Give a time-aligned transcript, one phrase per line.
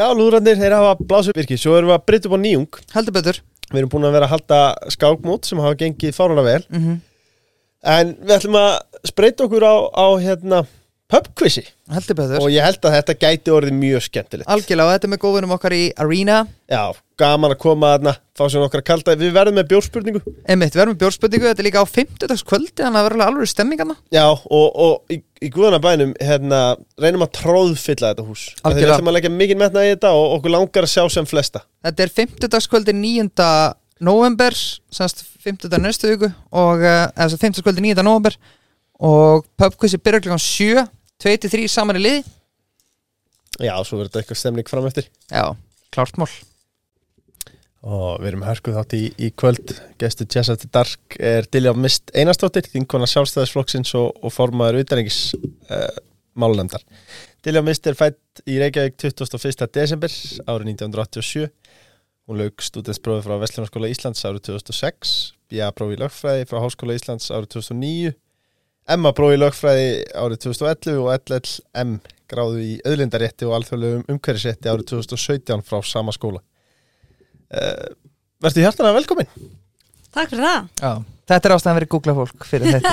[0.00, 2.76] Já, lúðrarnir, þeir hafa blásið virki Svo erum við að breytta upp á nýjung.
[2.94, 3.40] Heldur betur.
[3.70, 4.60] Við erum búin að vera að halda
[4.94, 6.62] skákmót sem hafa gengið fárlega vel.
[6.72, 6.98] Mm
[7.80, 8.72] En við ætlum að
[9.08, 10.58] spreita okkur á, á hérna,
[11.08, 15.08] pubquizi Heldur betur Og ég held að þetta gæti orðið mjög skemmtilegt Algjörlega, og þetta
[15.08, 16.36] er með góðunum okkar í Arena
[16.70, 16.82] Já,
[17.18, 20.94] gaman að koma þarna Fá sér nokkra kalda Við verðum með bjórspurningu Einmitt, við erum
[20.94, 22.44] með bjórspöndingu, þetta er líka á 50.
[22.50, 26.14] kvöldi Þannig að það verður alveg alveg stemmingarna Já, og, og í, í guðana bænum
[26.22, 26.60] hérna,
[27.02, 28.94] reynum að tróðfylla þetta hús Af því Við Algjörlega.
[29.00, 32.06] ætlum að leggja mikið metna í þetta og okkur langar að sjá sem flesta Þetta
[32.06, 32.70] er 50.
[32.70, 33.58] kvöldi 9.
[34.06, 34.56] november
[34.94, 35.76] Semst 50.
[35.82, 37.66] næstu viku Og, uh, eða svo 50.
[37.66, 38.06] kvöldi 9.
[38.06, 38.38] november
[39.00, 40.86] Og pubquizi byrjar klokkan 7
[41.22, 42.20] 2-3 saman í liði
[43.60, 45.52] Já, svo verður þetta eitthvað stemning fram eftir Já,
[45.92, 46.30] klárt mál
[47.80, 52.12] Og við erum hörkuð þátt í, í kvöld Gestu Jazz After Dark er Dilja Mist
[52.12, 55.30] Einarsdóttir, þinkona sjálfstæðisflokksins og, og formaður utanengis
[55.72, 55.88] uh,
[56.36, 56.84] málunemdar.
[57.40, 59.64] Dilja Mist er fætt í Reykjavík 21.
[59.72, 60.12] desember
[60.44, 61.48] árið 1987.
[62.28, 65.14] Hún lauk stúdensprófi frá Vestlunarskóla Íslands árið 2006,
[65.50, 68.12] BA-prófi í lögfræði frá Háskóla Íslands árið 2009,
[68.88, 69.88] MA-prófi í lögfræði
[70.18, 71.92] árið 2011 og LLM
[72.30, 76.40] gráðu í auðlindarétti og alþjóðlegum umhverfisrétti árið 2017 frá sama skóla.
[77.50, 77.88] Uh,
[78.40, 79.26] Vertu hjartana velkomin
[80.14, 80.68] Takk fyrir það.
[80.80, 80.92] Já,
[81.30, 82.92] þetta er ástæðan verið googla fólk fyrir þetta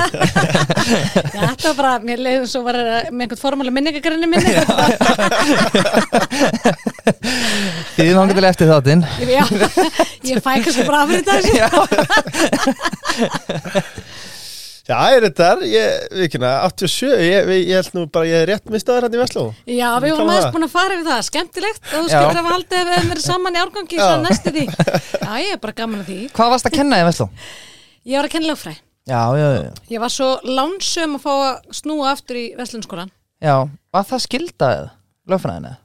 [1.37, 4.53] Já, þetta var bara, mér leiðum svo var með einhvern formála minningagrinni minni.
[7.97, 9.43] Þið langar til eftir þáttinn Já,
[10.29, 11.53] ég fæ kannski bara af fyrir þessu.
[14.87, 18.69] Já, er þetta þar, ég, vikina, 87, ég, ég held nú bara, ég er rétt
[18.71, 21.23] mistaður hann í Vestló Já, við vorum aðeins búin að fara yfir það.
[21.27, 24.53] Skemmtilegt og þú skilur að haldið ef við hefum verið saman í árgangi svo næstu
[24.55, 24.63] því.
[25.27, 26.19] Já, ég er bara gaman að því.
[26.39, 27.29] Hvað varst að kenna þið, Vestló?
[28.07, 28.73] Ég var að kenna lögfræ.
[29.07, 33.11] Já, já, já Ég var svo lánsum að fá að snúa aftur í Vestlunskólan.
[33.43, 34.89] Já, var það skildaðið,
[35.31, 35.75] lögfræðinu?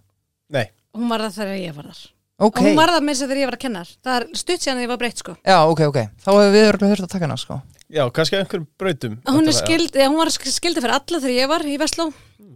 [0.54, 2.02] Nei, Hún var það þegar ég var þar.
[2.42, 3.82] Ok, Og hún var það með þess að þegar ég var að kenna.
[4.02, 5.36] Það er stutt síðan að ég var breytt sko.
[5.46, 7.58] já, ok, ok Þá hefur við örgulega þurft að taka hana, sko
[7.92, 11.20] já, kannski einhverjum brautum Hún, Þetta var- skild, ja, hún var sk- skilda fyrir alla
[11.22, 12.06] þegar ég var í Vestló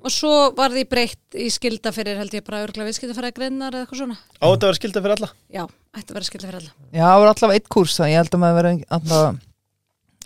[0.06, 3.84] og svo var því breytt í skilda fyrir held ég bara örglega viðskiptafæra greinar eða
[3.86, 4.16] eitthvað svona.
[4.40, 6.72] Á þetta var skilda fyrir alla Já, að vera skilda fyrir alla.
[6.92, 9.38] Já, það var allavega eitt kúrs Það ég held að maður verið alltaf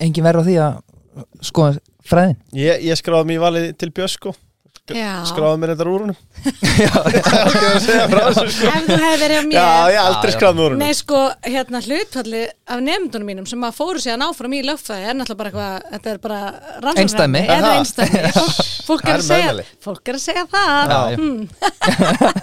[0.01, 0.79] engin verið á því að
[1.51, 1.67] sko
[2.11, 4.35] fræðin Ég, ég skráði mér valið til Björn sko.
[4.91, 6.17] Skráði mér þetta úr húnum
[6.81, 10.35] Já, sko Ef þú hefði verið á mér Já, ég aldrei Já, já.
[10.35, 12.41] skráði mér úr húnum Nei sko, hérna hlutfalli
[12.75, 16.11] af nefndunum mínum sem að fóru síðan áfram í lögfræði er náttúrulega bara eitthvað, þetta
[16.15, 16.41] er bara
[16.87, 17.05] rannsóknarefni.
[17.05, 17.43] Einsdæmi.
[17.47, 17.77] Eða Aha.
[17.79, 18.19] einstæmi
[18.91, 19.65] Fólk, fólk, Það er er að segja, meðmæli.
[19.87, 21.17] fólk er að segja það Já, já.
[21.21, 21.43] Hmm.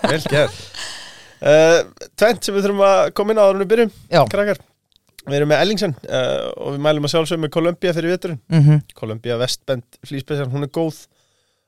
[0.07, 0.55] Vel gert
[1.41, 4.63] uh, Tvent sem við þurfum að koma inn á áður en við byrjum já Krakkar
[5.27, 8.77] Við erum með Ellingsen uh, og við mælum að sjálfsögum með Columbia fyrir veturinn mm
[8.95, 11.01] Columbia Vestbend flýspesjan, hún er góð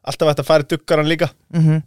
[0.10, 1.30] Alltaf ætti að fara duggaran líka.
[1.54, 1.82] -hmm.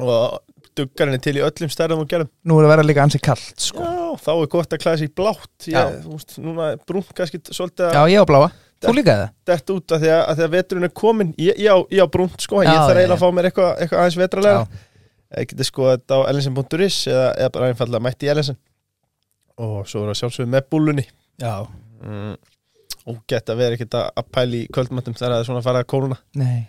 [0.00, 0.40] og
[0.74, 2.30] duggaran er til í öllum stærðum og gerðum.
[2.44, 3.82] Nú er að vera líka ansi kallt, sko.
[3.82, 5.66] Já, þá er gott að klæða sig í blátt.
[5.70, 5.82] Já.
[6.02, 8.50] þú veist, Núna er brúnt kannski svolítið Já, að ég á bláa.
[8.84, 9.28] Þú líka það?
[9.48, 12.02] dett út af því að, að því að veturinn er komin Ég, ég, á, ég
[12.04, 13.16] á brúnt sko, Já, ég þarf já, eiginlega já.
[13.16, 14.82] að fá mér eitthvað, eitthvað aðeins vetralega Já,
[15.40, 18.58] Ég geti sko þetta á ellensin.is eða, eða bara einfallega mætti í ellensin
[19.56, 21.04] og svo er það sjálfsögum með búlunni
[21.40, 21.54] já.
[22.04, 22.36] Mm,
[23.06, 25.82] og geta verið ekkert að að pæla í kvöldmöndum þegar það er svona að fara
[25.84, 26.66] að kóluna Nei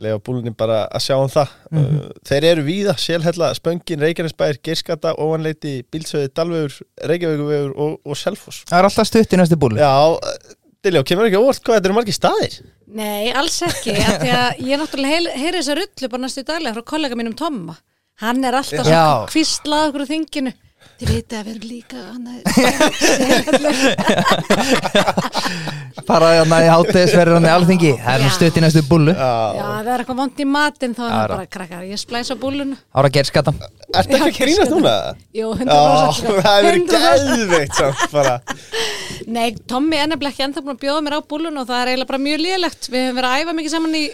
[0.00, 1.52] lega búlunni bara að sjá um það.
[1.70, 1.98] Mhm.
[1.98, 6.78] uh, þeir eru víða, Sjálhella, Spöngin, Reykjanesbær Geirskata, Óvanleiti, Bílsöði, Dalvegur
[7.10, 8.64] Reykjavíkuvegur og, og Selfoss.
[8.70, 9.92] Það er alltaf stutt í næstu búlu Já,
[10.82, 12.58] Diljá, kemur ekki óvart hvað þetta eru margir staðir?
[12.92, 16.74] Nei, alls ekki af Því að ég náttúrulega heyri, heyri þessa rullu bara næstu daglega
[16.78, 17.76] frá kollega mínum Tomma.
[18.22, 20.52] Hann er alltaf kvistlað okkur á þinginu
[21.02, 22.42] Þið viti að við erum líka hann er
[26.06, 27.90] Fara þarna í hátegisverðan í alþingi.
[28.02, 31.02] Það er nú stutt í næstu búlu Já, það er eitthvað vond í matinn þá
[31.02, 33.52] er hann bara krakkar, ég splæsa búlun Ára gerskata
[33.92, 34.94] Ertu ekki að grínast núna?
[35.36, 36.96] Jú, Já, 100% það hefur verið 100%.
[36.96, 38.34] geðveikt samt bara.
[39.26, 41.92] Nei, Tommi er nefnilega ekki ennþá búin að bjóða mér á búlun og það er
[41.92, 42.82] eiginlega bara mjög lélegt.
[42.94, 44.04] Við höfum verið að æfa mikið saman í,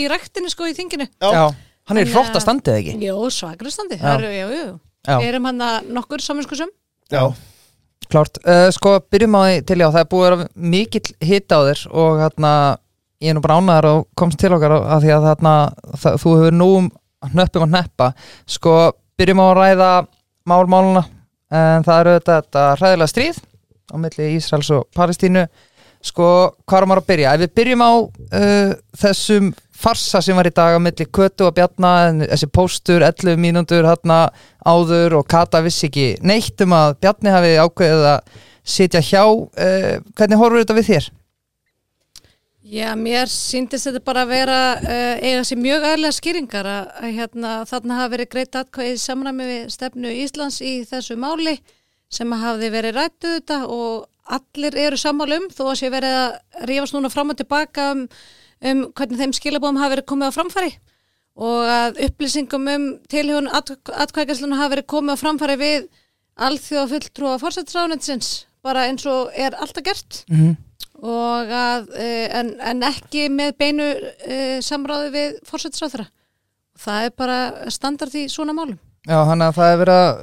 [0.00, 1.06] í rektinu sko í þinginu.
[1.20, 1.44] Já,
[1.88, 2.94] Hann er í Þannig flott að- að standið ekki?
[3.04, 4.16] Jú, svagrustandi, Já.
[4.48, 4.64] jú
[5.08, 5.16] Já.
[5.16, 6.68] Við erum hann að nokkur saminskusum
[7.08, 7.22] já,
[8.08, 11.52] Klárt, uh, sko byrjum á því til já, það er búið að vera mikill hit
[11.52, 12.52] á þér og hérna,
[13.20, 15.54] ég er nú bara ánæður og komst til okkar af því að þarna,
[16.04, 16.68] það, þú hefur nú
[17.28, 18.08] hnöppum að hneppa.
[18.48, 18.76] Sko,
[19.20, 19.90] byrjum á að ræða
[20.48, 21.04] málmáluna,
[21.52, 23.40] en það eru þetta, þetta hræðilega stríð
[23.88, 25.44] á milli Ísraels og Palestínu.
[26.08, 26.28] Sko,
[26.64, 27.34] hvað er maður að byrja?
[27.34, 28.72] Ef við byrjum á uh,
[29.02, 31.92] þessum farsa sem var í dag á milli Kötu og Bjarna
[32.24, 34.26] þessi póstur, 11 mínútur hérna
[34.66, 38.34] áður og Kata vissi ekki neitt um að Bjarni hafi ákveðið að
[38.68, 41.08] sitja hjá uh, hvernig horfur þetta við þér?
[42.68, 47.14] Já, mér síndist þetta bara að vera uh, eiga sér mjög aðlega skýringar að, að
[47.16, 51.56] hérna, þarna hafa verið greitt atkvæði í samræmi við stefnu Íslands í þessu máli
[52.12, 56.96] sem hafði verið rættu þetta og allir eru sammálum þó að sé verið að rífast
[56.96, 58.04] núna fram og tilbaka um,
[58.64, 60.70] um hvernig þeim skilabóðum hafa verið komið á framfæri
[61.38, 65.90] og að upplýsingum um tilhjóðun atkvæðgæsluna hafa verið komið á framfæri við
[66.48, 68.32] alþjóða fulltrúa fórsættisráðnetsins
[68.62, 70.56] bara eins og er alltaf gert mm -hmm
[70.98, 76.08] og að, eh, en, en ekki með beinu e, samráði við fórsættisráþra.
[76.78, 77.38] Það er bara
[77.74, 78.78] standard í svona málum.
[79.06, 80.22] Já, hann að það er verið að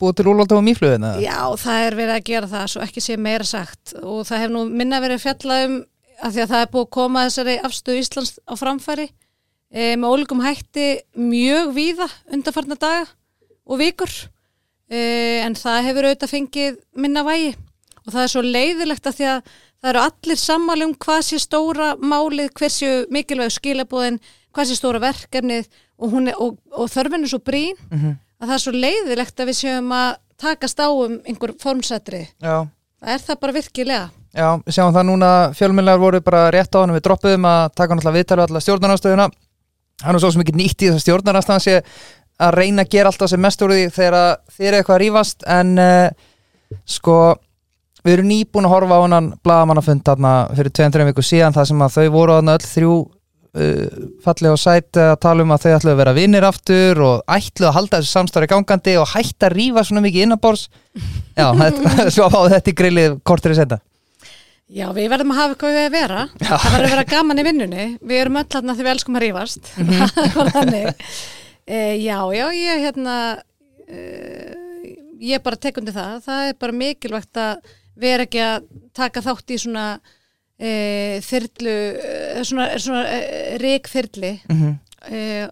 [0.00, 1.12] búið til úrlóta á mýflöðina.
[1.22, 4.52] Já, það er verið að gera það, svo ekki sé meira sagt og það hef
[4.52, 5.78] nú minna verið fjallað um
[6.18, 9.06] að því að það er búið að koma þessari afstöðu Íslands á framfæri
[9.70, 13.06] e, með ólíkum hætti mjög víða undanfarnar daga
[13.68, 14.12] og vikur
[14.90, 15.00] e,
[15.44, 17.54] en það hefur auðvitað fengið minna vægi
[18.04, 21.40] og það er svo leiðilegt að því að það eru allir sammáli um hvað sé
[21.42, 24.18] stóra málið, hversu mikilvæg skilabóðin,
[24.54, 25.68] hvað sé stóra verkefnið
[25.98, 28.16] og, er, og, og þörfin er svo brín mm -hmm.
[28.40, 32.28] að það er svo leiðilegt að við séum að takast á um einhver formsættri.
[32.40, 32.66] Já.
[32.98, 34.10] Það er það bara virkilega.
[34.38, 37.96] Já, við sjáum það núna, fjölmjölar voru bara rétt á hann við droppuðum að taka
[37.96, 39.26] náttúrulega viðtælu allar stjórnarnastöðuna.
[40.04, 41.74] Hann er svo mikið nýtt í þess að stjórnarnastöðan sé
[42.38, 45.44] að reyna að gera alltaf sem mest úr því þegar þið er eitthvað að rýfast
[45.50, 46.08] en uh,
[46.86, 47.18] sko
[48.04, 50.10] við erum nýbúin að horfa á hann blagamannafund
[50.54, 54.62] fyrir 2-3 viku síðan það sem að þau voru þarna öll þrjú uh, fallið og
[54.62, 57.98] sæti að tala um að þau ætlu að vera vinnir aftur og ætlu að halda
[57.98, 60.68] þessu samstári gangandi og hætta að rýfa svona mikið innabors
[61.34, 61.50] já,
[62.14, 63.82] svo á þetta í grillið kortir í senda
[64.68, 66.22] Já, við verðum að hafa eitthvað við að vera.
[66.42, 66.50] Já.
[66.52, 67.84] það verður að vera gaman í vinnunni.
[68.04, 70.90] Við erum öll þarna því við elskum að rýfast -hmm.
[71.64, 73.14] e, Já, já, ég hérna
[73.88, 74.02] e,
[75.24, 76.20] ég bara tekundi það.
[76.26, 79.86] Það er bara mikilvægt að erum ekki að taka þátt í svona
[80.60, 80.70] e,
[81.24, 81.78] þyrlu
[82.44, 84.76] svona, svona e, ríkþyrli mm -hmm.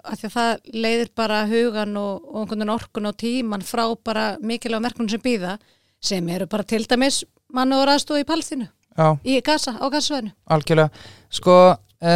[0.04, 4.82] af því að það leiðir bara hugan og, og orkun og tíman frá bara mikilvæg
[4.82, 5.58] merkunum sem býða
[6.00, 8.28] sem eru bara til dæmis mann og raðstof í
[8.96, 11.06] palstinu í gasa, á gasasvæðinu Algjörlega,
[11.40, 11.58] sko
[12.00, 12.14] e,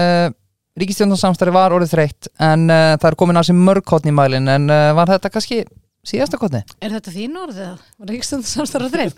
[0.80, 4.74] Ríkistjónarsamstari var orðið þreytt en e, það er komin að sem mörgkotni í mælin en
[4.96, 5.62] var þetta kannski
[6.06, 7.72] síðasta kotni Er þetta þín orðið?
[8.00, 9.12] Var það ekki stund samstarra þreif?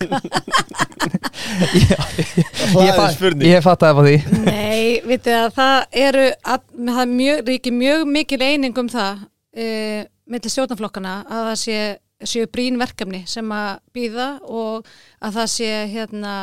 [3.46, 4.16] ég fatt að það var því.
[4.46, 5.76] Nei, vitið að það
[6.06, 9.22] eru að, það er mjög, ríkir mjög mikil eining um það
[10.32, 11.78] millir stjórnaflokkana að það sé
[12.28, 14.86] séu brín verkefni sem að býða og
[15.20, 16.34] að það sé hérna,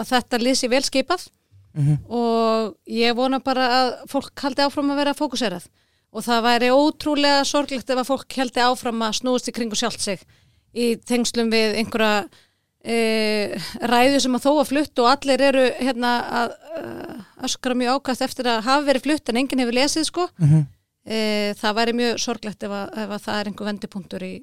[0.00, 1.28] að þetta lýsi velskipað
[1.74, 1.98] mm -hmm.
[2.08, 5.66] og ég vona bara að fólk haldi áfram að vera fókuserað
[6.10, 10.00] og það væri ótrúlega sorglegt ef að fólk heldi áfram að snúast í kringu sjálft
[10.00, 10.22] sig
[10.74, 12.28] í tengslum við einhverja
[12.82, 16.12] e, ræðu sem að þó að flutt og allir eru hérna
[16.42, 16.54] að
[17.48, 20.64] öskra mjög ákast eftir að hafa verið flutt en enginn hefur lesið sko mm -hmm.
[21.04, 21.18] e,
[21.60, 24.34] það væri mjög sorglegt ef að, ef að það er einhver vendipunktur í,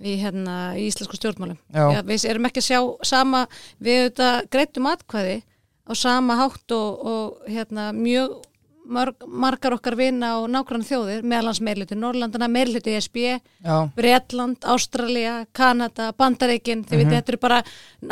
[0.00, 2.80] í, hérna, í íslensku stjórnmálum Já, við erum ekki að sjá
[3.14, 3.46] sama
[3.78, 5.42] við auðvitað greitum atkvæði
[5.82, 8.40] á sama hátt og, og hérna, mjög
[8.82, 13.18] Marg, margar okkar vinna og nákvæmlega þjóðir meðalans meirluti Norrlandana, meirluti ESB
[13.94, 17.04] Breitland, Ástralja Kanada, Bandaríkin, þið mm -hmm.
[17.04, 17.62] veitir þetta eru bara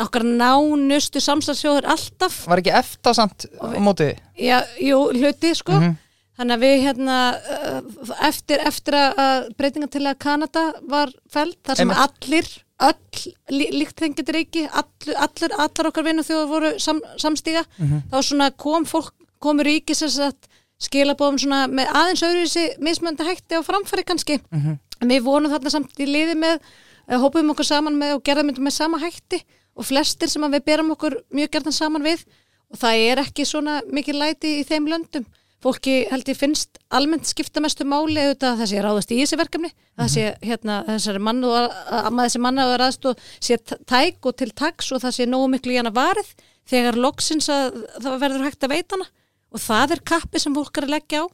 [0.05, 4.15] okkar nánustu samstagsjóður alltaf Var ekki eftir samt á móti?
[4.39, 5.95] Já, jú, hluti sko mm -hmm.
[6.41, 7.79] Þannig að við hérna uh,
[8.25, 12.25] eftir, eftir að breytinga til að Kanada var fælt þar sem Einmitt.
[12.25, 17.87] allir öll líkt þengið reiki allir, allir, allar okkar vinna þjóður voru sam, samstíga mm
[17.87, 18.01] -hmm.
[18.09, 20.49] þá svona kom fólk ríkis þess að
[20.81, 25.09] skilabóðum svona með aðeins öðruvísi mismönda hætti á framfæri kannski mm -hmm.
[25.13, 28.73] við vonum þarna samt í liði með uh, hópum okkur saman með og gerðum með
[28.73, 29.43] sama hætti
[29.75, 32.25] og flestir sem við berum okkur mjög gerðan saman við
[32.71, 35.25] og það er ekki svona mikið læti í þeim löndum
[35.61, 39.39] fólki held ég finnst almennt skipta mestu máli auðvitað að það sé ráðast í þessi
[39.39, 39.99] verkefni mm -hmm.
[40.01, 44.25] það sé hérna þessari mann og að maður þessi manna og raðst og sé tæk
[44.25, 46.33] og til taks og það sé nógu miklu í hana varð
[46.65, 49.05] þegar loksins að það verður hægt að veitana
[49.51, 51.25] og það er kappi sem fólk er leggja á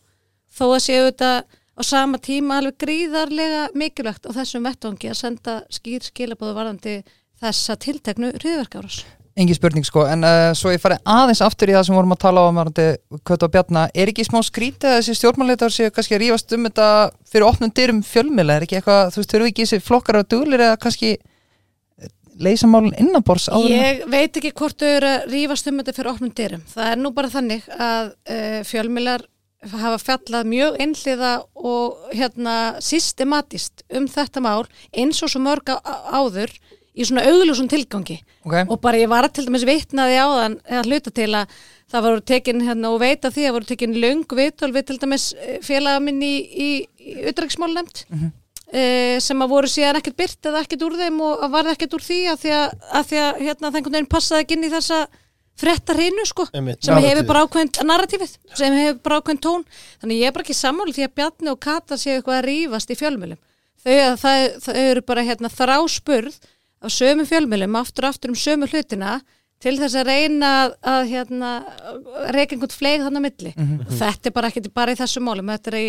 [0.57, 1.31] þó að séu þetta
[1.77, 6.95] á sama tíma alveg gríðarlega mikilvægt á þessum vettvangi að senda skýr skilabóðu varðandi
[7.37, 9.03] þessa tilteknu hriðverkáras.
[9.37, 12.21] Engi spurning sko, en uh, svo ég fari aðeins aftur í það sem vorum að
[12.23, 12.87] tala á varðandi
[13.21, 16.65] Kvötu og Bjarna, er ekki smá skrítið að þessi stjórnmannleitar séu kannski að rífast um
[16.65, 16.87] þetta
[17.29, 20.65] fyrir opnum dyrum fjölmjöla, er ekki eitthvað, þú veist, þurfu ekki þessi flokkar á dúlir
[20.65, 21.13] eða kannski
[22.41, 23.71] leysa málun innanbors áður?
[23.73, 26.63] Ég veit ekki hvort þau eru að rífast um þetta fyrir opnum dyrum.
[26.73, 29.25] Það er nú bara þannig að uh, fjölmilar
[29.71, 36.53] hafa fjallað mjög einhliða og hérna systematist um þetta mál eins og svo mörg áður
[36.97, 38.17] í svona augljósum tilgangi.
[38.47, 41.53] Ok, og bara ég var til dæmis vitnaði á þann eða hluta til að
[41.91, 44.97] það voru tekin hérna og veit af því að voru tekin löng viðtöl við til
[45.05, 48.33] dæmis eh, félaga minn í, í, í utdragsmál nefnd Mhm.
[49.23, 52.17] sem að voru síðan ekkert byrt eða ekkert úr þeim og varð ekkert úr því
[52.33, 54.97] að því að, að, því að hérna, það einhvern veginn passaði ekki inn í þessa
[55.57, 57.13] frétta hreinu sko Einmitt, sem narratífið.
[57.15, 59.63] hefur bara ákveðin narratífið sem hefur bara ákveðin tón.
[60.03, 62.91] Þannig ég er bara ekki sammáli því að Bjarni og Kata séu eitthvað að rífast
[62.91, 63.39] í fjölmjölum
[63.87, 66.35] þau, það, það eru bara hérna, þráspurð
[66.83, 69.19] af sömu fjölmjölum aftur og aftur um sömu hlutina
[69.63, 70.49] til þess að reyna
[70.85, 71.51] að, hérna,
[72.33, 73.53] reyka einhvern fleig þannig að milli.
[73.87, 75.87] Og þetta er bara ekki bara í þessu málum þetta er í,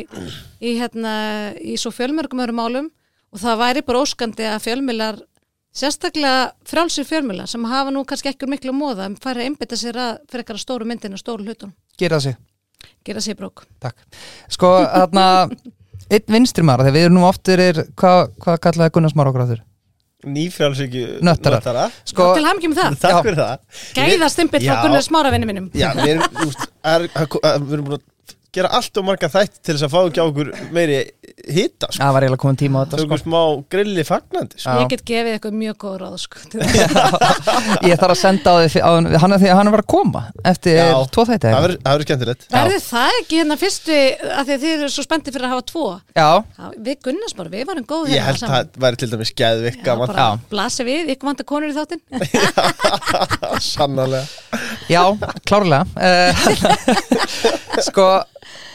[0.64, 1.12] í, hérna,
[1.60, 2.88] í svo fjölmjörgum öðrum málum.
[3.28, 5.20] Og það væri bara óskandi að fjölmjölar
[5.78, 10.00] sérstaklega frálsir fjölmjölar sem hafa nú kannski ekki miklu móða en færi að einbytta sér
[10.00, 11.76] að fyrir ekkert stóru myndina, stóru hlutunum.
[12.00, 12.38] Gera sig.
[13.04, 14.00] Gera sér brók Takk.
[14.48, 15.26] Sko, þarna
[16.08, 19.44] einn vinstri maður, þegar við erum nú oftur er, hvað hva kallaði Gunnar Smára okkur
[19.44, 19.64] áttur?
[20.26, 21.84] Nýfrjálsíkju Nöttara.
[22.02, 23.82] Sko, til hamngjum það, Takk fyrir það.
[23.94, 24.80] Gæða stimpill frá.
[24.82, 25.68] Gunnar Smára vinnu mínum.
[25.78, 28.06] Já, við erum, úst, er, er, er, við erum búin að
[28.56, 30.98] gera allt og marga þætt til þess að fá ekki á okkur meiri
[31.52, 32.00] hita sko.
[32.00, 33.28] það var eiginlega komin tíma á þetta, Tökum sko.
[33.28, 33.42] smá
[33.74, 34.76] grilli fagnandi sko.
[34.82, 36.36] Ég get gefið eitthvað mjög góð ráð sko.
[37.88, 38.82] Ég þarf að senda á því,
[39.22, 40.86] hann er því að hann var að koma eftir Já.
[41.14, 42.48] tvo þætti Það verður- það skemmtilegt.
[42.56, 45.66] Verður það ekki hérna fyrstu að því að þið eru svo spennti fyrir að hafa
[45.68, 45.84] tvo?
[46.16, 49.32] Já, Já, við Gunnar Smára, við varum góð Ég held að það væri til dæmis
[50.18, 50.28] Já.
[50.48, 52.02] blasi við, ykkur vanda konur í þáttinn.
[53.68, 54.26] Sannarlega.
[54.88, 55.04] Já,
[55.44, 55.84] klárlega.
[55.96, 56.32] Uh,
[57.84, 58.06] Sko,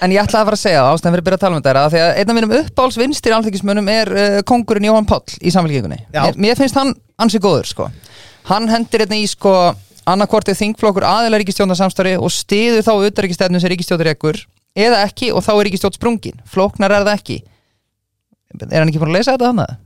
[0.03, 1.61] en ég ætlaði að fara að segja það ástæðan fyrir að byrja að tala um
[1.61, 5.07] þetta er að því að einn af mínum uppáhalds vinstir alþykismönnum er uh, kongurinn Jóhann
[5.09, 7.87] Páll í samfélgíkunni mér, mér finnst hann ansi góður, sko.
[8.49, 9.53] Hann hendir hérna í, sko,
[10.09, 14.41] annarkvortið þingflokkur aðeinar ríkistjónarsamstári og stiður þá utaríkistefnum sem ríkistjóður ekkur
[14.75, 16.41] eða ekki og þá er ríkistjótt sprungin.
[16.49, 17.39] Flóknar er það ekki.
[18.67, 19.71] Er hann ekki búin að lesa þetta þannig?
[19.71, 19.82] Já,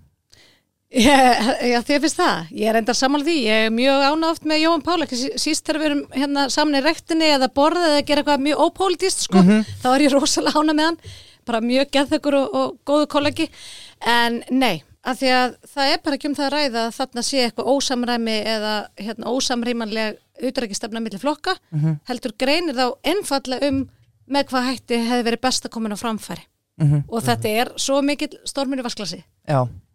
[1.67, 2.51] já, þið finnst það.
[2.55, 3.35] Ég er enda sammála því.
[3.43, 6.45] Ég er mjög ána oft með Jóhann Pála, ekki sí- síst þegar við erum hérna
[6.53, 9.41] saman í rektinni eða borðið eða gera eitthvað mjög ópólitist, sko.
[9.83, 10.99] Þá er ég rosalega ána með hann.
[11.47, 13.49] Bara mjög geðþökkur og, og góðu kollegi.
[14.05, 17.23] En nei, af því að það er bara ekki um það að ræða að þarna
[17.23, 20.17] sé eitthvað ósamræmi eða hérna, ósamrýmanleg
[20.47, 21.55] utrækistefna millir flokka.
[22.07, 23.83] Heldur greinir þá einfallega um
[24.27, 25.87] með hvað hætti hefði verið best að koma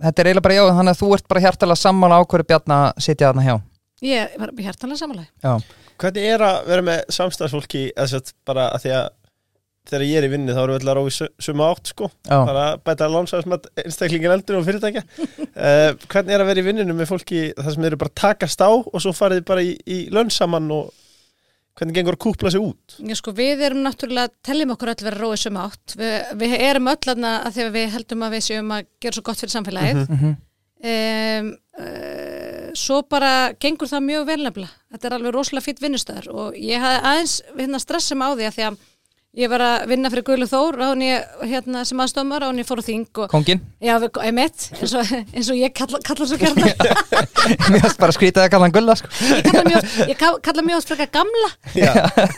[0.00, 3.04] þetta er eiginlega bara já, þannig að þú ert bara hjartalega sammála ákvöru bjarna að
[3.04, 3.56] sitja þarna hjá
[4.00, 5.28] Ég var hjartanlega samanlega.
[5.44, 5.60] Já,
[6.00, 7.00] Hvernig er að vera með
[8.08, 9.08] sett bara að því að
[9.90, 11.12] þegar ég er í vinnu þá erum við allar á í
[11.44, 16.44] sömu átt sko já, bara að bæta lánsaðismat einstaklingin eldur og fyrirtækja uh, hvernig er
[16.44, 19.12] að vera í vinninu með fólki þar sem eru bara að takast á og svo
[19.16, 20.90] farið bara í, í lönn saman og
[21.78, 25.20] hvernig gengur að kúpla sig út Já, sko, við erum náttúrulega, teljum okkur öll vera
[25.20, 25.96] róið sömu átt.
[25.96, 26.10] Vi,
[26.42, 29.42] við erum öll aðna að að við heldum að við séum að gera svo gott
[29.42, 30.00] fyrir samfélagið.
[30.10, 30.36] Mhm.
[30.90, 31.50] um,
[31.80, 34.76] uh, svo bara gengur það mjög vel nefnilega.
[34.92, 38.56] Þetta er alveg rosalega fýtt vinnustöður og ég hafði aðeins hérna, stressum á því að
[38.56, 38.80] því að
[39.38, 42.84] ég var að vinna fyrir Guðlu Þór ég, hérna, sem aðstofmar án ég fór á
[42.84, 46.72] þing og kongin já, við, emitt, eins og, eins og ég kalla, kalla svo kjarnar
[47.70, 49.06] Mér finnst bara skrýta að kalla hann gulla sko.
[49.30, 51.92] ég kalla mjög, ég ka- kalla mjög oft frekar gamla Já.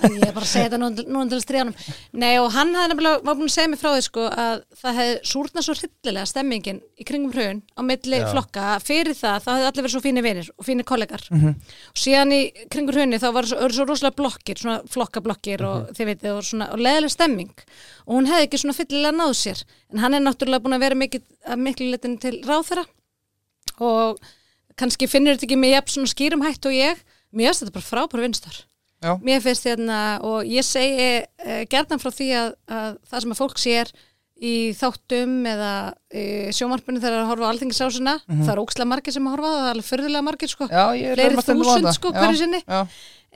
[0.05, 1.89] en ég er bara að segja þetta nú, nú til stríðanum
[2.21, 5.01] nei og hann hafði nefnilega var búin að segja mig frá því sko að það
[5.01, 8.29] hefði súrnað svo hryllilega stemmingin í kringum hrjön á milli Já.
[8.35, 11.57] flokka að fyrir það það hefði allir verið svo fínir vinir og fínir kollegar Mhm.
[11.57, 15.65] og síðan í kringum hrjönni þá var svo, svo rosalega blokkir, svona flokkablokkir
[16.83, 17.55] og leðileg stemming
[18.03, 19.63] og hún hefði ekki svona fyllilega náð sér.
[19.93, 22.85] En hann er náttúrulega búin að vera mikið, að miklu letin til ráðherra
[23.83, 24.21] og
[24.79, 27.03] kannski finnur þetta ekki með jafn svona skýrum hætt og ég.
[27.33, 28.63] Mér finnst þetta bara frábæra vinstar.
[29.03, 29.17] Já.
[29.19, 33.41] mér finnst hérna og ég segi uh, gerðan frá því að, að það sem að
[33.41, 33.91] fólk sér
[34.43, 39.27] í þáttum eða uh, sjómarpunni þegar að horfa á alþingisásuna það er ókslega margir sem
[39.27, 41.99] að horfa það, það er alveg förðulega margir sko, er Fleiri þúsund, það.
[41.99, 42.63] sko, hverju sinni.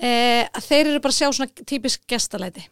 [0.06, 2.66] Að þeir eru bara að sjá svona típisk gestalæti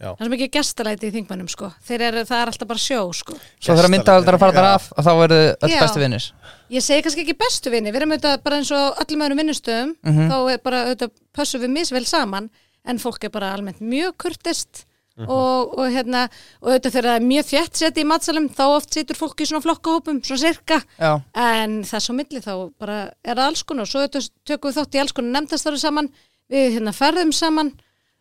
[0.00, 0.14] Já.
[0.16, 1.68] það er ekki gestalæti í þingmannum sko.
[1.84, 3.34] Þeir eru, það er alltaf bara sjó sko.
[3.60, 6.28] Svo þegar myndavaldar að fara þar af þá verðu öll bestu vinnir
[6.70, 9.90] Ég segi kannski ekki bestu vinni, við erum auðvitað bara eins og öllum öðrum vinnustöðum,
[10.06, 10.30] Mhm.
[10.30, 12.48] þá er bara auðvitað pössum við misvel saman,
[12.86, 14.86] en fólk er bara almennt mjög kurtist
[15.18, 15.28] Mhm.
[15.28, 16.30] og, og hérna,
[16.62, 19.44] og auðvitað þegar það er mjög þjætt seti í matsalum, þá oft situr fólk í
[19.50, 23.84] svona flokkahópum, svona sirka, Já, en þess á milli þá bara er það alls konar,
[23.84, 26.08] svo auðvitað tökum við þátt í alls konar
[26.50, 27.72] við hérna ferðum saman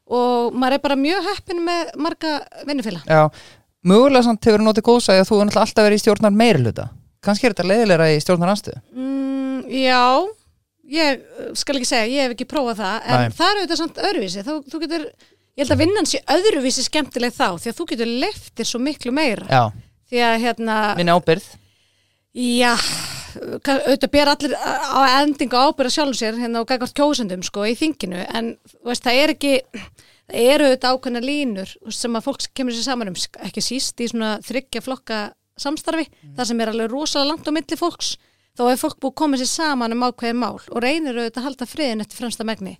[0.10, 2.36] og maður er bara mjög heppin með marga
[2.68, 3.06] vinnufélag.
[3.08, 3.30] já
[3.90, 6.90] Mögulega samt hefur notið góðsæði að þú er alltaf verið í stjórnar meiri hluta
[7.24, 10.02] Kannski er þetta leiðilega í stjórnar anstöðu Mm, já,
[10.90, 13.34] ég uh, skal ekki segja, ég hef ekki prófað það, en Nei.
[13.38, 14.44] það er auðvitað samt öðruvísi.
[14.48, 15.04] Þú, þú getur,
[15.60, 19.12] ég held að vinnan sé öðruvísi skemmtileg þá því að þú getur leftir svo miklu
[19.16, 19.64] meira Já,
[20.10, 21.50] því að hérna minni ábyrð
[22.40, 22.74] Já,
[23.38, 28.24] auðvitað ber allir á endingu ábyrða sjálfum sér hérna og gækvart kjósendum sko í þinginu.
[28.34, 28.54] En
[28.86, 29.54] veist, það er ekki
[30.30, 34.10] það eru auðvitað ákveðna línur sem að fólk kemur sér saman um ekki síst í
[34.12, 35.22] svona þryggja flokka
[35.60, 36.06] samstarfi,
[36.38, 38.14] það sem er alveg rosalega langt á milli fólks,
[38.56, 41.68] þá er fólk búið komið sér saman um ákveðin mál og reynir auðvitað að halda
[41.70, 42.78] friðin eftir fremsta megni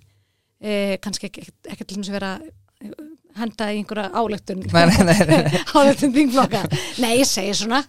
[0.62, 2.32] e, kannski ekki, ekki til þess að vera
[3.40, 5.62] henda í einhverja áleiktun Nei, nei, nei, nei.
[5.78, 6.62] áleiktun þingflokka.
[7.04, 7.82] Nei, ég segi svona.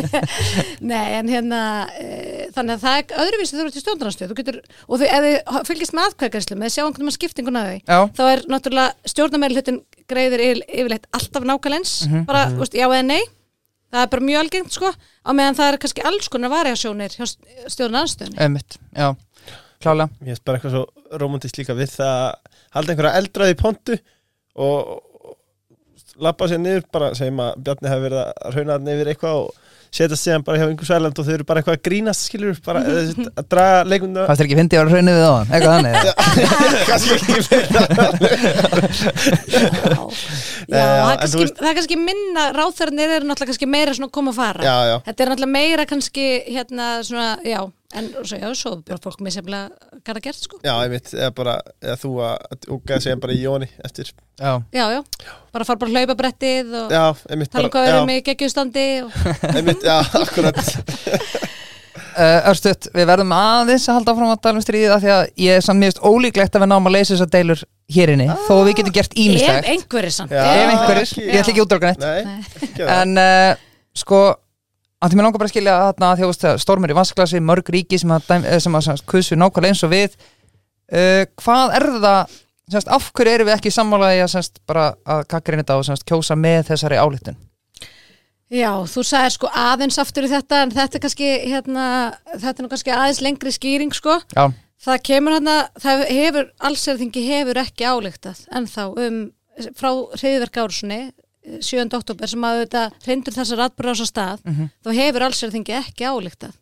[0.90, 1.60] Nei, en hérna
[1.98, 5.68] e, þannig að það er öðruvísi þú eru til stjórnarnarstöð getur, og þau, ef þið
[5.70, 9.80] fylgist með aðkvæðgæslu með sjá einhvern veginn skiptinguna þau Já, þá er náttúrulega stjórnarmeiri hlutin
[10.10, 11.96] greiðir yfir, yfirleitt alltaf nákvæmleins
[12.28, 12.76] bara, mm -hmm.
[12.76, 13.22] já eða nei.
[13.90, 14.92] Það er bara mjög algengt sko.
[15.26, 17.26] Á meðan það er kannski alls konar variasjónir hjá
[17.74, 18.38] stjórnarnarstöðinni
[19.80, 20.10] klálega.
[20.20, 23.98] Mér finnst bara eitthvað svo romantist líka við það að halda einhverja eldraði í pontu
[24.56, 25.36] og og
[26.20, 29.48] labba sér niður bara, segjum að Bjarni hefur verið að rauna yfir eitthvað og
[29.90, 32.82] setjast síðan bara hjá einhver svæland og þau eru bara eitthvað að grínast skilur, bara
[32.86, 35.48] að draga leikundum Fannst þér ekki fyndi að vera hraunið við á hann?
[35.50, 35.94] Eitthvað þannig
[36.90, 37.68] kannski ekki fyrir
[40.70, 44.30] það, er kannski, veist- það er kannski minna ráþörnir eru náttúrulega kannski meira svona koma
[44.34, 44.62] að fara.
[44.66, 47.60] Já, já, þetta er náttúrulega meira kannski hérna svona, já,
[47.94, 50.60] en svo, já, svo björn fólk með semlega gæra gert sko.
[50.64, 54.84] Já, einmitt, eða bara eða þú að úga sig bara í jóni eftir, Já, já,
[54.94, 55.00] já,
[55.52, 58.20] bara fara bara hlaupa brettið og já, einmitt tala um hvað bara, við erum í
[58.30, 59.10] geggjustandi og
[59.56, 60.60] einmitt, já, akkurat.
[62.10, 65.20] Uh, Örstuðt, við verðum aðeins að halda áfram að tala um stríðið af því að
[65.44, 67.60] ég er samt mjög ólíklegt að við náum að leysa þessar deilur
[67.94, 70.34] hér inni þó við getum gert ef ímislegt einhverjir samt.
[70.34, 70.42] Já.
[70.42, 71.92] Ef einhverjir, ekki- ég ætla ekki útdraga
[75.00, 78.12] að því mér langar bara að skilja að þjóðast stormur í vansklasi, mörg ríki sem
[78.12, 80.16] að, eh, sem að kusu nákvæmlega eins og við
[80.92, 82.38] uh, hvað er það
[82.70, 86.36] semst, af hverju erum við ekki sammálaði að semst, að kakkarinn þetta og semst, kjósa
[86.38, 87.38] með þessari ályktun?
[88.50, 91.84] Já, þú sagðir sko aðeins aftur í þetta en þetta er kannski hérna,
[92.34, 94.16] þetta er kannski aðeins lengri skýring sko.
[94.34, 94.50] Já,
[94.82, 99.20] það kemur hérna, það hefur allsverðingi hefur ekki álíktað en þá um
[99.76, 101.00] frá hriðverk árusunni
[101.60, 101.86] 7.
[101.96, 104.42] oktober sem að þetta reyndur þessar atbyrður á svo stað
[104.84, 106.54] þá hefur allsverðingi ekki álíktað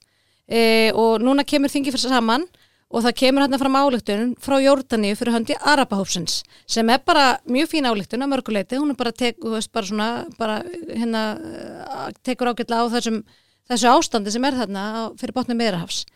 [0.46, 2.46] e, og núna kemur þingi fyrir saman
[2.88, 7.74] og það kemur hérna fram álíktun frá Jórdaníu fyrir höndi Arabahópsins sem er bara mjög
[7.74, 12.86] fín álíktun að mörguleiti, hún er bara, tek, veist, bara svona bara hérna tekur ágætlega
[12.86, 13.20] á þessum
[13.68, 16.06] þessu ástandi sem er þarna fyrir botnum meðrahafs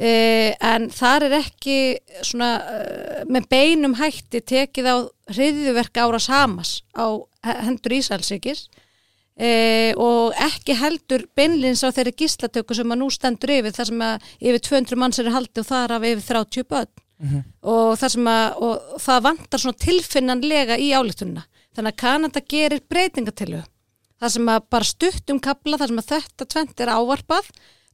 [0.00, 1.74] Uh, en þar er ekki
[2.24, 4.96] svona uh, með beinum hætti tekið á
[5.30, 12.94] hriðjuverk áras Hamas á hendur Ísælsíkis uh, og ekki heldur beinlins á þeirri gíslatöku sem
[12.94, 16.06] að nú stendur yfir þar sem að yfir 200 manns eru haldið og þar af
[16.10, 16.92] yfir 30 börn.
[17.70, 21.44] Og þar sem að og það vantar svona tilfinnanlega í álíktununa
[21.76, 23.60] þannig að Kanada gerir breytingatilu
[24.22, 27.48] þar sem að bara stutt um kapla þar sem að þetta tvent er ávarpað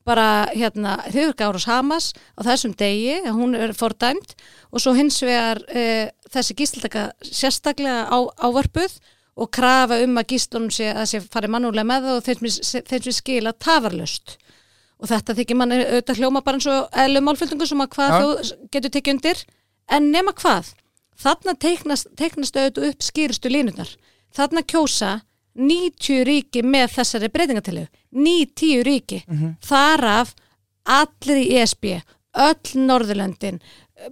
[0.09, 2.07] bara hérna hriðurka árás Hamas
[2.37, 4.35] á þessum degi, hún er fordæmt
[4.73, 8.97] og svo hins vegar e, þessi gíslataka sérstaklega á, ávarpuð
[9.39, 13.13] og krafa um að gíslunum sé að sé farið mannúlega með það og þeim sem
[13.15, 14.37] skila tafarlust
[14.99, 18.19] og þetta þykir mann auðvitað hljóma bara eins og eðlu málfylgningu sem að hvað Já.
[18.19, 19.43] þú getur tekið undir.
[19.89, 20.73] En nema hvað,
[21.23, 23.93] þarna teiknast, teiknast auðvitað upp skýrustu línurnar.
[24.35, 25.13] Þarna kjósa
[25.59, 27.89] 90 ríki með þessari breytingatilegu
[28.27, 29.23] 90 ríki.
[29.65, 30.35] Þar af
[30.99, 31.85] allir í ESB
[32.39, 33.63] öll Norðurlöndin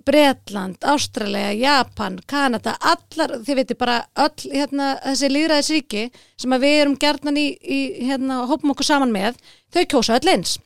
[0.07, 6.03] Bretland, Ástralega, Japan Kanada, allar, þið veitir bara öll hérna, þessi líðræðisríki
[6.43, 9.39] sem við erum gerðnan í, í hérna, hópum okkur saman með,
[9.75, 10.57] þau kjósa öll eins.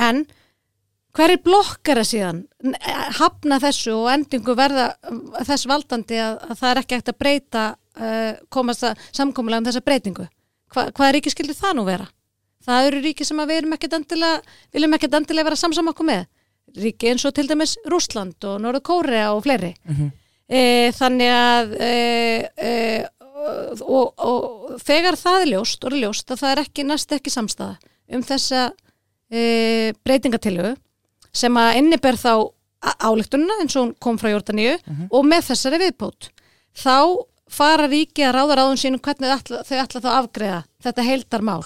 [0.00, 0.24] En
[1.16, 2.76] hver er blokkara síðan N-
[3.18, 7.20] hafna þessu og endingu verða um, þess valdandi að, að það er ekki hægt að
[7.24, 10.28] breyta uh, komast að samkomulega um þessa breytingu?
[10.72, 12.08] Hva, hvað ríki skildi það nú vera?
[12.68, 14.00] Það eru ríki sem við ekkert
[14.74, 16.26] viljum ekkert endilega vera samsam okkur með
[16.76, 19.74] ríki eins og til dæmis Rússland og Norður Kórea og fleiri.
[20.48, 21.92] E, þannig að e,
[22.56, 22.72] e,
[23.84, 27.32] og, og þegar það er ljóst og er ljóst að það er ekki næst ekki
[27.32, 27.74] samstæða
[28.16, 28.70] um þessa
[29.30, 30.76] e, breytingatilögu
[31.32, 34.78] sem að inniber þá álíktununa eins og hún kom frá Jórdaníu
[35.10, 36.30] og með þessari viðbót.
[36.78, 41.06] Þá fara ríki að ráða ráðum sínum hvernig ætla, þau ætla þá að afgreða þetta
[41.08, 41.62] heildar mál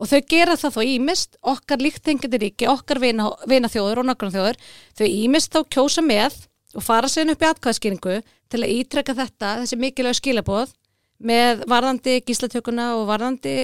[0.00, 4.08] og þau gera það þá ímist okkar líkt tengandi ríki, okkar vina, vina þjóður og
[4.08, 4.60] nokkur þjóður,
[4.96, 6.38] þau ímist þá kjósa með
[6.74, 10.72] og fara sér upp í atkvæðskýringu til að ítrekka þetta, þessi mikilvæg skilabóð
[11.20, 13.54] með varðandi gíslatökuna og varðandi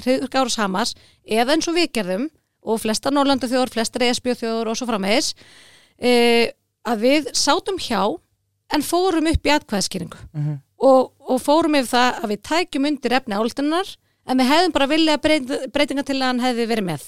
[0.00, 0.94] hriðurk áras Hamas
[1.26, 2.28] eða eins og við gerðum
[2.62, 5.32] og flesta Norrlanda þjóður, flesta ESB þjóður og svo framvegis
[5.98, 6.52] e,
[6.88, 8.00] að við sátum hjá
[8.72, 10.22] en fórum upp í atkvæðskýringu
[10.80, 13.92] og, og fórum yfir það að við tækjum undir efni áldunar
[14.28, 17.06] en við hefðum bara vilja breytinga til að hann hefði verið með.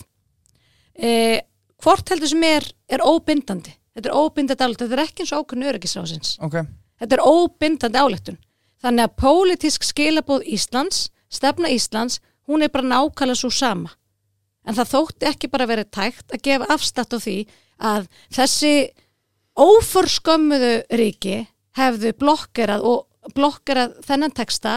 [0.95, 1.11] E,
[1.83, 3.75] hvort heldur sem er er óbindandi.
[3.95, 6.65] Þetta er óbindandi álættun, þetta er ekki eins og ákveðinu öryggisrásins okay.
[6.99, 8.39] þetta er óbindandi álættun
[8.83, 13.95] þannig að pólitísk skilabóð Íslands stefna Íslands, hún er bara nákvæmlega svo sama.
[14.65, 17.39] En það þótti ekki bara verið tækt að gefa afstatt á því
[17.85, 18.75] að þessi
[19.61, 21.43] óforskömmuðu ríki
[21.79, 24.75] hefðu blokkerað og blokkerað þennan teksta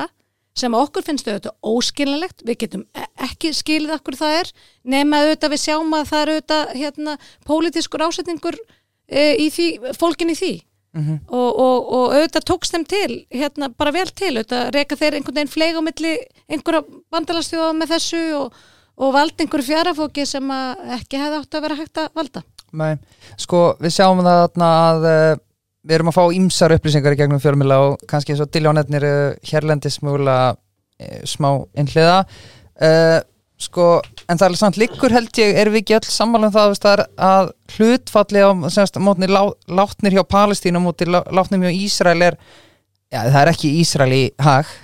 [0.57, 4.51] sem okkur finnst auðvitað óskilinlegt, við getum e- ekki skilið okkur það er,
[4.95, 7.17] nema auðvitað við sjáum að það eru auðvitað hérna,
[7.47, 8.57] pólitískur ásetningur
[9.07, 9.67] e, í því,
[9.97, 10.53] fólkin í því
[10.97, 11.19] mm -hmm.
[11.27, 15.39] og, og, og auðvitað tókst þeim til, hérna bara vel til, auðvitað reyka þeir einhvern
[15.39, 16.13] veginn fleig á milli
[16.49, 18.61] einhverja bandalastjóða með þessu og,
[18.97, 20.53] og valda einhverju fjarafóki sem
[20.97, 22.43] ekki hefði átt að vera hægt að valda.
[22.77, 22.97] Nei,
[23.39, 25.05] sko við sjáum það að,
[25.87, 29.05] við erum að fá ímsar upplýsingar í gegnum fjölmjöla og kannski eins og Diljónetnir
[29.47, 30.53] hérlendis mjögulega
[30.99, 33.19] e, smá innhliða uh,
[33.61, 33.87] sko,
[34.29, 36.89] en það er samt líkur held ég, erum við ekki öll sammála um það veist,
[37.27, 42.37] að hlutfalli á semst, mótni lá, látnir hjá Palestínu móti lá, látnir hjá Ísrael er
[43.09, 44.75] já, það er ekki Ísrael í hag.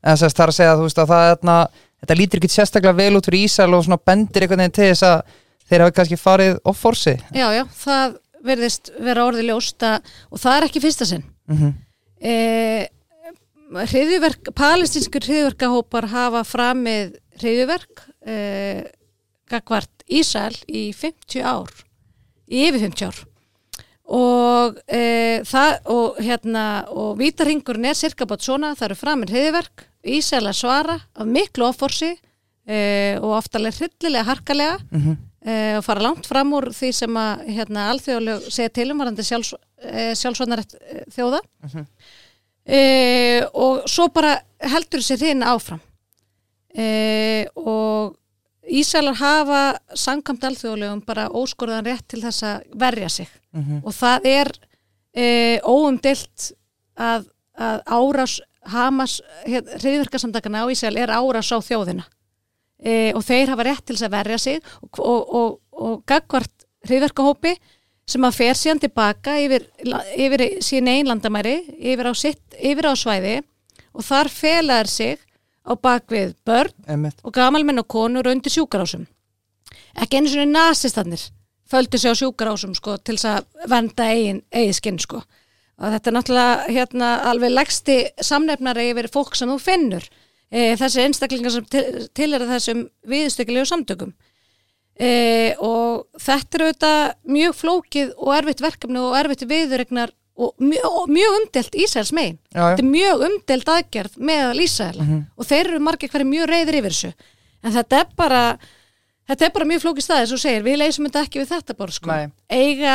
[0.00, 2.96] En semst, það er að segja að, veist, að það er þetta lítir ekki sérstaklega
[2.96, 5.38] vel út fyrir Ísrael og bendir einhvern veginn til þess að
[5.70, 9.98] þeir hafa kannski farið off-forsi Já, já, það verðist vera orðið ljósta
[10.30, 11.24] og það er ekki fyrsta sinn.
[11.50, 11.72] Mm -hmm.
[12.20, 12.34] e,
[13.70, 18.36] hriðjuverk palestinskur hriðjuverkahópar hafa framið hriðjuverk e,
[19.50, 21.70] gagvart Ísæl í 50 ár
[22.50, 23.20] í yfir 50 ár.
[24.10, 29.86] Og e, það og hérna og vítarhingurinn er cirka bátt svona, það eru framið hriðjuverk
[30.02, 32.16] Ísæl að svara af miklu offorsi
[32.66, 34.78] e, og oftalega hryllilega harkalega.
[34.90, 38.98] Mm -hmm og fara langt fram úr því sem að hérna, alþjóðleg segja til um
[39.00, 41.84] varandi sjálfs, uh, sjálfsvonarett uh, þjóða uh -huh.
[43.54, 45.80] og svo bara heldur sér hinn áfram
[47.56, 48.16] og
[48.70, 53.60] Ísælar hafa sangamt alþjóðlegum bara óskorðan rétt til þess að verja sig -huh.
[53.60, 53.80] Mhm.
[53.84, 54.52] og það er
[55.64, 56.52] óumdilt
[56.96, 57.24] að,
[57.58, 62.04] að árás Hamas, hriðverkarsamtakana á Ísæl er árás á þjóðina
[62.82, 66.66] e, og þeir hafa rétt til þess að verja sig og, og, og, og gagvart
[66.88, 67.54] hriðverkahópi
[68.10, 69.66] sem að fer síðan tilbaka yfir,
[70.18, 73.40] yfir sín einlandamæri yfir á, sitt, yfir á svæði
[73.94, 75.20] og þar felaður sig
[75.66, 77.20] á bakvið börn Emmett.
[77.22, 79.04] og gamalmenn og konur undir sjúkarásum
[80.00, 81.22] ekki einu svona nazistannir
[81.70, 85.22] földu sig á sjúkarásum sko, til þess að venda eigin eigiskinn sko.
[85.80, 90.08] og þetta er náttúrulega hérna, alveg legsti samnefnari yfir fólk sem þú finnur
[90.50, 94.14] e, þessi einstaklingar sem til, er þessum viðstökilegu samtökum.
[95.00, 95.10] E,
[95.64, 97.04] og þetta er auðvitað
[97.36, 102.38] mjög flókið og erfitt verkefni og erfitt viðregnar og mjög, mjög umdelt Ísæls megin.
[102.52, 105.22] Þetta er mjög umdelt aðgerð með Ísæl mm -hmm.
[105.36, 107.12] og þeir eru margir hverju mjög reyðir yfir þessu.
[107.62, 108.42] En þetta er bara
[109.28, 111.74] þetta er bara mjög flókið staðið sem þú segir, við leysum þetta ekki við þetta
[111.74, 112.18] bara sko,
[112.50, 112.94] eiga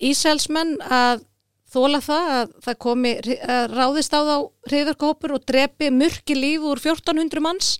[0.00, 1.24] Ísælsmenn að
[1.70, 4.36] þóla það að það komi að ráðist á þá
[4.70, 7.70] hriðverkahópur og drepi mörki líf úr 1400 manns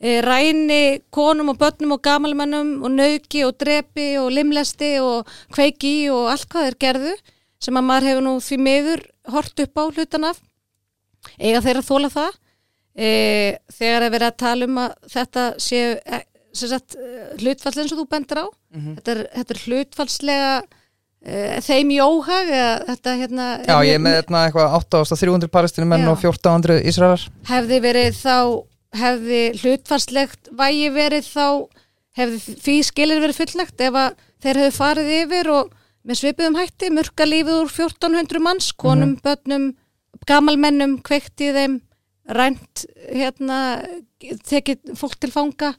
[0.00, 6.08] e, ræni konum og börnum og gamalmennum og nauki og drepi og limlesti og kveiki
[6.12, 7.14] og allt hvað er gerðu
[7.62, 10.40] sem að maður hefur nú því miður hort upp á hlutan af.
[11.40, 12.40] Eiga þeirra að þóla það?
[12.96, 13.08] E,
[13.76, 16.20] þegar er verið að tala um að þetta séu e,
[16.56, 16.96] sagt,
[17.40, 18.46] hlutfall eins og þú bendur á.
[18.46, 18.94] Mm -hmm.
[18.98, 20.52] þetta, er, þetta er hlutfallslega
[21.66, 22.50] þeim í óhag
[22.86, 27.24] þetta, hérna, Já, ég er með hérna, eitthvað 8.300 palestinu menn og 1400 Ísraelar.
[27.48, 28.36] Hefði verið þá
[28.96, 31.48] hefði hlutfarslegt vægi verið þá
[32.16, 35.74] hefði því skilir verið fullnægt ef að þeir hefði farið yfir og
[36.06, 39.22] með svipiðum hætti mörka lífið úr 1400 manns konum, mm -hmm.
[39.26, 39.66] börnum,
[40.26, 41.80] gamalmennum kveiktið þeim
[42.26, 43.82] rænt hérna,
[44.20, 45.74] tekið fólk til fanga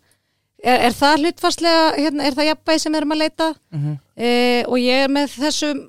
[0.63, 3.98] Er, er það hlutfarslega, hérna, er það jafnbæði sem við erum að leita mm -hmm.
[4.15, 4.32] e,
[4.65, 5.84] og ég er með þessum,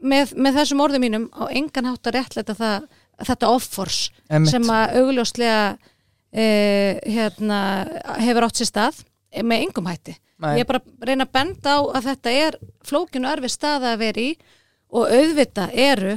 [0.00, 2.86] með, með þessum orðum mínum á engan hátt að réttleita það,
[3.28, 3.98] þetta offors
[4.48, 5.76] sem að augljóslega
[6.32, 6.46] e,
[7.04, 7.60] hérna,
[8.24, 9.02] hefur átt sér stað
[9.44, 10.16] með engum hætti.
[10.38, 10.54] Nei.
[10.56, 14.00] Ég er bara að reyna að benda á að þetta er flókinu örfi stað að
[14.06, 14.30] vera í
[14.88, 16.16] og auðvita eru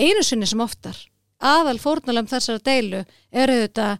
[0.00, 0.96] einu sinni sem oftar
[1.40, 3.90] aðal fórnalum þessara deilu eru þetta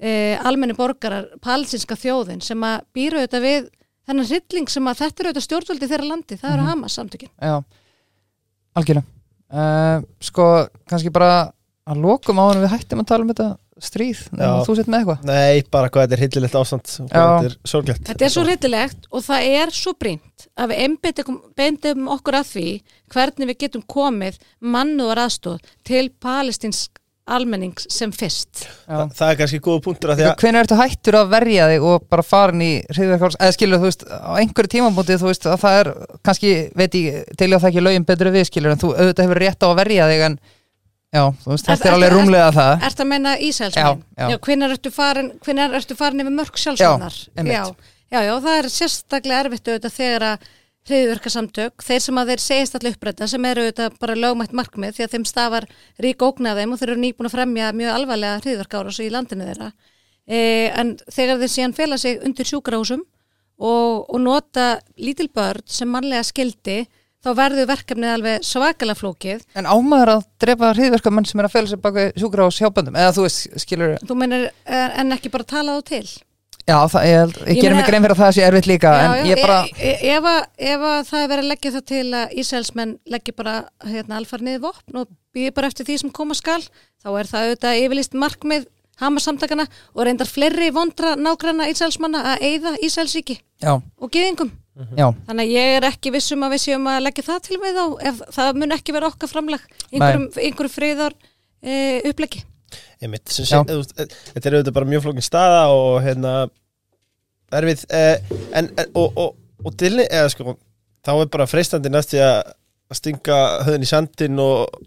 [0.00, 3.70] e, almenni borgarar, palsinska þjóðin sem að býra auðvitað við
[4.08, 6.82] þennan hrylling sem að þetta eru auðvitað stjórnvöldi þeirra landi, það eru mm -hmm.
[6.82, 7.32] Hamas samtökin.
[7.40, 7.56] Já,
[8.74, 9.06] algjörlega.
[9.50, 10.46] Uh, Sko,
[10.86, 11.50] kannski bara
[11.90, 15.22] að lokum á hann við hættum að tala um þetta stríð, þú sett með eitthvað.
[15.28, 18.02] Nei, bara hvað þetta er hryllilegt ástand þetta er sorglegt.
[18.10, 22.66] Þetta er svo hryllilegt og það er svo brínt að við einbindum okkur að því
[23.14, 26.99] hvernig við getum komið mannuðar aðstóð til palestinsk
[27.36, 29.06] almennings sem fyrst Já.
[29.16, 32.06] það er kannski góða punktur að því að Hvenær ertu hættur að verja þig og
[32.10, 35.90] bara farin í eða skilur þú veist á einhverju tímamóti þú veist að það er
[36.26, 39.42] kannski, veit ég, til að það ekki lögin betur við skilur en þú auðvitað hefur
[39.44, 40.38] rétt á að verja þig en
[41.10, 44.04] já, þú veist, Er- þetta er er- alveg er- rúmlega það Ertu að menna Ísælsmenn?
[44.46, 47.16] Hvenær ertu farin, hvenær ertu farin yfir mörg sjálfsvögnar?
[47.34, 47.64] Já, já,
[48.10, 50.48] já, já, það er sérstaklega erfitt auðvitað þegar að
[50.90, 55.06] hriðverkasamtök, þeir sem að þeir segist allir upprætta sem eru auðvitað bara lögmætt markmið því
[55.06, 55.66] að þeim stafar
[56.04, 59.72] rík ógna þeim og þeir eru nýbúin að fremja mjög alvarlega hriðverkára í landinu þeirra.
[60.30, 60.38] E,
[60.76, 63.04] en þegar þeir síðan fela sig undir sjúkrahúsum
[63.60, 66.82] og, og nota lítil börn sem mannlega skildi
[67.20, 69.44] þá verður verkefnið alveg svakalega flókið.
[69.58, 73.14] En ámaður að drepa hriðverkamenn sem er að fela sér baka sjúkra á sjáböndum eða
[73.16, 76.04] þú veist, skilur þú mennir en ekki bara tala þá til
[76.68, 79.28] Já, það, ég, ég, Ég gerir mig grein fyrir að það sé erfitt líka en
[79.28, 80.40] ég bara, e, e, ef, að,
[80.72, 83.54] ef að það er verið að leggja það til að Ísraelsmenn leggja bara
[83.86, 86.60] hérna, alfar niður vopn og býði bara eftir því sem koma skal
[87.00, 88.68] þá er það auðvitað yfirlist markmið
[89.00, 94.52] Hamas-samtakana og reyndar fleiri vondra nágranna Ísraelsmanna að eyða Ísraelsríki já, og gyðingum.
[94.98, 97.80] já Þannig að ég er ekki vissum að við séum að leggja það til við
[97.80, 101.16] þá ef það mun ekki vera okkar framlag einhverjum, einhverjum friðar
[101.64, 101.72] e,
[102.10, 102.44] uppleggi.
[103.00, 106.34] Einmitt, þetta er auðvitað bara mjög flókin staða og hérna
[107.56, 110.54] erfið eh, en, en, og, og, og dilni, eða sko
[111.06, 112.54] þá er bara freistandi næst í að
[112.96, 114.80] stinga höfðin í sandin og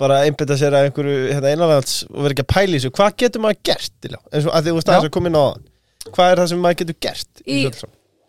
[0.00, 3.18] bara einbytta sér að einhverju hérna, einanlands og vera ekki að pæla í þessu hvað
[3.22, 4.18] getur maður gert Diljá?
[4.32, 5.46] eins og að því þú aðeins að koma inn á
[6.08, 7.60] hvað er það sem maður getur gert Í-?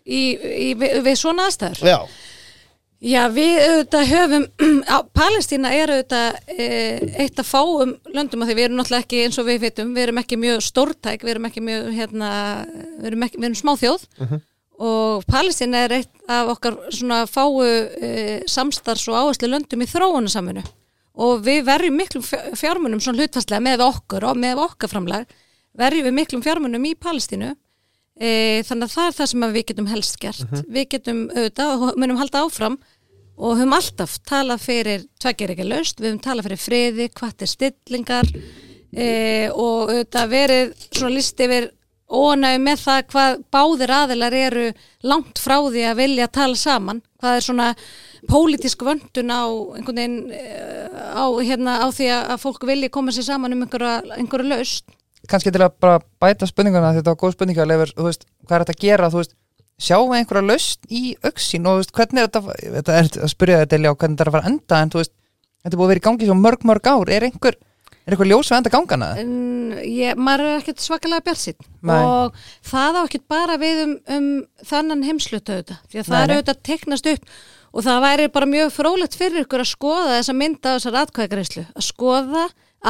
[0.04, 1.84] Í, í, við, við svona aðstæður.
[1.88, 2.00] Já,
[3.04, 4.44] Já, við auðvitað höfum,
[4.96, 6.68] á, Palestína er auðvitað e,
[7.26, 10.06] eitt að fáum löndum að því við erum náttúrulega ekki eins og við veitum, við
[10.06, 12.30] erum ekki mjög stórtæk, við erum ekki mjög, hérna,
[13.02, 14.06] við erum, ekki, við erum smáþjóð.
[14.84, 20.64] Og Palestína er eitt af okkar svona fáu e, samstars og áherslu löndum í þróunasaminu
[21.14, 25.28] og við verjum miklum fjár- fjármunum svona hlutfastlega með okkur og með okkar framlag
[25.78, 27.52] verjum við miklum fjármunum í Palestínu
[28.20, 30.58] e, þannig að það er það sem við getum helst gert.
[30.68, 32.80] Við getum auðvitað og munum halda áfram
[33.34, 37.54] og höfum alltaf talað fyrir tveggjur ekki laust, við höfum talað fyrir friði hvað er
[37.54, 38.34] stillingar
[38.94, 39.08] e,
[39.50, 41.72] og auðvitað verið svona listi yfir
[42.14, 44.66] óanægu með það hvað báðir aðilar eru
[45.10, 47.70] langt frá því að vilja tala saman, hvað er svona
[48.30, 49.44] pólitísk vöndun á
[49.78, 54.04] einhvern veginn eh, á, hérna, á því að fólk vilji koma sér saman um einhverja,
[54.20, 54.94] einhverju laust
[55.32, 58.66] kannski til að bara bæta spurninguna þetta var góð spurninga Leifur, þú veist, hvað er
[58.66, 59.36] þetta að gera þú veist,
[59.84, 63.32] sjáum við einhverja laust í auksin og þú veist, hvernig er þetta, þetta er að
[63.32, 65.14] spyrja þetta Lilja, hvernig þetta er að fara að enda en þú veist,
[65.64, 67.12] þetta er búið að vera í gangi svo mörg mörg ár.
[67.14, 67.58] Er einhver,
[68.04, 69.10] er einhver ljós við enda gangana?
[69.22, 69.34] En
[69.88, 74.30] ég, maður er ekkert svakalega björnsinn og það á ekkert bara við um, um
[74.68, 77.38] þannan heimsluta auðvitað, því að það er auðvitað að teknast upp.
[77.74, 81.64] Og það væri bara mjög frólægt fyrir ykkur að skoða þessa mynda á þessar atkvæðagreyslu
[81.74, 82.44] að skoða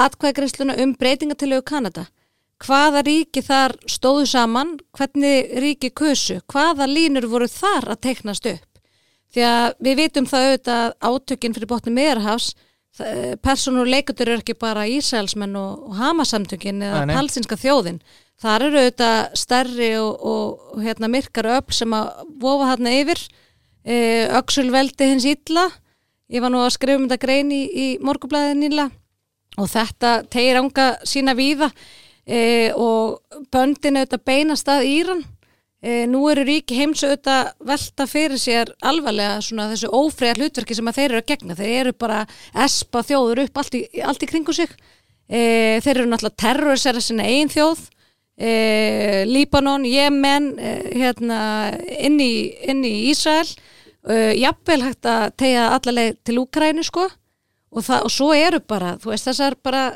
[0.04, 2.04] atkvæðagreisluna um breytingatilögu Kanada
[2.64, 8.70] hvaða ríki þar stóðu saman hvernig ríki kusu hvaða línur voru þar að teknast upp?
[9.34, 12.54] Því að við vitum það auðvitað að átökin fyrir botni meðarhafs
[13.42, 18.02] personur leikundur eru ekki bara Ísraelsmenn og, og Hamasamtökin eða palsinska þjóðin.
[18.42, 23.24] Þar eru auðvitað stærri og, og, og hérna, myrkar öll sem að vofa þarna yfir.
[23.84, 23.96] E,
[24.38, 25.70] öksulveldi hins illa.
[26.34, 28.88] Ég var nú að skrifa um þetta grein í, í morgublaðið nýla
[29.62, 31.70] og þetta tegir ánga sína víða
[32.28, 33.22] e, og
[33.54, 35.24] böndin auðvitað beinast að Íran.
[35.84, 40.92] E, nú eru ríki heims auðvitað velta fyrir sér alvarlega svona þessu ófriðar hlutverki sem
[40.96, 41.58] þeir eru að gegna.
[41.60, 42.22] Þeir eru bara
[42.66, 44.72] espa þjóður upp allt í, allt í kringu sig.
[45.28, 47.84] E, þeir eru náttúrulega terrorisera sinna eigin þjóð.
[48.40, 48.54] E,
[49.30, 51.42] Líbanon, Jemen e, hérna
[52.00, 52.34] inn í,
[52.64, 53.52] í Ísrael.
[54.08, 57.10] E, jafnvel hægt að tegja allarleið til Úkrænu sko.
[57.74, 59.88] Og, það, og svo eru bara, þú veist þessar bara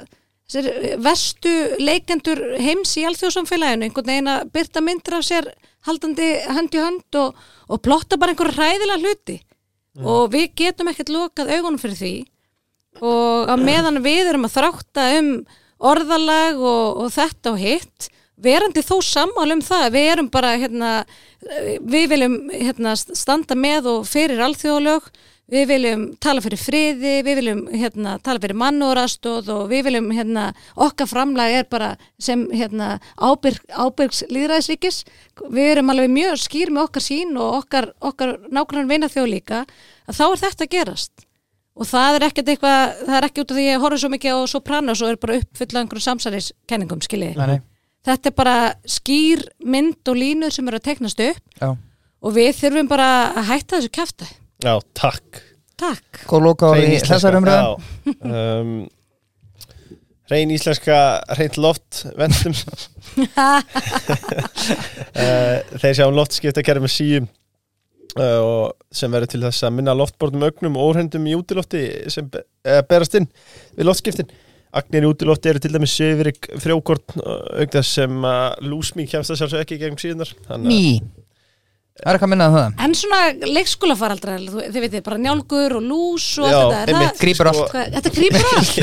[1.03, 5.49] vestu leikendur heims í alþjóðsamfélaginu einhvern veginn að byrta myndir af sér
[5.87, 7.35] haldandi hönd í hönd og,
[7.67, 9.37] og plotta bara einhver ræðilega hluti.
[9.97, 12.15] Og við getum ekkert lokað augunum fyrir því.
[13.01, 15.31] Og á meðan við erum að þrátta um
[15.77, 18.07] orðalag og, og þetta og hitt
[18.37, 20.91] verandi þó sammál um það við erum bara hérna,
[21.81, 25.09] við viljum hérna, standa með og fyrir alþjóðalög
[25.51, 30.49] við viljum tala fyrir friði, við viljum hérna, tala fyrir mannúrastóð og við viljum hérna,
[30.75, 35.03] okkar framlag er bara sem hérna, ábyrg, ábyrgs líðræðisríkis
[35.47, 39.61] við erum alveg mjög skýr með okkar sín og okkar, okkar nákvæmlega vinna þjóð líka
[39.63, 41.25] að þá er þetta að gerast
[41.77, 44.11] og það er ekkert eitthvað, það er ekki út af því að ég horfði svo
[44.11, 47.03] mikið á Sopranos og er bara uppfyllað einhverjum samsæliskenningum,
[47.37, 47.59] nei.
[48.07, 51.69] þetta er bara skýr mynd og línur sem eru að teknast upp Já.
[51.77, 54.29] og við þurfum bara að hætta þessu kæfta
[54.67, 55.41] já, takk.
[55.77, 56.21] Takk.
[56.29, 58.13] Góð loka á þessar umræðum já.
[58.27, 58.71] um,
[60.27, 60.95] Reyn íslenska
[61.39, 62.55] reynt loft vendum.
[65.17, 67.27] Eh, Þeir sjá um loftskiptakerfi með síum
[68.19, 71.81] uh, og sem verður til þess að minna loftbortum ögnum og óhrendum í útilofti
[72.13, 73.25] sem eh, berast inn
[73.77, 74.29] við loftskiptin.
[74.77, 79.39] Agnir í útilofti eru til dæmis sögurik frjókort auk þess sem uh, lúsmí kemst það
[79.41, 80.81] sjálfsög ekki gegn síðunar Þannig að- Mí
[81.97, 82.73] Það er eitthvað minnað það.
[82.85, 83.19] En svona
[83.55, 86.91] leikskólafaraldrar, þú- þið veitir, bara njálgur og lús og Já, allt þetta.
[86.93, 87.17] einmitt.
[87.23, 87.71] Grípur Sko- allt.
[87.73, 88.75] Hvað, þetta grípur allt?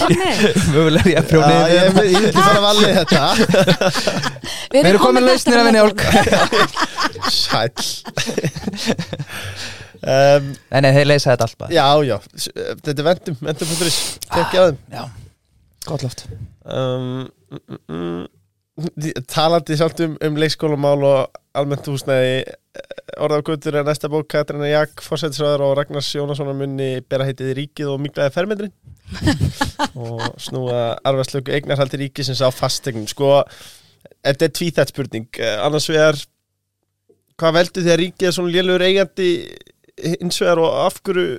[0.00, 0.34] Þannig.
[0.74, 3.22] Mögulega ég Já, ég, ég, ég vil ekki fara að valið þetta.
[4.74, 5.98] Við erum komin lausnir af henni Olg
[7.32, 7.80] Sæll.
[10.04, 11.72] Um, Nei, nei, þeir leysa þetta allt bara.
[11.72, 12.16] Já, já,
[12.84, 13.94] þetta er vendum vendum.is,
[14.28, 14.80] tekja á þeim.
[14.92, 15.04] Já,
[15.88, 16.20] gott loft.
[16.68, 22.42] Um, mm, mm, mm, Talandi samt um, um leikskólamál og almennt húsnæði
[23.22, 28.00] orðafgötur er næsta bók Katrina Jak, fórsættisraður og Ragnars Jónassonar munni bera heitið Ríkið og
[28.02, 28.74] miklaði fermetrin
[30.04, 33.42] og snúa arfarslöku eignarhaldi ríkisins á fastegnum sko,
[34.24, 35.28] þetta er tvíþætt spurning.
[35.38, 36.18] Eh, annars vegar
[37.38, 39.28] hvað veldur því að ríkið er svona lélur eigandi
[40.16, 41.38] hins vegar og af hverju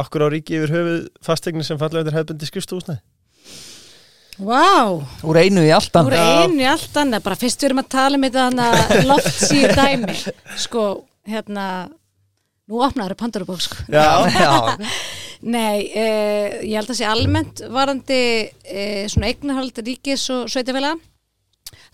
[0.00, 3.00] af hverju á ríkið yfir höfuð fastegnir sem falla undir hefðbundi skrifstúhúsnæði
[4.40, 7.82] Vá, Úr einu í allt úr annað einu í allt annað, bara fyrst við erum
[7.82, 10.14] að tala um þetta loftsíu dæmi,
[10.60, 10.84] sko,
[11.28, 11.66] hérna,
[12.70, 13.84] nú opnaður Pandorubók, sko.
[13.92, 14.52] Já, Já,
[15.54, 18.20] Nei, eh, ég held að sé almennt varandi
[18.64, 20.98] eh, svona eignarhald ríkis og sveitafélaga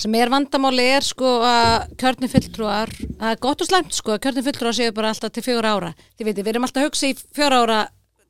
[0.01, 4.23] sem er vandamáli er sko að kjörni fulltrúar, það er gott og slæmt sko að
[4.27, 5.93] kjörni fulltrúar séu bara alltaf til fjóra ára.
[6.19, 7.79] Þið veitir, við erum alltaf að hugsa í fjóra ára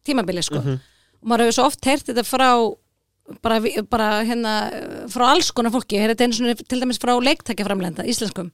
[0.07, 0.63] tímabili sko.
[0.63, 2.51] Og maður hefur svo oft heyrt þetta frá
[3.43, 3.61] bara,
[3.91, 4.55] bara hérna
[5.13, 8.51] frá alls konar fólki, heyrði þetta einu svona til dæmis frá leiktækjaframlenda, íslenskum.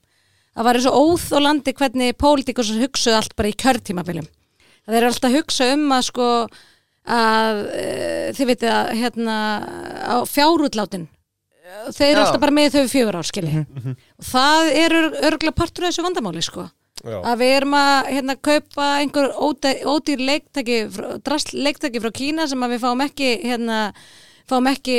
[0.53, 4.27] Það var svo óð og landi hvernig pólitíkur sem hugsuðu allt bara í kjörtímabilim.
[4.85, 6.27] Það er alltaf að hugsa um að sko
[7.03, 7.87] að e,
[8.37, 9.37] þið veitir að hérna
[10.07, 11.09] á fjárútlátin
[11.91, 13.63] þeir eru alltaf bara með þau fjögur ár skilji.
[14.19, 16.67] Og það er örgulega partur af þessu vandamáli sko.
[17.03, 22.45] Já, að við erum að hérna kaupa einhver ódýr leiktæki frá- drasl leiktæki frá Kína
[22.47, 23.79] sem að við fáum ekki hérna
[24.49, 24.97] fáum ekki,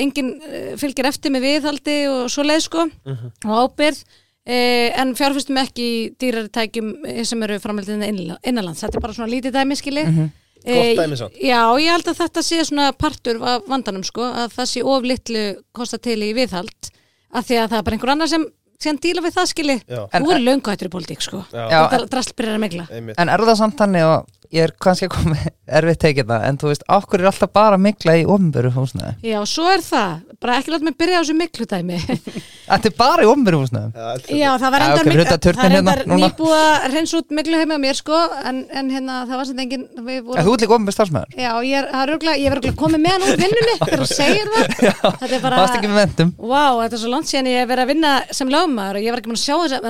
[0.00, 4.02] enginn eh, fylgir eftir með viðhaldi og svo leið sko og ábyrð
[4.48, 9.16] eh, en fjárfæstum ekki í dýrari tækjum eh, sem eru framhaldið innanlands þetta er bara
[9.16, 10.06] svona lítið dæmi skilji.
[10.08, 11.36] Mm Gott dæmi samt.
[11.38, 15.04] Já, ég held að þetta sé svona partur af vandanum sko, að það sé of
[15.06, 16.90] litlu kosta til í viðhald
[17.30, 18.46] af því að það er bara einhver annar sem
[18.78, 19.76] sem díla við það skilji.
[19.88, 21.40] Þú er löngu hættur í pólitík sko.
[21.50, 22.84] Þetta drastbyrjar að megla
[23.18, 25.36] En er það samt þannig og ég er kannski að koma
[25.78, 29.14] erfitt tekið það, en þú veist, okkur er alltaf bara mikla í ofnböru húsnæði.
[29.28, 31.98] Já, svo er það, bara ekki láta mig byrja á þessu miklu dæmi.
[32.68, 33.90] Þetta er bara í ofnböru húsnæði.
[33.92, 36.28] Já, Já, það var Já, endar ok, fyrir utan það er hérna, endar núna.
[36.28, 39.62] nýbúið að hreins út miklu heima á mér sko en, en hérna, það var sem
[39.64, 39.84] engin
[40.28, 43.16] vorum, þú ert líka ofnböru starfsmæður Já, ég er, það er ég verður komið með
[43.16, 44.64] hann úr vinnunni þegar þú segir það.
[45.20, 47.68] Þetta er bara Varst ekki með vendum Vá, þetta er svo langt síðan ég hef
[47.72, 49.18] verið að vinna sem lögmaður og ég að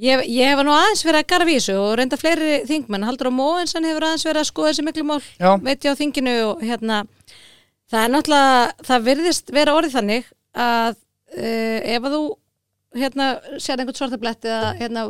[0.02, 3.84] Ég, ég hef nú aðeins verið að þessu og reynda fleiri þingmenn, Haldur á Móensen
[3.86, 5.20] hefur aðeins verið að skoða þessi miklu mál,
[5.62, 6.96] veit ég á þinginu og hérna,
[7.92, 10.24] það er náttúrulega, það virðist vera orðið þannig
[10.58, 10.96] að
[11.38, 12.22] uh, ef að þú
[13.02, 13.28] hérna
[13.62, 15.04] sér einhvern svartablett eða hérna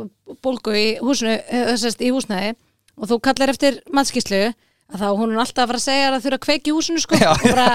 [0.45, 2.53] bólgu í húsinu, eða sérst í húsnæði
[3.01, 4.43] og þú kallar eftir mannskíslu
[4.93, 7.01] að þá hún er alltaf að fara að segja að það þurfa að kveiki húsinu
[7.01, 7.31] sko Já.
[7.33, 7.67] og, bara,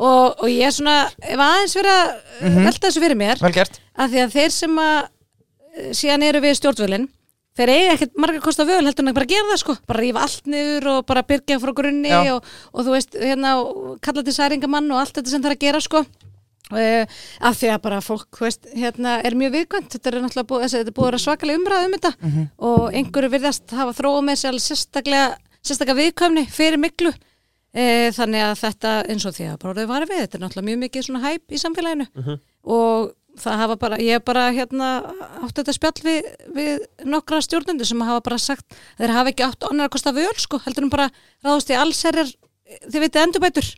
[0.00, 2.64] og, og ég er svona, ef aðeins verið að Mhm.
[2.66, 3.38] velta þessu fyrir mér
[3.96, 5.12] að því að þeir sem að eh,
[5.96, 7.08] síðan eru við stjórnvölin.
[7.56, 10.22] Þeir eiga ekkert marga kosta völ heldur en að bara gera það sko, bara rífa
[10.26, 13.52] allt niður og bara byrja frá grunni og, og þú veist, hérna
[14.04, 16.02] kalla til særingamann og allt þetta sem það er að gera sko.
[16.66, 17.06] Uh,
[17.46, 20.64] af því að bara fólk, þú veist, hérna er mjög viðkvæmt, þetta er náttúrulega búið,
[20.64, 22.12] þessi, er búið svakalega umræð um þetta.
[22.20, 22.48] Mhm.
[22.58, 25.28] og einhverju virðast hafa þróa með sér alveg sérstaklega,
[25.62, 27.12] sérstaklega viðkvæmni fyrir miklu
[27.70, 30.68] e, þannig að þetta eins og því að bara orðið var við, þetta er náttúrulega
[30.70, 32.08] mjög mikið svona hæp í samfélaginu.
[32.66, 34.90] Og það hafa bara, ég bara hérna
[35.44, 39.66] átt þetta spjall við, við nokkra stjórnendur sem hafa bara sagt þeir hafa ekki átt
[39.70, 41.10] annar að kosta völ sko, heldur um bara
[41.44, 42.30] ráðast í allserjar
[42.90, 43.68] þið veitir endurbætur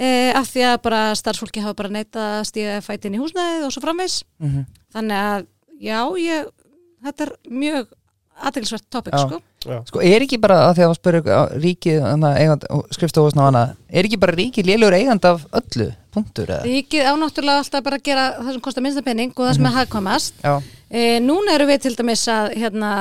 [0.00, 3.72] e, af því að bara starfsfólki hafa bara neita að stíða fætin í húsnæðið og
[3.74, 4.66] svo framvegs Mhm.
[4.94, 5.46] þannig að
[5.80, 6.50] já, ég,
[7.04, 7.88] þetta er mjög
[8.40, 9.14] aðeinsvert topic
[9.60, 9.82] Já.
[9.84, 12.04] sko er ekki bara að því að spyrja ríkið,
[12.96, 16.62] skrifstofusna og annað, er ekki bara ríkið lélugur eigand af öllu, punktur eða?
[16.64, 19.68] Ríkið á náttúrulega alltaf bara að gera það sem kostar minnsta penning og það sem
[19.68, 20.40] er hagkvæmast.
[20.40, 20.54] Já,
[20.88, 22.92] e, Núna eru við til dæmis að hérna,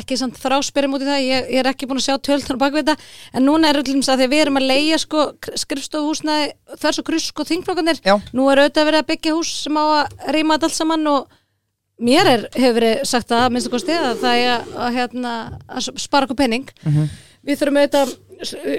[0.00, 2.62] ekki samt þráspyrum út í það ég, ég er ekki búin að sjá töltan á
[2.62, 5.24] bakvið þetta en núna eru til dæmis að því að við erum að leia sko,
[5.64, 6.48] skrifstofuhúsnaði,
[6.80, 9.84] þess og kryss sko þingflokkanir, já, nú er auðvitað verið að byggja hús sem á
[9.84, 11.39] að reyma þetta allt saman og
[12.00, 14.50] mér er, hefur verið sagt að minnstu kosti að það er
[14.86, 15.32] að, hérna,
[15.68, 17.08] að spara okkur penning Mhm.
[17.46, 18.16] við þurfum auðvitað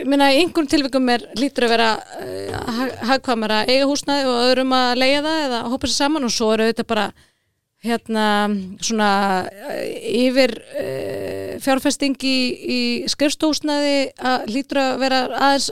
[0.10, 2.80] minna í einhverjum tilvikum er lítur að vera uh,
[3.12, 6.48] hagkvæmara að eiga húsnæði og öðrum að leiða það eða hópa sér saman og svo
[6.56, 7.06] er auðvitað bara
[7.86, 8.26] hérna
[8.82, 9.10] svona
[9.46, 9.84] uh,
[10.26, 12.36] yfir uh, fjárfesting í,
[12.78, 12.80] í
[13.14, 15.70] skrifstóhúsnæði að lítur að vera aðeins,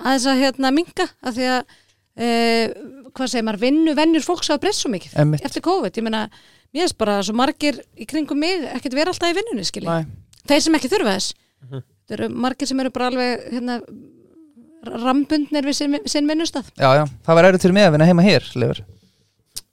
[0.00, 2.66] aðeins að hérna minga af því að uh,
[3.12, 5.44] hvað segir maður, vinnu, vennur fólks hafa breyst svo mikið Einmitt.
[5.44, 6.26] eftir COVID, ég meina
[6.72, 10.06] mér finnst bara svo margir í kringum mig ekkert vera alltaf í vinnunni skilji Nei.
[10.48, 11.34] þeir sem ekki þurfa þess
[11.72, 13.76] það eru margir sem eru bara alveg hérna,
[15.04, 18.24] rambundnir við sinn, sinn vinnustaf Já, já, það var erfitt fyrir mig að vinna heima
[18.26, 18.80] hér Leifur.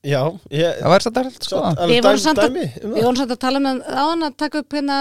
[0.06, 0.22] Já,
[0.54, 3.04] ég Það var þetta allt sko Við vorum dæmi- samt að- dæmi um við það.
[3.08, 5.00] vorum samt að tala með áðan að taka upp hérna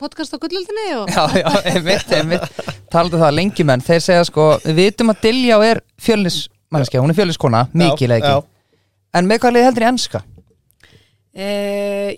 [0.00, 4.46] podcast á gullöldinni og Já, já, einmitt, einmitt Taldu það lengi menn, þeir segja sko
[4.64, 8.40] Við vitum að Diljá er fjölnismannskja Hún er fjölniskona, mikið leiki já.
[9.18, 10.22] En með hvað liði heldur í enska?
[11.34, 11.48] E,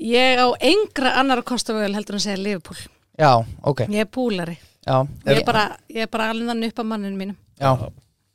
[0.01, 2.79] ég á engra annar kostafögul heldur en að segja Liverpool.
[3.21, 3.33] Já,
[3.63, 3.85] ok.
[3.89, 4.97] Ég er púlari, Já,
[5.29, 7.37] ég er bara, ég er bara alveg þannig upp á manninu mínum.
[7.61, 7.73] Já.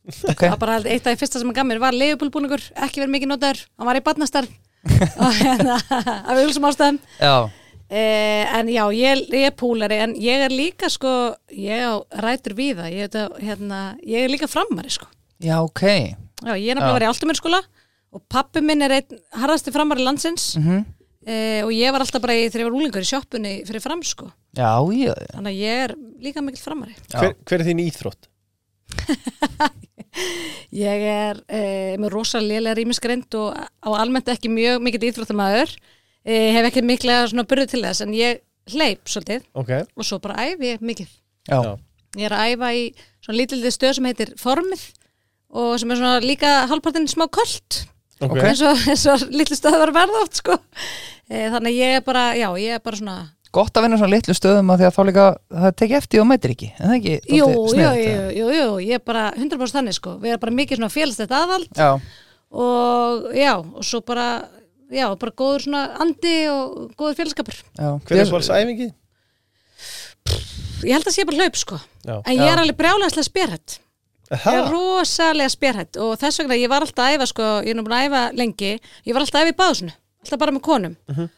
[0.07, 2.63] Ok, það var bara eitt af því fyrsta sem hann gaf mér var Liverpool búningur,
[2.79, 4.47] ekki verið mikið notaður hann var í badnastar
[5.25, 5.79] og hérna,
[6.23, 7.01] af vilsum ástæðum.
[7.19, 7.49] Já,
[7.87, 11.07] Eh, en já, ég, ég er púlari en ég er líka sko
[11.55, 15.07] ég á rætur við það ég, veit að, hérna, ég er líka framari sko.
[15.39, 15.83] Já, ok.
[15.87, 17.61] Já, ég er nefnilega verið í Altumennskóla
[18.15, 20.53] og pappi minn er einn harðasti framari landsins.
[20.59, 20.85] Mm
[21.27, 24.03] eh, og ég var alltaf bara í, þegar ég var úlingur í sjoppunni fyrir fram
[24.07, 24.29] sko.
[24.57, 25.93] Já, já, þannig að ég er
[26.23, 26.95] líka mikill framari.
[27.11, 27.19] Já.
[27.19, 28.29] Hver, hver er þín íþrótt?
[30.87, 36.55] ég er eh, með rosa lélega rýmisgreind og á almennt ekki mjög mikill íþróttamæður eh,
[36.55, 38.41] hef ekki mikla svona burði til þess en ég
[38.71, 39.43] hleyp svolítið.
[39.59, 41.11] Ok, og svo bara æfi ég mikið.
[41.51, 41.59] Já.
[41.59, 41.73] Já.
[42.17, 42.87] Ég er að æfa í
[43.19, 44.87] svona lítildi stöð sem heitir Formið
[45.59, 47.83] og sem er svona líka halvpartinn smá kolt
[48.21, 48.43] ok, Ok.
[48.43, 50.57] eins og, eins og litlu stöð var verða oft sko.
[51.29, 53.17] e, þannig að ég er bara, já, ég er bara svona
[53.55, 55.25] Gott að vinna svona litlu stöðum að því að þá líka
[55.63, 58.99] það tekja eftir og mætir ekki, en það ekki Jú, jú, jú, jú, jú, ég
[58.99, 61.89] er bara 100% þannig sko, við erum bara mikið svona félstætt aðald Já,
[62.51, 64.27] og já, og svo bara
[64.91, 67.89] já, bara góður svona andi og góður félskapur já.
[68.03, 68.89] Hver er svolítið æfingi?
[70.85, 71.79] ég held að sé bara hlaup sko.
[72.03, 72.15] Já.
[72.23, 73.79] en ég er alveg brjálæslega spjærhætt
[74.35, 77.71] Aha, Ég er rosalega spjærhætt og þess vegna ég var alltaf að æfa sko, ég
[77.71, 78.71] er nú búin að æfa lengi
[79.07, 79.93] ég var alltaf að æfa í báðsunu,
[80.25, 80.97] alltaf bara með konum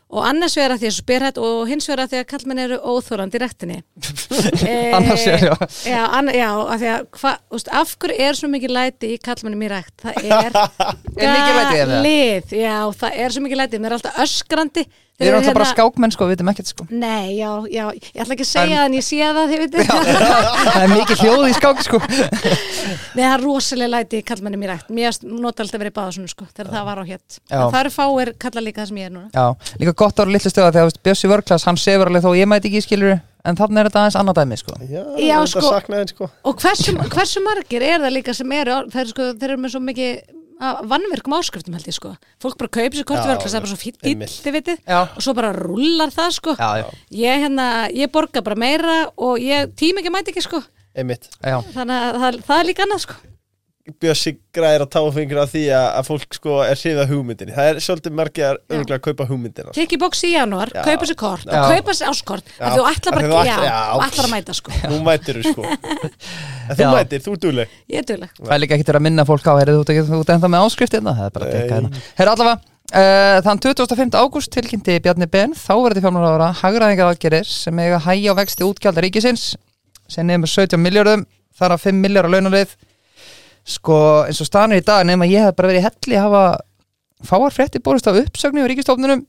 [0.10, 2.30] og annars vegar að því að er svo spjærhætt og hins vegar að því að
[2.32, 5.70] kallmenn eru óþórandi rektinni e, Annars vegar, já.
[5.92, 9.20] já, anna, já að því að hva, úst, af hverju er svo mikið læti í
[9.22, 10.58] kallmennum í rekt það er
[11.20, 14.86] Er galið, já það er svo mikið læti, mér er alltaf öskrandi.
[15.20, 16.86] Við erum alltaf bara skákmenn sko, við veitum ekkert sko.
[16.96, 19.90] Nei, já, já, ég ætla ekki að segja það en ég sé það, þið veitir
[20.70, 22.00] Það er mikið hljóð í skák sko.
[22.08, 24.94] Nei, það er rosalega læti kallmennum í rækt.
[24.96, 27.58] Mér nota alltaf verið báða svona sko Þegar það var á hétt Já.
[27.58, 29.28] Það eru fáir kalla líka það sem ég er núna.
[29.36, 32.72] Já, líka gott ára litlu stöða þegar Bjössi Vörklas, hann sefur alveg þó ég mæti
[32.72, 34.76] ekki skilur en þannig er þetta aðeins annað dæmi sko.
[34.90, 35.64] Já, Já, sko.
[35.68, 36.30] saknaði sko.
[36.50, 39.82] Og hversu, hversu margir er það líka sem eru Þeir sko, þeir eru með svo
[39.86, 42.10] mikið vannverkum áskriftum held ég sko.
[42.44, 44.02] Fólk bara kaupir sér Já, kortverkla Það er bara svo fýtt
[44.44, 44.82] þið vitið.
[45.00, 46.56] Og svo bara rullar það sko.
[46.60, 50.60] Já, já, Ég, hérna, ég borga bara meira Og ég tíma ekki mæti ekki sko.
[51.00, 53.20] Einmitt, já, Þannig að það, það er líka annað sko
[54.00, 57.80] Bjössi græðir að táfingur af því að, að fólk sko er hriða hugmyndinni Það er
[57.86, 60.82] svolítið margir að örgulega kaupa hugmyndina Kikki bóks í janúar, Já.
[60.88, 61.60] kaupa sér kort Já.
[61.64, 62.64] og kaupa sér áskort Já.
[62.70, 63.80] að þú ætla bara þú að ætlar- já.
[63.96, 65.68] og ætlar að mæta sko Nú mætir þú sko
[66.70, 66.90] En þú Já.
[66.96, 69.48] mætir, þú er dugleg Ég er dugleg það er líka ekkert verið að minna fólk
[69.50, 71.70] á heyrðu, þú ert ekki- þú ennþá með áskrift hérna, það er bara að tekka
[71.70, 71.80] Nei.
[71.80, 72.60] hérna Herra allavega,
[73.00, 74.20] uh, þann 25.
[74.20, 78.68] ágúst tilkynnti Bjarni Ben, þá verði fjármálarára hagraðingar aðgerir sem eiga að hægja á vexti
[78.68, 79.48] útgjaldar ríkisins
[80.10, 81.26] sem nefnir 17 miljardum,
[81.58, 82.72] þar af 5 miljardar launalið
[83.70, 87.30] sko eins og stanir í dag nefnum að ég hef bara verið helli að hafa
[87.30, 89.22] fáar frétti borist á uppsögnu á ríkistofnunum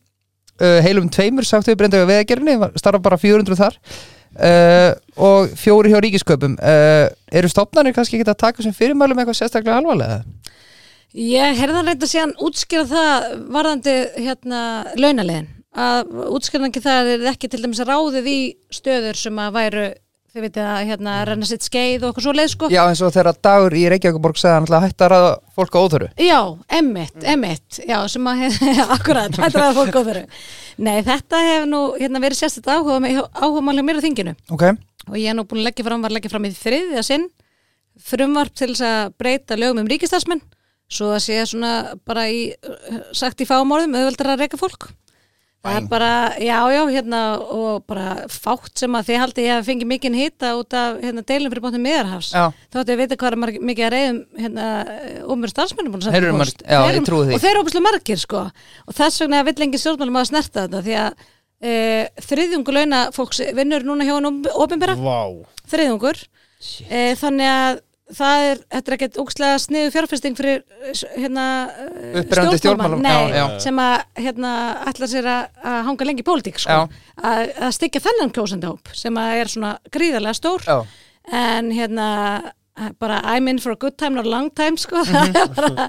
[0.60, 3.78] uh, heilum tveimur sagt við breyndið á veðagerinu, starfa bara 400 þar.
[4.30, 9.40] Uh, og fjóri hjá ríkisköpum uh, eru stofnarnir kannski ekki að taka sem fyrirmælum eitthvað
[9.40, 10.20] sérstaklega alvarlega?
[11.10, 14.60] Ég heyrði hann reynda síðan útskýra það varðandi hérna
[14.94, 18.38] launalegin að útskýra ekki það að er ekki til dæmis ráðið í
[18.70, 19.88] stöður sem að væru
[20.30, 22.68] þið veitir að hérna renna sitt skeið og okkur svo leið sko.
[22.70, 25.80] Já eins og þegar dagur í Reykjavíkuborg segði hann alltaf hætti að ræða fólk á
[25.80, 26.38] óþöru Já,
[26.78, 28.44] emmitt, emmitt, já, sem að,
[28.96, 30.20] akkurat, er að fólk góður.
[30.80, 34.36] Nei, þetta hefur nú, hérna, verið sérstætt áhuga, áhuga málið mér á þinginu.
[34.54, 34.64] Ok,
[35.08, 37.26] og ég er nú búin að leggja fram, var að leggja fram í þriðja sinn,
[38.00, 40.44] frumvarp til þess að breyta lögum um ríkistarsmenn,
[40.90, 41.74] svo að sé svona
[42.06, 42.46] bara í,
[43.16, 44.92] sagt í fámorðum, auðveldar að reyka fólk.
[45.60, 47.18] Það er bara, já, já, hérna,
[47.52, 51.20] og bara fátt sem að þið haldi ég að fengi mikinn hita út af hérna,
[51.28, 52.30] deilum fyrir bóttum miðarhafs.
[52.32, 54.68] já, Þá ættu að vita hvað er mikið að reyðum hérna,
[55.34, 56.64] umur starfsmennum búin að marg- post.
[56.64, 57.34] já, Þeir ég trúi því.
[57.36, 58.40] Og þeir eru óbúslega margir sko.
[58.88, 61.28] Og þess vegna vill engin stjórnmálum að snerta þetta því að
[61.60, 66.24] e, þriðjungur launa fólks vinnur núna hjá hann ofinbera, Vá, þriðjungur.
[66.88, 67.80] E, þannig að
[68.16, 70.62] það er, þetta er ekkert ógslega sniðu fjárfesting fyrir
[71.16, 72.22] hérna eh,
[73.34, 73.44] já.
[73.62, 74.54] sem að hérna
[74.90, 76.78] ætlar sér að, að hanga lengi í pólitík sko,
[77.16, 80.66] að, að styggja þennan kjósendahóp sem að er svona gríðarlega stór.
[80.66, 80.78] Já,
[81.40, 82.08] en hérna
[82.98, 85.04] bara I'm in for a good time not a long time sko.
[85.04, 85.88] Það er bara,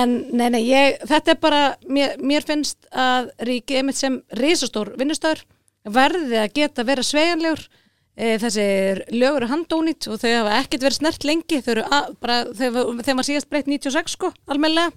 [0.00, 4.94] en nei nei ég, þetta er bara mér, mér finnst að ríki einmitt sem risastór
[4.98, 5.44] vinnustöður
[5.84, 7.68] verði að geta vera sveigjanlegur e,
[8.14, 8.66] þessi
[9.14, 11.60] lögur eru handónýtt og þau hafa ekkert verið snert lengi.
[11.64, 14.94] Þau eru að, bara, þeim var síðast breytt 96 sko, almennilega.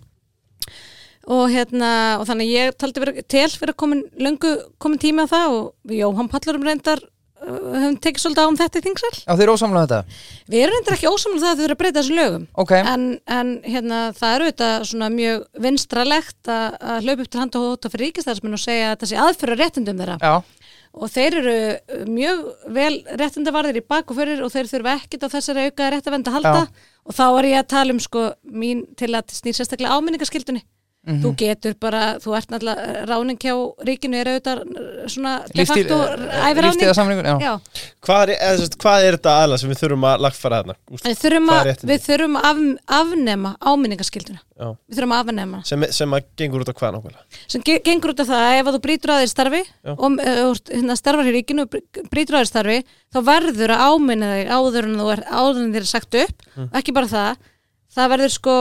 [1.28, 1.92] Og hérna
[2.22, 5.96] og þannig ég taldi vera til fyrir að komin löngu komin tími á það og
[5.98, 7.02] Jóhann Pallurum reyndar
[7.48, 9.12] höfum tekið svolítið á um þetta í þingsal.
[9.20, 10.20] Já þeir eru ósamlega þetta?
[10.48, 12.48] Við erum reyndar ekki ósamlega það að þau eru að breyta þessu lögum.
[12.64, 13.06] Ok, en,
[13.38, 17.68] en hérna, það eru þetta svona mjög vinstralegt að, að hlaupa upp til hand og
[17.68, 20.18] hóta fyrir ríkistæðismenn og segja að þetta sé aðfyrir réttindum þeirra.
[20.24, 20.57] Já,
[20.98, 21.56] og þeir eru
[22.10, 22.44] mjög
[22.78, 26.38] vel réttindavarðir í bak og fyrir og þeir þurfa ekkit á þessari auka réttavend að
[26.40, 26.88] halda Já.
[27.08, 30.64] og þá er ég að tala um sko mín til að snýr sérstaklega áminningaskildunni
[31.08, 31.22] Mhm.
[31.24, 33.54] þú getur bara, þú ert náttúrulega ráning hjá
[33.88, 34.58] ríkinu er auðvitað
[35.08, 36.00] svona de facto
[37.24, 37.36] já.
[37.40, 37.54] Já,
[38.04, 40.76] hvað er, hvað er þetta aðla sem við þurfum að lagfara þarna?
[40.92, 41.90] Við þurfum, að, réttindi?
[41.94, 42.60] við þurfum að af,
[43.00, 44.42] afnema áminningaskilduna.
[44.58, 44.68] Já.
[44.90, 45.62] Við þurfum að afnema.
[45.70, 47.42] sem, sem að gengur út á hvað nákvæmlega?
[47.48, 49.94] Sem ge gengur út af það að ef að þú brýtur að þér starfi Já.
[49.94, 51.68] og hérna, starfar í ríkinu
[52.12, 52.80] brýtur að þér starfi,
[53.14, 56.48] þá verður að áminna þig áður en þú er áður en þér er sagt upp.
[56.58, 56.70] Mm.
[56.82, 57.46] Ekki bara það,
[57.96, 58.58] það verður sko,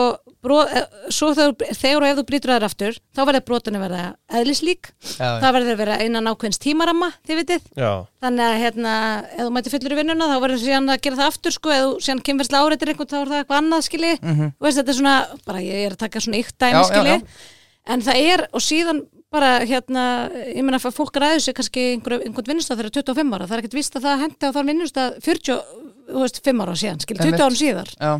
[0.47, 1.53] bró, eh, svo þegar,
[1.99, 4.05] og ef þú brýtur að þér aftur, þá verður brotinu verða
[4.41, 4.91] eðlislík.
[5.17, 7.67] Já, Það verður að vera innan ákveðins tímaramma, þið vitið.
[7.77, 7.91] Já,
[8.23, 8.95] Þannig að hérna,
[9.37, 11.83] ef þú mæti fullur í vinnuna þá verður síðan að gera það aftur sko, ef
[11.85, 14.15] þú síðan kemversla áreitir einhvern þá er það eitthvað annað skilji.
[14.23, 14.47] Mhm.
[14.57, 15.17] og veist þetta er svona,
[15.47, 17.23] bara ég er að taka svona ykt dæmi Já, já,
[17.87, 20.05] en það er og síðan bara hérna
[20.55, 23.63] ég meina að fólk ræður sig kannski einhver, einhvern vinnustaf þegar 25 ára, það er
[23.63, 25.59] ekkert víst að það hendi á þar vinnustaf 40,
[26.09, 27.45] þú veist, 5 ára síðan skilji, 20 Einmitt.
[27.45, 27.91] ára síðar.
[28.01, 28.13] Já,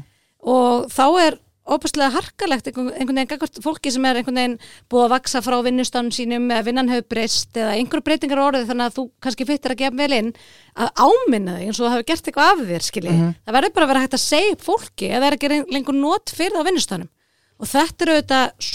[0.47, 4.57] og þá er óbærslega harkalegt einhvern, einhvern veginn gagvart fólki sem er einhvern veginn
[4.93, 8.87] búið að vaksa frá vinnustanum sínum eða vinnan hefur breyst eða einhverju breytingar orðið þannig
[8.87, 10.31] að þú kannski fyttir að gefa vel inn
[10.77, 13.17] að áminna þig eins og þú hefur gert eitthvað af þér skilji.
[13.47, 16.55] Það verður bara að vera hægt að segja fólki eða er ekki lengur not fyrir
[16.55, 17.11] það á vinnustanum
[17.57, 18.71] og þetta er auðvitað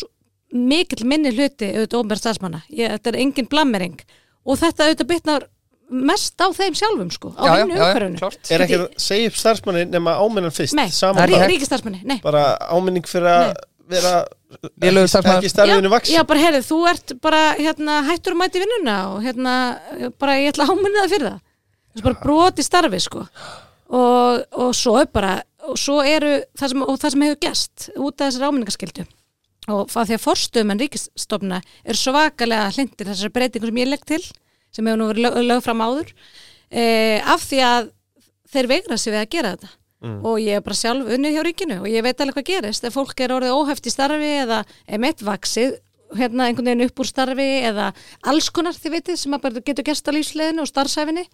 [0.52, 2.62] mikill minni hluti auðvitað ofnverð starfsmanna.
[2.68, 4.00] Ég, þetta er engin blammering
[4.44, 5.48] og þetta auðvitað bitnar
[5.92, 8.20] mest á þeim sjálfum sko, á umhverfinu.
[8.20, 8.52] klárt.
[8.52, 10.78] Er ekki að segja upp starfsmanni nema áminnan fyrst?
[10.78, 12.20] Nei, Sama er ríkistarfsmanni, nei.
[12.24, 13.54] bara áminning fyrir að
[13.92, 14.16] vera
[14.62, 18.98] ekki starfinu já, vaks já, bara heyrðu, þú ert bara hérna, hættur að mæti vinnuna
[19.12, 19.56] og hérna,
[20.22, 21.39] bara ég ætla að áminna það fyrir það.
[21.92, 23.24] Það er bara broti starfi sko.
[23.92, 25.34] Og, og svo er bara
[25.68, 29.08] og svo eru það sem, og það sem hefur gest út af þessari áminningaskildu
[29.72, 34.08] og það því að forstöðum en ríkistofna er svakalega hlindir þessari breytingu sem ég legg
[34.10, 34.22] til
[34.72, 36.09] sem hefur nú verið lög, lög fram áður
[36.72, 36.84] e,
[37.22, 37.91] af því að
[38.51, 39.72] þeir vegra sig við að gera þetta.
[40.26, 42.86] Og ég er bara sjálf unnið hjá ríkinu og ég veit alveg hvað gerist.
[42.88, 45.76] Ef fólk er orðið óhæft í starfi eða er mitt vaksið
[46.20, 47.91] hérna einhvern veginn upp úr starfi eða
[48.32, 51.26] alls konar þið vitið sem að bara getur gerst á lífsleðinu og starfsæfinni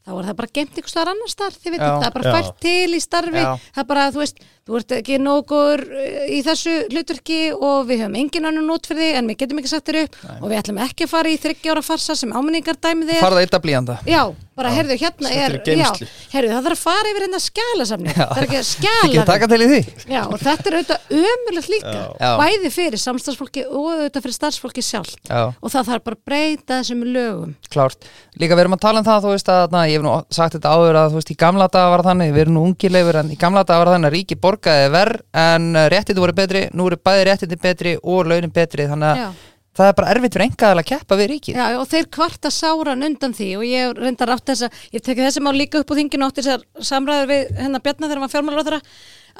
[0.00, 2.60] þá er það bara gemt einhver staðar annar starf þið vitið, það er bara fært
[2.64, 3.50] til í starfi Já.
[3.74, 5.82] það er bara, þú veist, þú ert ekki nógur
[6.30, 9.72] í þessu hlutverki og við höfum engin annan nót fyrir þig en við getum ekki
[9.74, 13.10] sagt þér upp og við ætlum ekki að fara í þryggjára farsa sem áminningar dæmi
[13.10, 14.22] þig farða eitt að blíjanda Já,
[14.60, 15.88] bara heyrðu, hérna er já,
[16.34, 18.24] heyrðu, það þarf að fara yfir hérna skjálasafni Já.
[18.30, 19.80] það er ekki að skjála að taka til í því.
[20.12, 21.94] Já, og þetta er auðvitað ömulegt líka.
[22.20, 22.30] Já.
[22.40, 25.20] bæði fyrir samstagsfólki og auðvitað fyrir starfsfólki sjálft.
[25.30, 27.54] Já, og það þarf bara að breyta þessum lögum.
[27.72, 28.08] Klárt.
[28.40, 30.56] Líka við erum að tala um það, þú veist að na, ég hef nú sagt
[30.58, 33.20] þetta áður að þú veist í gamla daga var það þannig við erum nú ungilegur
[33.22, 36.62] en í gamla daga var það þannig að ríki borgaði verð en réttindi voru betri,
[36.76, 39.46] nú eru bæði réttindi betri og launin betri þannig að.
[39.80, 41.56] Það er bara erfitt fyrir engaðal að keppa við ríkið.
[41.58, 45.26] Já, og þeir kvarta sáran undan því og ég reyndar átt þess að ég tekið
[45.26, 48.60] þessi mál líka upp á þinginu átt þessar samræður við hennar Bjarnar þegar maður fjármálar
[48.60, 48.80] á þeirra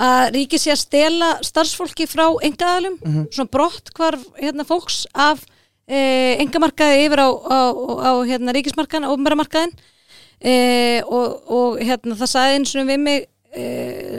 [0.00, 2.98] að ríkið sé að stela starfsfólki frá engaðalum,
[3.34, 5.42] svona brott hvar hérna fólks af
[5.90, 7.60] e, engamarkaði yfir á, á,
[8.06, 9.74] á hérna ríkismarkaðin, ofnbæramarkaðin
[10.40, 10.54] e,
[11.04, 13.66] og, og hérna það sagði eins og við mig e,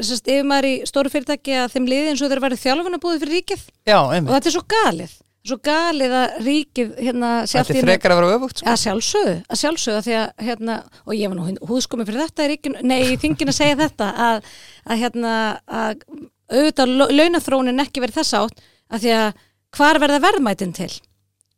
[0.04, 3.68] sérst, yfirmaður í stóru fyrirtæki að þeim liði eins og þeir verið þjálfunabúði fyrir ríkið.
[3.88, 8.20] Já, og þetta er svo galið svo galið að ríkið hérna þetta er frekar að
[8.20, 8.68] vera öfugt sko.
[8.70, 10.76] að sjálfsögðu, að sjálfsögðu af því að hérna,
[11.06, 14.10] og ég var nú húðskomi fyrir þetta í, ríkin, nei, í þingin að segja þetta
[14.28, 14.52] að,
[14.86, 15.34] að hérna
[15.66, 16.04] að
[16.52, 18.62] auðvitað launaþróunin ekki verið þess átt
[18.92, 19.42] að því að
[19.78, 20.92] hvar verða verðmætin til?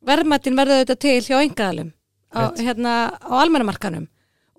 [0.08, 1.94] Verðmætin verða auðvitað til hjá engaðalum
[2.32, 4.08] á, hérna, á almennamarkanum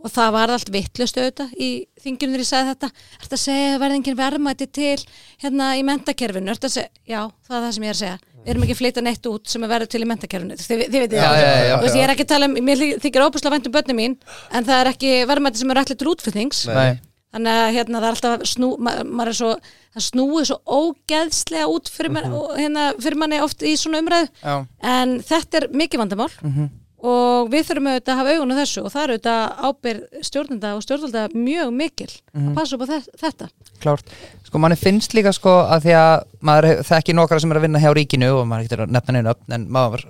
[0.05, 1.71] og það var allt vittlust auðvitað í
[2.03, 2.89] þinginu þegar ég sagði þetta.
[3.25, 4.99] Að segja að verði engin verðmæti til
[5.41, 8.19] hérna í mentakerfinu Ertu að segja, já, það er það sem ég er að segja
[8.45, 11.01] við erum ekki að flytja neitt út sem er verið til í mentakerfinu þið, þið
[11.01, 13.97] veitir það, ég er ekki að tala um mér þy- þykir óbúslega vænt um börnum
[13.97, 14.17] mín
[14.53, 17.01] en það er ekki verðmætti sem er allir til útflutnings Nei.
[17.35, 19.51] þannig að hérna það er alltaf snú, ma maður er svo,
[19.97, 22.31] það snúið svo ógeðslega út fyrir, Mhm.
[22.31, 24.67] man, hérna, fyrir manni oft í svona umræðu Já.
[24.83, 26.69] en þetta er mikið vandamál Mhm.
[27.05, 30.69] og við þurfum auðvitað að hafa augun á þessu og það er auðvitað ábyrð stjórnenda
[30.77, 32.49] og stjórnvalda mjög mikil Mhm.
[32.51, 33.49] að passa upp á þe- þetta
[33.83, 34.07] klárt
[34.55, 36.13] sko manni finnst líka sko að því að
[36.47, 39.33] maður þekki nokkra sem er að vinna hjá ríkinu og maður getur að nefna neina
[39.35, 40.05] upp en maður var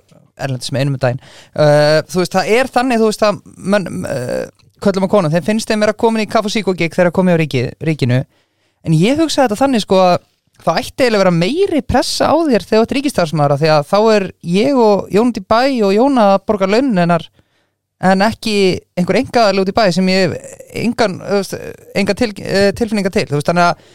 [0.45, 1.23] erlendis með einum með daginn.
[1.57, 3.39] Uh, þú veist það er þannig þú veist að
[3.73, 6.77] menn, uh, köllum og konum þeim finnst þeim vera komin í kaff og sík og
[6.77, 8.21] gig þegar komið á ríki, ríkinu.
[8.85, 10.15] En ég hugsa þetta þannig sko að
[10.61, 13.97] það ætti að vera meiri pressa á þér þegar þú ert ríkistarfsmaður því að þá
[14.13, 17.25] er ég og Jón út í bæ og Jóna að borga launin hennar
[18.05, 18.55] en ekki
[18.93, 20.37] einhver engaðal út í bæ sem ég
[20.85, 21.61] engan, þú veist,
[21.97, 23.25] enga til, eh, tilfinninga til.
[23.31, 23.93] Þú veist, þannig að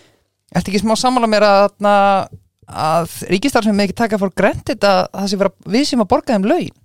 [0.55, 2.39] ertu ekki smá sammála mér að, að,
[2.87, 6.37] að ríkistarfsmaður með ekki taka fór grantit að það sé vera við sem að borga
[6.37, 6.79] þeim laun?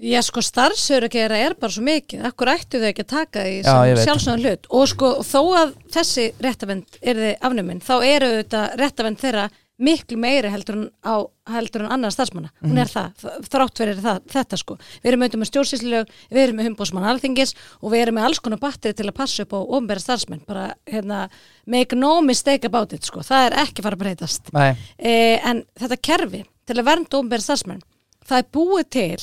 [0.00, 2.22] Já sko starfsögur að gera er bara svo mikið.
[2.24, 3.66] Akkur ættu þau ekki að taka veit.
[4.00, 4.68] sjálfsögðan hlut?
[4.72, 9.44] Og sko þó að þessi réttavend er þið afnuminn Þá eru þetta réttavend þeirra
[9.80, 11.14] miklu meiri heldur en, á,
[11.50, 12.50] heldur en annar starfsmanna.
[12.62, 12.78] Hún Mhm.
[12.82, 14.76] er það, þ- þrátt fyrir það, þetta sko.
[15.02, 18.38] Við erum auðvitað með stjórnsýslilög, við erum með humbúsmann alþingis Og við erum með alls
[18.40, 20.44] konar batteri til að passa upp á ofnbæra starfsmenn.
[20.46, 21.28] Bara hérna,
[21.66, 23.20] make no mistake about it sko.
[23.20, 24.50] Það er ekki fara að breytast.
[24.98, 27.82] Eh, en þetta kerfi til að vernda ofnbæra starfsmenn
[28.26, 29.18] það er búið til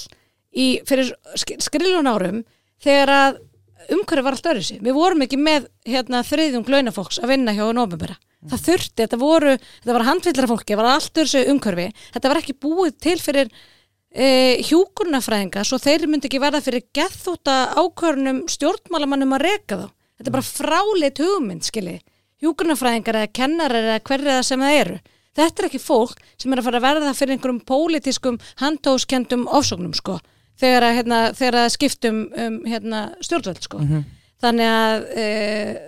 [0.58, 2.44] í, fyrir sk- skriljón árum
[2.84, 3.38] þegar að
[3.94, 7.64] umhverfi var allt öðru sig við vorum ekki með hérna, þriðjum launafólks að vinna hjá
[7.72, 8.18] ofnbæra
[8.52, 11.88] það þurfti, þetta voru, þetta var handvillra fólki það var allt öðru umhverfi.
[12.14, 13.52] Þetta var ekki búið til fyrir
[14.12, 14.30] e,
[14.68, 19.88] hjúkurnafræðinga svo þeir myndi ekki verða fyrir gethóta ákvörnum stjórnmálamannum að reka þá.
[20.18, 22.00] Þetta er bara fráleit hugmynd skilji.
[22.42, 24.98] Hjúkurnafræðingar eða kennarar eða hverja sem það eru.
[25.38, 29.94] Þetta er ekki fólk sem er að fara að verða fyrir einhverjum pólitískum handtóskendum ofsóknum
[29.98, 30.18] sko
[30.58, 33.82] þegar að, hérna, þegar að skiptum um, hérna, stjórnvöld sko.
[34.42, 35.28] Þannig að e,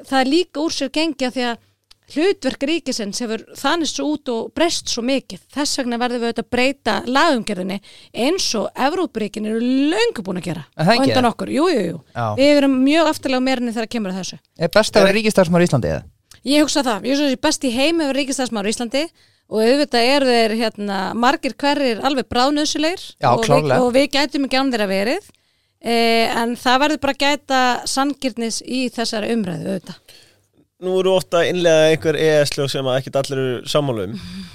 [0.10, 1.66] það er líka úr sér gengja því að
[2.14, 5.42] hlutverk ríkisins hefur þannig svo út og breyst svo mikið.
[5.54, 7.80] Þess vegna verðum við auðvitað að breyta lagumgerðinni
[8.26, 9.60] eins og Evrópuríkin eru
[9.94, 11.10] löngu búin að gera Er það á ekki?
[11.10, 11.52] undan okkur.
[11.54, 11.98] Jú, jú, jú.
[12.16, 12.26] Já.
[12.40, 14.40] Við erum mjög afturlega meirinni þegar kemur að þessu.
[14.60, 16.04] er best að vera ríkistarfsmaður í Íslandi eða?
[16.50, 17.04] Ég hugsa það.
[17.10, 19.04] Ég hugsa þessi besti heim hefur ríkistæðsmaður í Íslandi
[19.50, 23.50] og auðvitað eru þeir hérna, margir hverjir alveg bráðnöðsulegir Já, og,
[23.82, 25.30] og við gætum ekki án þeirra verið.
[25.80, 30.09] Eh, en það verður bara að gæta sangirnis í þessari umræðu auðvitað.
[30.80, 34.14] Nú eru ofta að innlega einhver ES-lög sem að ekkert allir eru sammála um.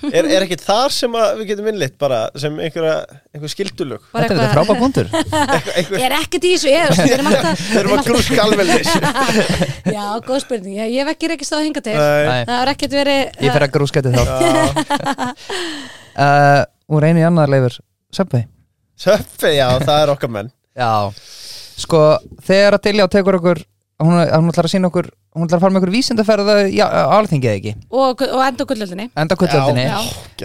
[0.08, 2.94] Er, er ekkert þar sem að við getum innleitt bara sem einhverja,
[3.28, 4.06] einhver skildulög?
[4.08, 5.10] Þetta er þetta frábæð punktur.
[5.98, 9.12] Ég er ekkert í þessu, er, við erum alltaf erum að grúska alveg þessu
[9.98, 11.98] Já, góð spurning, ég, ég hef ekki á að hinga til.
[11.98, 14.22] Það er ekkert verið Ég fer að grúskæti þá.
[14.24, 14.64] Já,
[16.24, 16.64] uh,
[16.96, 17.76] Úr einu í annar leifur.
[18.16, 18.48] Subway.
[18.96, 20.50] Söpfi, já, það er okkar menn.
[20.72, 21.12] Já.
[21.84, 22.04] Sko,
[22.48, 23.64] þegar að Dilja tekur okkur
[24.02, 26.84] hún, hún ætlar að sína okkur hún ætlar að fara með okkur vísindaferða já,
[27.18, 27.74] alþingið eða ekki?
[27.90, 29.08] Og, og enda gullöldinni.
[29.18, 29.98] Enda kullöldinni Já.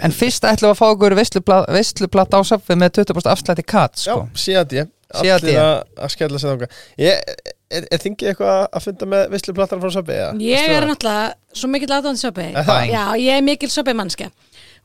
[0.06, 4.14] en fyrst ætlum við að fá okkur veistluplatt á Subway með 20% afslætti kat Já,
[4.14, 4.24] sko.
[4.38, 5.30] síðan ég CAD.
[5.40, 6.74] Allir að, skella sig þangað.
[7.02, 7.32] Ég,
[7.74, 10.18] er, er þingið eitthvað að funda með visluplattar frá Söpfi?
[10.44, 12.46] Ég er náttúrulega svo mikill aðdóðandi söpbi?
[12.54, 14.30] Já, ég er mikil söpbi mannskja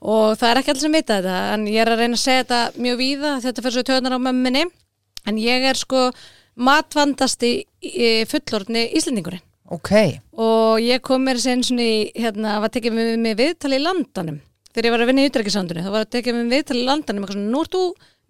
[0.06, 2.44] og það er ekki allir sem vita þetta en ég er að reyna að segja
[2.44, 4.66] þetta mjög víða þetta fyrir svo töðnar á mömminni
[5.30, 6.02] en ég er sko
[6.58, 7.52] matvandasti
[7.84, 9.44] í- fullorðni Íslendingurinn.
[9.74, 9.92] Ok,
[10.38, 14.42] og ég kom mér sem svona hérna, var tekið með, með viðtali í landanum.
[14.76, 17.26] Þegar ég var að vinna í utrækisandunni þá var að tekið með viðtali í landanum
[17.32, 17.84] svona, nú ert þú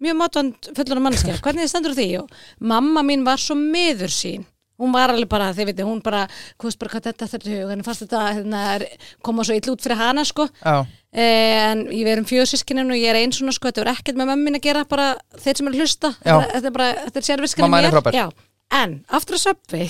[0.06, 2.08] mjög matvand fullorðna mannskja hvernig stendur á því?
[2.22, 2.30] Og
[2.72, 4.46] mamma mín var svo miður sín
[4.78, 6.26] hún var alveg bara, þið veitir, hún bara
[6.62, 8.88] veist bara hvað þetta er hug en fannst þetta hérna, er-
[9.22, 10.48] koma svo ill út fyrir hana sko.
[10.64, 13.88] Já, Eh, en ég er um fjöðsískinin og ég er einn svona sko, þetta er
[13.94, 16.34] ekkert með mömmin að gera bara þeir sem að hlusta, Já.
[16.52, 17.24] þetta er bara þetta er
[17.56, 18.12] henni er frábær.
[18.12, 18.26] Já,
[18.82, 19.86] en aftur að söpvi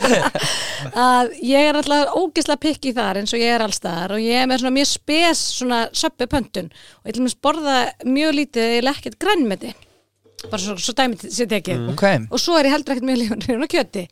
[1.04, 4.48] að ég er alltaf ógislega pikki þar eins og ég er allstaðar og ég er
[4.48, 6.70] með svona mjög spes svona söpvi pöntun.
[7.02, 7.76] Og ég til mér borða
[8.08, 9.74] mjög lítið eða ekkert grænmeti
[10.48, 12.04] bara svo, svo dæmið sér tekið ok.
[12.32, 14.04] Og svo er ég heldur ekkert mjög lífun og kjöti.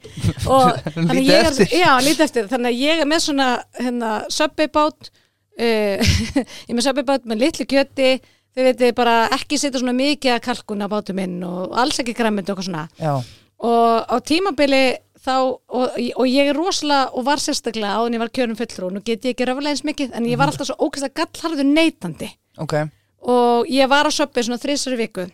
[0.46, 2.50] Og þannig Lítið ég er, já, lítið eftir.
[2.52, 3.48] Þannig að ég er með svona
[3.78, 8.12] hérna, söbbibát uh, ég er með söbbibát með litlu kjöti.
[8.58, 12.16] Þið veitir bara ekki setja svona mikið að kalkun á bátu minn og alls ekki
[12.18, 12.88] græmynd og svona.
[12.98, 13.20] Já,
[13.62, 18.22] og á tímabili þá og, og ég er rosalega og var sérstaklega áður en ég
[18.22, 20.76] var kjörum fulltrú nú get ég ekki röfulega eins mikið en ég var alltaf svo
[20.78, 22.76] ógæslega gallharður neytandi ok.
[23.28, 25.26] Og ég var á söpbi svona þrísari viku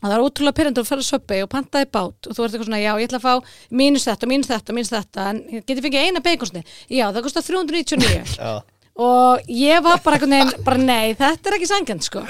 [0.00, 2.54] og það er ótrúlega pyrrandur að fara á söpbi og pantaði bát og þú ert
[2.54, 3.34] eitthvað svona, já, ég ætla að fá
[3.80, 5.26] mínus þetta, mínus þetta, mínus þetta.
[5.30, 8.52] En get ég fengið eina beikonsni já, það kostar 399 Já,
[9.00, 12.24] og ég var bara einhvern veginn, bara nei, þetta er ekki sangjönd sko.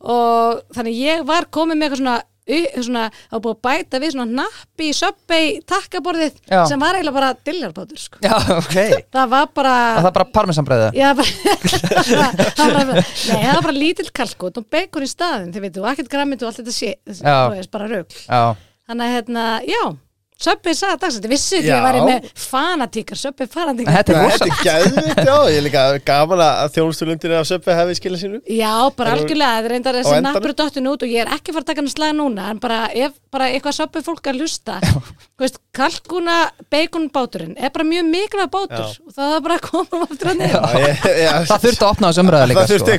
[0.00, 2.18] Og þannig ég var komið með eitthvað svona
[2.84, 6.60] svona, þá búið að bæta við svona nappi í söpbei takkaborðið Já.
[6.70, 8.20] sem var eiginlega bara dilljarbátur sko.
[8.24, 8.76] Já, ok
[9.14, 11.54] það var bara Það er bara parmesanbreiða Já, bara,
[12.60, 16.12] það var nei, það var bara lítill kalkut og bacon í staðin, þið veitu, ekkert
[16.12, 17.36] grammit og allt þetta sé, Já.
[17.46, 18.20] þú veist, bara rugl.
[18.26, 18.42] Já,
[18.90, 19.82] Þannig að, hérna, já,
[20.40, 21.74] Söppi sagði dagsætti, vissi ekki Já.
[21.74, 23.92] að ég væri með fanatíkar, Söppi fanatíkar.
[23.92, 27.70] þetta er Þetta rosa er gæðvitt, já, ég er líka gaman að þjónustulundinu af Söppi
[27.76, 31.20] hefði skilað sínu Já, bara algjörlega, það er reyndar þessi nappur dottin út og ég
[31.26, 34.24] er ekki fara að taka hann slag núna, en bara ef bara eitthvað Söppi fólk
[34.32, 34.74] að hlusta,
[35.40, 36.38] veist, kalkuna
[36.72, 38.96] bacon báturinn er bara mjög mikilvæg bátur Já.
[39.06, 40.56] og það er bara að koma aftur að ég-
[41.50, 42.90] Það þurfti að opna þessu umræða líka Það þurfti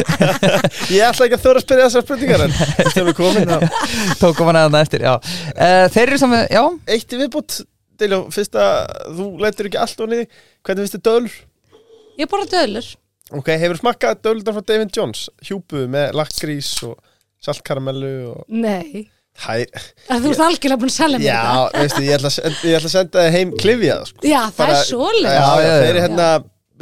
[0.95, 3.59] ég ætla ekki að þóra að spyrja þessar spurningar en þegar við komin þá
[4.23, 5.13] Tókum hann að það eftir, já.
[5.51, 6.63] Uh, Þeir eru við, já?
[6.95, 7.59] Eitt í viðbútt
[8.01, 8.75] Diljó, fyrst að
[9.19, 10.27] þú lætur ekki allt og niður
[10.65, 11.35] Hvernig finnst þið dölur?
[12.21, 12.87] Ég borða döðlur.
[13.39, 15.21] Ok, hefur smakkað dölurnar frá David Jones?
[15.47, 16.97] Hjúpu með lakkrís og
[17.45, 19.05] saltkaramellu og Nei,
[19.41, 19.63] Hæ,
[20.11, 21.43] að þú ert algjörlega búin að selja mér já,
[21.77, 24.25] veistu, ég ætla, að senda- ég ætla að senda þið heim klifjað sko.
[24.27, 25.29] Já, það Bara- er svoleið.
[25.31, 26.27] Já, Já, þeir eru hérna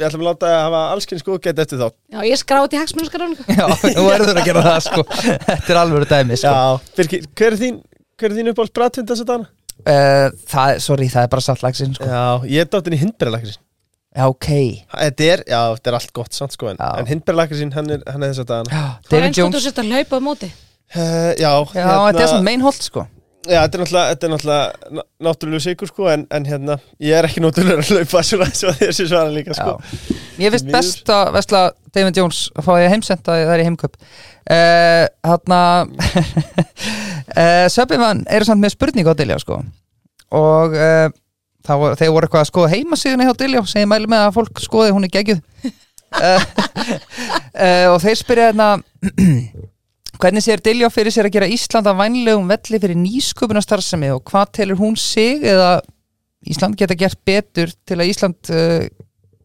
[0.00, 3.44] Við ætlum að láta að hafa allskynni skoðgætt eftir þá Já, ég skráði í hagsmunarskráningu.
[3.52, 5.04] Já, þú verður að gera það sko.
[5.44, 6.52] Þetta er alveg dæmi sko.
[6.56, 7.80] Já, Birgir, hver er þín
[8.20, 9.50] Hver er þín uppáhalds bratvind þess að dana?
[9.80, 12.08] uh, það, Sorry, það er bara saltlagsin sko.
[12.08, 12.24] Já,
[12.56, 13.62] ég er dottin í hindberðalakrisinn
[14.10, 14.48] Já, ok.
[14.90, 18.24] Þetta er, já, þetta er allt gott samt sko En, en hindberðalakrisinn, hann er, hann
[18.26, 20.18] er þess að dana Já, Það er David eins og þú Jones sért að hlaupa
[20.18, 20.48] á móti.
[20.50, 23.04] uh, Já, Já, þetta er svona meinholt sko
[23.48, 27.16] Já, þetta er náttúrulega, þetta er náttúrulega ná- náttúrulega sigur sko, en, en hérna, ég
[27.16, 29.78] er ekki náttúrulega að hlaupa svo svo þessi svara líka sko.
[29.80, 30.18] Já.
[30.42, 31.62] Ég finnst best að vesla
[31.94, 38.46] David Jones að fá ég heimsenda það er í heimköp uh, Hanna uh, Söppimann eru
[38.46, 39.60] samt með spurning á Dilljá sko
[40.30, 41.08] og uh,
[41.66, 44.62] voru, þeir voru eitthvað að skoða heimasíðuna hjá Dilljá sem ég mæli með að fólk
[44.62, 46.46] skoði hún er geggjuð uh,
[47.64, 48.70] uh, og þeir spyrja hérna
[50.20, 54.52] hvernig sér Dilljá fyrir sér að gera Ísland að vænlegum velli fyrir nýsköpunastarfsemi og hvað
[54.58, 55.78] telur hún sig eða
[56.50, 58.84] Ísland geta gert betur til að Ísland uh,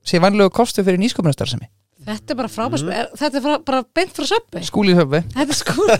[0.05, 1.71] sé vænlegu kostu fyrir nýsköpunastarfsemi
[2.05, 3.13] Þetta er bara frábært, mm.
[3.17, 4.61] þetta er frá, bara beint frá söpbi.
[4.67, 5.95] skúli höfvi Þetta er skúli.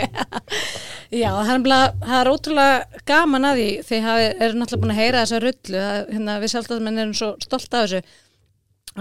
[1.20, 4.94] Já, það er, bara, það er ótrúlega gaman að því því það er náttúrulega búin
[4.94, 8.00] að heyra þessa rullu, að, hérna, við sjálfstæðmenn erum svo stolt af þessu,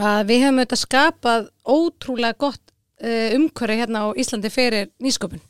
[0.10, 2.68] að við hefum auðvitað skapað ótrúlega gott
[3.04, 5.41] uh, umhverfi hérna á Íslandi fyrir nýsköpun.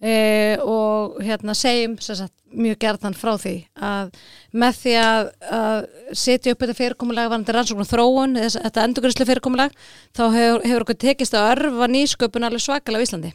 [0.00, 4.14] Uh, og hérna segjum sagt, mjög gerðan frá því að
[4.56, 5.26] með því að,
[5.58, 5.82] að
[6.16, 9.76] setja upp þetta fyrirkomulag varandi rannsókn og þróun, þess, þetta endurgræslu fyrirkomulag,
[10.16, 13.34] þá hefur, hefur okkur tekist að örfa nýsköpun alveg svakalega á Íslandi.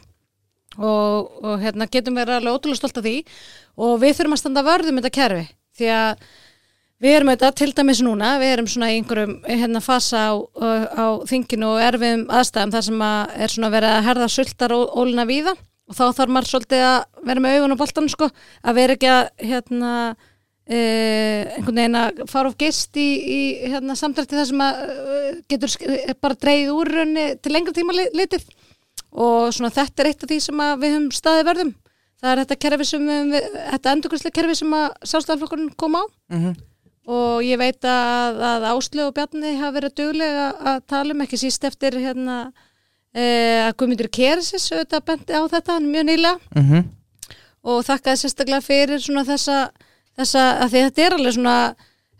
[0.76, 3.14] Og, og hérna getum við alveg ótrúlega stolt af því.
[3.80, 5.46] Og við þurfum að standa vörðum þetta kerfi
[5.76, 6.26] því að
[7.02, 11.06] við erum þetta til dæmis núna, við erum svona í einhverjum hérna fasa á, á,
[11.28, 15.26] þinginu og erfiðum aðstæðum þar sem að er svona verið að herða sultar og ólina
[15.28, 15.52] víða
[15.86, 16.96] og þá þarf maður svolítið að
[17.28, 18.30] vera með augun á boltanum sko,
[18.66, 19.90] að vera ekki að hérna
[20.66, 20.78] e,
[21.56, 23.40] einhvern veginn að fara of gist í, í
[23.70, 27.94] hérna, samdrætti þar sem að e, getur sk- bara dreigð úr raunni til lengri tíma
[27.94, 28.48] li- litið.
[29.16, 31.70] Og svona þetta er eitt af því sem við höfum staðið verðum
[32.20, 32.58] það er þetta
[33.70, 36.02] þetta endurkvæslega kerfi sem að sjálfstæðarflokkurinn kom á.
[36.34, 36.56] Mhm.
[37.06, 41.38] Og ég veit að, að Áslu og Bjarni hafa verið duglega að tala um ekki
[41.38, 42.38] síst eftir hérna
[43.14, 43.24] e,
[43.62, 46.38] að Guðmundur Kersis auðvitað benti á þetta hann mjög nýlega.
[46.56, 46.86] Mhm.
[47.66, 49.70] og þakkaði sérstaklega fyrir svona þessa,
[50.18, 51.56] þessa að því þetta er alveg svona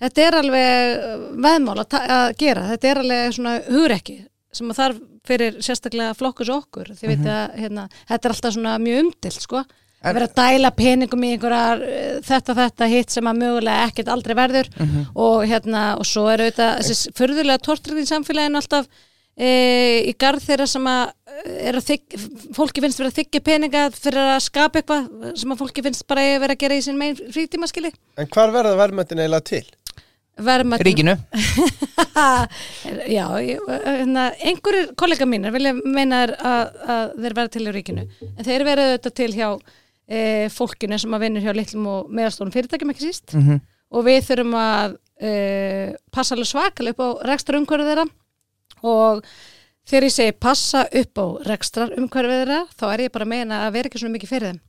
[0.02, 4.16] þetta er alveg uh, veðmál að, að gera, þetta er alveg svona hugrekki
[4.56, 9.02] sem þarf fyrir sérstaklega flokkus okkur, því veit að hérna, þetta er alltaf svona mjög
[9.04, 9.62] umdilt sko
[10.02, 14.12] að vera að dæla peningum í einhverjar uh, þetta, þetta, hitt sem að mögulega ekkert
[14.12, 14.70] aldrei verður.
[15.14, 18.90] Og hérna og svo er auðvitað þessi furðulega tortrið í samfélaginu alltaf
[19.36, 19.48] e,
[20.08, 21.02] í garð þeirra sem að
[21.44, 22.20] eh, að þykja,
[22.56, 26.24] fólki finnst vera að þykja peninga fyrir að skapa eitthvað sem að fólki finnst bara
[26.24, 29.66] að vera að gera í sinn megin frítímaskili En hvar verða verðmættin eiginlega til?
[30.36, 31.16] verðmætt Ríkinu?
[33.16, 38.04] Já, hérna, einhverjir kollega mínir vilja meina að, að þeir verða til í ríkinu.
[38.28, 39.48] En þeir verða auðvitað til hjá
[40.08, 43.34] e, fólkinu sem að vinnur hjá litlum og meðalstónum fyrirtækjum ekki síst.
[43.34, 43.60] Mhm.
[43.90, 45.32] og við þurfum að e,
[46.12, 48.06] passa alveg svakalega upp á rekstra umhverfið þeirra.
[48.82, 49.22] Og
[49.86, 53.60] þegar ég segi passa upp á rekstra umhverfið þeirra þá er ég bara að meina
[53.66, 54.60] að vera ekki svona mikið fyrir þeim.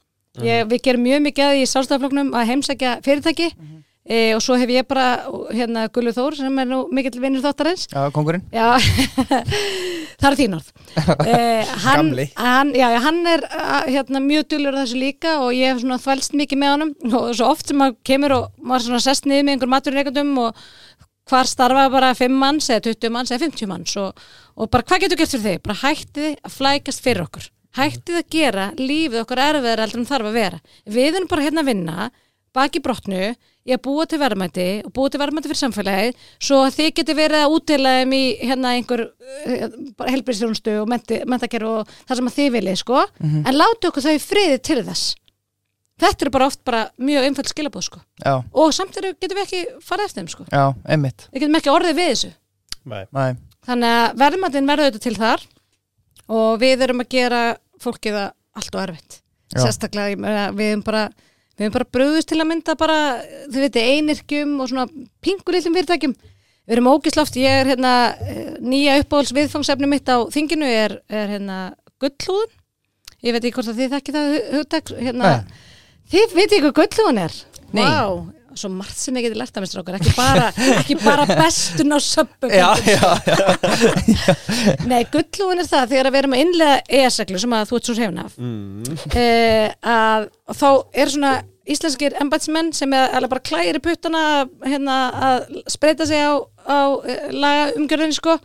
[0.45, 3.47] Ég, við gerum mjög mikið að í sálstafloknum að heimsækja fyrirtæki
[4.09, 5.07] e, og svo hef ég bara
[5.51, 7.87] hérna Gullu Þór sem er nú mikill vinnur þáttarins.
[7.91, 8.79] Já, kongurinn Já,
[10.21, 10.71] það er þín orð.
[10.97, 12.27] Uh, hann, Gamli.
[12.39, 13.45] hann, já, hann er
[13.91, 16.93] hérna, mjög dullur á þessu líka og ég hef svona þvælst mikið með honum.
[17.11, 20.63] Og svo oft sem maður kemur og maður svona sest niður með einhver maturreikandum og
[21.27, 25.03] hvar starfa bara 5 manns eða 20 manns eða 50 manns og, og bara hvað
[25.05, 25.63] getur gert fyrir þig?
[25.65, 27.49] Bara hættið að flækast fyrir okkur.
[27.77, 30.61] Hættið að gera lífið okkar erfiðar heldur en þarf að vera.
[30.87, 32.07] Við erum bara hérna að vinna
[32.57, 33.35] baki brotnu
[33.67, 37.15] í að búa til verðmæti og búa til verðmæti fyrir samfélagið svo að þið geti
[37.17, 39.03] verið að útila þeim í hérna einhver
[40.07, 43.03] helbriðstjónustu og mentakerf og það sem að þið viljið sko.
[43.43, 45.15] En láti okkur þau í friði til þess.
[45.97, 47.99] Þetta eru bara oft bara mjög einföld skilabóð sko.
[48.21, 50.43] Já, og samt eru getum við ekki farið eftir þeim sko.
[50.53, 51.25] Já, einmitt.
[51.33, 52.33] Við getum ekki orðið við þessu.
[52.87, 53.03] Nei.
[53.17, 53.31] Nei,
[53.65, 55.47] þannig að verðmætin verður auðvitað til þar
[56.37, 57.41] og við erum að gera
[57.81, 59.23] fólkið allt og erfitt.
[59.55, 59.63] Já.
[59.63, 61.07] sérstaklega ég við erum bara
[61.57, 62.97] við erum bara bröðust til að mynda bara
[63.49, 64.87] þið veitir einirkjum og svona
[65.25, 66.13] pingulillum fyrirtækjum.
[66.67, 67.91] Við erum ógisláft, ég er hérna
[68.27, 71.59] eh, nýja uppáhalds viðfangsefni mitt á þinginu er, er hérna
[72.03, 72.51] gullhúðun
[73.23, 75.29] ég veit ekki hvort að þið þekki það hu- hugtak hérna,
[76.11, 77.37] þið veit ekki hvað gullhúðun er?
[77.71, 77.85] Nei.
[77.87, 78.03] Vá,
[78.61, 80.47] svo margt sem ég geti lært að mistra okkur ekki bara,
[80.81, 84.35] ekki bara bestun á söpum já, já, já.
[84.91, 87.89] Nei, gullúin er það þegar að við erum að innlega ES-reglu sem að þú ert
[87.91, 88.97] svo hrefn af Mm.
[89.17, 90.27] eh, að
[90.57, 90.67] þá
[91.03, 91.31] er svona
[91.67, 94.21] íslenskir embætsmenn sem er bara klæri puttana
[94.63, 94.97] hérna,
[95.29, 98.37] að spreita sig á, á eh, laga umgjörðinni sko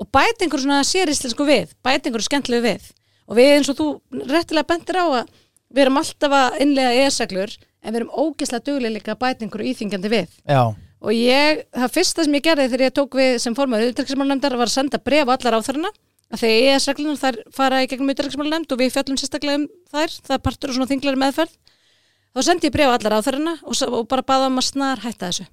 [0.00, 2.86] og bæta einhver svona sér íslensku við bæta einhver skemmtilegu við
[3.28, 3.88] og við eins og þú
[4.30, 5.34] réttilega bentir á að
[5.70, 10.36] við erum alltaf að innlega ES-reglur en við erum ógeðslega að bæta einhverju íþingjandi við.
[10.44, 10.62] Já.
[11.00, 14.68] og ég, það fyrsta sem ég gerði þegar ég tók við sem formaður utryggismálnefndar var
[14.68, 15.90] að senda bref á allar áþarna
[16.30, 20.12] að þegar ES-reglunum þær fara í gegnum utryggismálnefnd og við fjallum sérstaklega um þær.
[20.28, 21.56] Það er partur og svona þinglari meðferð.
[22.30, 25.30] Þá sendi ég bref á allar áþarna og, og bara baða um að snar hætta
[25.30, 25.48] þessu.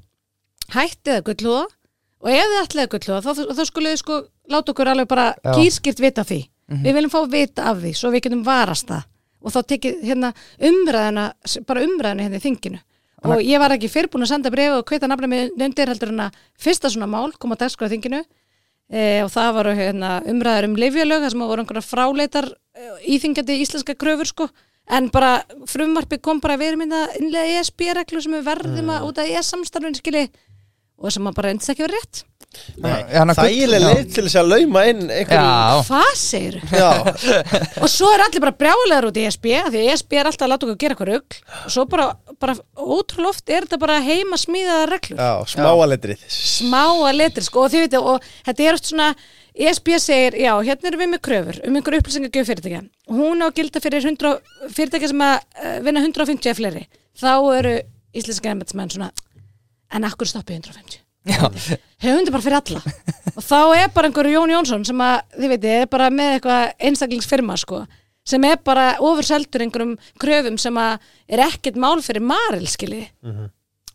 [0.76, 1.64] Hættið að gullhúða
[2.18, 4.20] og ef þið ætlið að gullhúða þá, þá skulle þið sko
[4.52, 5.56] láta okkur alveg bara Já.
[5.58, 6.42] gýrskilt vita af því.
[6.84, 9.08] Við viljum fá vita af því svo við getum varast það
[9.42, 10.34] og þá tekið hérna
[10.70, 11.30] umræðina
[11.68, 12.82] bara umræðina hérna í þinginu.
[13.28, 16.14] Og ég var ekki fyrr búin að senda brefi og hvita nafna mig undir heldur
[16.14, 18.22] en að fyrsta svona mál kom á dagskrá þinginu.
[18.88, 23.58] E, og það voru hérna, umræðar um livjalög þar sem voru einhverja fráleitar e, íþingjandi
[23.64, 24.48] íslenska kröfur sko.
[24.88, 29.20] En bara frumvarpi kom bara að vera mynda innlega ESB-reglu sem við verðum að út
[29.20, 30.28] af ES-samstarfin skili
[30.98, 32.24] og sem bara endist ekki verið rétt
[32.78, 32.90] Nei.
[32.90, 33.88] Já, hann að gull- Þægileg já.
[33.88, 36.92] leið til þess að lauma inn einhverju Já, hvað segir Já,
[37.84, 40.52] og svo er allir bara brjálegar út í ESB af því ESB er alltaf að
[40.54, 41.40] láta okkur gera eitthvað rugl.
[41.68, 42.08] Og svo bara,
[42.42, 45.22] bara ótrúlega oft er þetta bara heima smíðaða reglur.
[45.22, 49.10] Já smáaletrið smáa letri sko og þið veitir og þetta er oft svona
[49.58, 52.84] ESB segir, já, hérna erum við með kröfur um einhver upplýsingagjöf fyrirtækja.
[53.10, 54.36] Og hún á gilda fyrir 100,
[54.70, 56.84] fyrirtækja sem að uh, vinna 150 eða fleiri.
[57.18, 57.74] Þá eru
[58.14, 59.10] íslenska embætsmenn svona
[59.98, 62.82] en akkur stoppið 150 já, höfundi bara fyrir alla.
[63.36, 66.88] Og þá er bara einhver Jón Jónsson sem að, þið veitir, er bara með eitthvað
[66.90, 67.84] einstaklingsfirma sko
[68.28, 70.98] sem er bara ofurseldur einhverjum kröfum sem að
[71.32, 73.06] er ekkert mál fyrir maril skilji.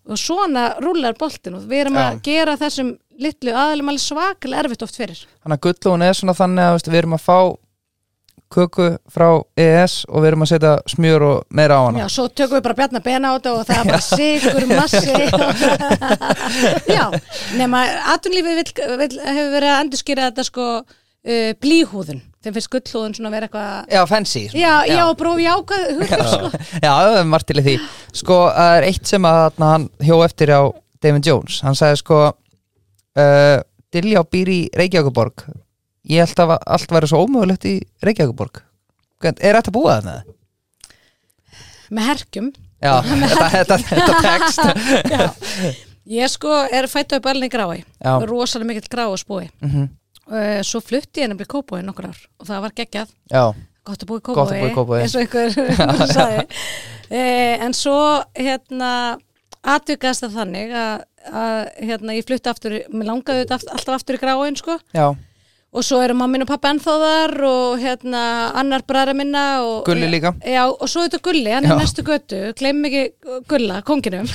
[0.08, 2.06] Og svona rúlar boltin og við erum Já.
[2.08, 5.20] að gera þessum litlu aðalum alveg svakalega erfitt oft fyrir.
[5.44, 7.36] Hann að gullun er svona þannig að við erum að fá
[8.52, 9.28] köku frá
[9.58, 12.02] ES og við erum að setja smjör og meira á hana.
[12.04, 15.14] Já, svo tökum við bara bjarnar bena á þetta og það er bara sigur massi.
[16.96, 17.04] Já,
[17.60, 17.84] nema
[19.00, 23.96] vill, hefur verið að endurskýra þetta sko uh, blíhúðun, þeim finnst gullhúðun svona vera eitthvað
[23.96, 24.62] Já, fancy svona.
[24.62, 26.62] Já, já, brófi ákvað huglega sko.
[26.84, 26.92] Já,
[27.24, 27.26] er
[27.62, 27.76] í því.
[28.22, 30.62] Sko, það er eitt sem að hann hjó eftir á
[31.02, 31.60] David Jones.
[31.66, 33.58] Hann sagði sko uh,
[33.92, 35.46] Diljá býr í Reykjavíkuborg
[36.10, 38.62] Ég held að allt væri svo ómögulegt í Reykjavíkuborg
[39.38, 40.14] Er þetta búið þarna?
[41.92, 42.46] með herkjum.
[42.82, 45.82] Já, þetta, þetta, þetta text.
[46.10, 47.82] Ég sko er fættu upp alveg grái
[48.26, 49.84] rosalega mikill grá að spúi Mhm.
[50.32, 53.12] uh, svo flutti ég nefnilega í Kópói nokkur ár og það var geggjað.
[53.30, 53.44] Já,
[53.86, 54.16] gott að að
[54.66, 55.02] í Kópavogi.
[55.04, 55.50] eins og einhver
[56.16, 56.46] sagði.
[57.12, 57.98] Uh, en svo
[58.34, 58.90] hérna
[59.62, 64.18] atvikast það þannig að, að hérna, ég flutti aftur, mér langaði þetta aft- alltaf aftur
[64.18, 64.78] í gráin sko.
[64.96, 65.12] Já,
[65.72, 68.22] og svo eru mamma minn og pappa ennþá þar og hérna
[68.60, 70.34] annar bræðra minna og, Gulli líka.
[70.44, 72.42] já, og svo þetta Gulli, hann er næstu götu.
[72.58, 73.04] Gleym ekki
[73.48, 74.28] Gulla, konginum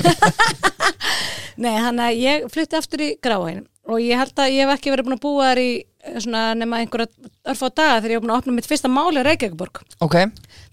[1.64, 4.92] nei, hann að ég flutti aftur í gráin og ég held að ég hef ekki
[4.94, 5.70] verið búin að búa þar í
[6.24, 7.08] svona nema einhverja
[7.48, 10.16] örfá daga þegar ég hef búin að opna mitt fyrsta máli á Reykjavíkborg ok.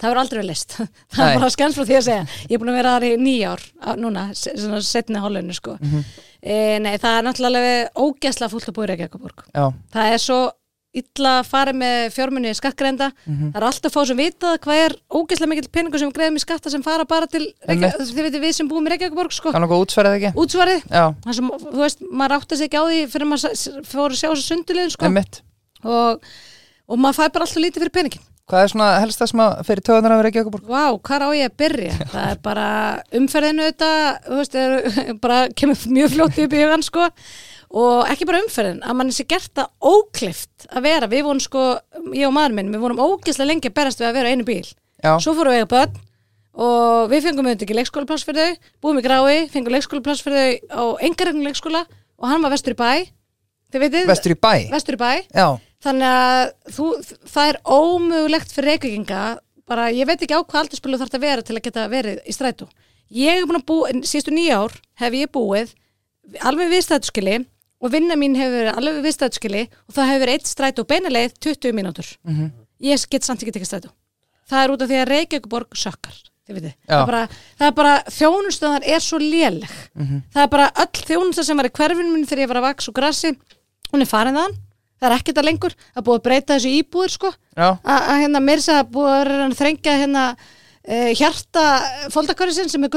[0.01, 0.77] Það verður aldrei list
[1.15, 2.27] það er bara skans frá því að segja.
[2.49, 3.65] Ég er búin að vera þar í nýjár
[4.01, 5.77] núna, svona setni hálunni sko.
[5.81, 6.05] Mhm.
[6.43, 7.75] e, nei, það er náttúrulega
[8.05, 9.65] ógeðslega fullt að búa í Reykjavíkborg Já,
[9.95, 10.41] það er svo
[10.95, 13.51] illa að fara með fjármunni skattgreinda Mhm.
[13.53, 16.45] það er alltaf fá sem vitað hvað er ógeðslega mikill peningur sem við greiðum í
[16.45, 19.85] skatta sem fara bara til þið veitir við sem búum í Reykjavíkborg sko, kann okkur
[19.87, 20.33] útsverðið ekki?
[20.45, 20.85] Útsvarið.
[20.91, 24.21] Já, það sem, þú veist, maður átti sig ekki á því fyrir maður fór að
[24.21, 25.11] sjá þessu sundulegin sko.
[25.85, 26.21] Og
[26.89, 29.53] og maður fær bara alltaf lítið fyrir peningin Hvað er svona helst það sem að
[29.65, 31.93] fyrir töðunar ekki okkur Vá, hvað á ég að byrja?
[32.13, 32.67] Það er bara
[33.17, 33.89] umferðinu þetta,
[34.27, 34.75] þú veist, er,
[35.25, 37.07] bara kemur mjög fljótt upp í hugan sko
[37.75, 41.65] og ekki bara umferðin, að mann sé gert það óklift að vera, við vorum sko,
[42.15, 44.69] ég og maður minn, við vorum ógislega lengi að berast við að vera einu bíl.
[45.03, 45.99] Já, Svo fórum við eiga börn
[46.55, 50.71] og við fengum auðvitað ekki leikskólapláss fyrir þau, búum í grái, fengum leikskólapláss fyrir þau
[50.71, 52.93] á engaregnum leikskóla og hann var vestur í bæ,
[53.75, 54.53] veitir, vestur í bæ?
[54.71, 55.11] Vestur í bæ.
[55.85, 56.87] Þannig að þú,
[57.35, 59.25] það er ómögulegt fyrir reykvíkinga
[59.69, 62.37] bara ég veit ekki á hvað aldurspilu þarf að vera til að geta verið í
[62.37, 62.69] strætó.
[63.11, 65.75] Ég hef búin að búa, síðustu nýja ár hef ég búið
[66.41, 67.37] alveg við strætóskili
[67.85, 71.35] og vinna mín hefur verið alveg við strætóskili og það hefur verið eitt strætó beinaleið
[71.45, 72.09] 20 mínútur.
[72.25, 72.53] Mhm.
[72.85, 73.91] ég get samt ekki tekið strætó.
[74.49, 76.17] Það er út af því að Reykjavíkuborg sökkar
[76.85, 77.23] það er bara,
[77.59, 79.71] það er bara þjónustöðar er svo léleg.
[79.95, 80.23] Mhm.
[80.35, 82.89] það er bara öll þjónustöð sem var í hverfinu minni þegar ég var að vaks
[82.89, 83.33] og grassi
[83.93, 84.59] hún er farin þaðan,
[85.01, 85.75] það er ekkert að lengur.
[85.95, 87.33] Það er búið að breyta þessu íbúður sko.
[87.57, 90.25] Að hérna mér sé að búið að reyna að þrengja hérna
[90.89, 91.65] uh, hjarta
[92.15, 92.93] fólkdakkarinsinn sem er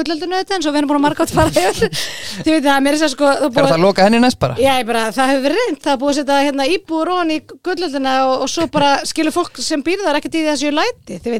[0.58, 1.92] en svo við erum búin að marga átt fara yfir
[2.46, 4.40] þið veit það, mér sé að sko það er er það að loka henni næst
[4.42, 4.58] bara?
[4.62, 7.34] Já, ég bara, það hefur verið reynd, það er búið að setja hérna íbúður ofan
[7.34, 11.38] í gullöldina og, og svo bara skilur fólk sem býrðar ekkert í þessu læti, þið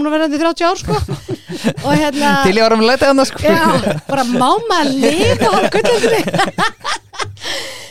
[0.00, 1.00] múin að vera í 30 ár sko.
[1.86, 3.40] Og hérna Til ég var um að leita hann sko.
[3.44, 6.22] Já, bara má maður lifa á gullöldinni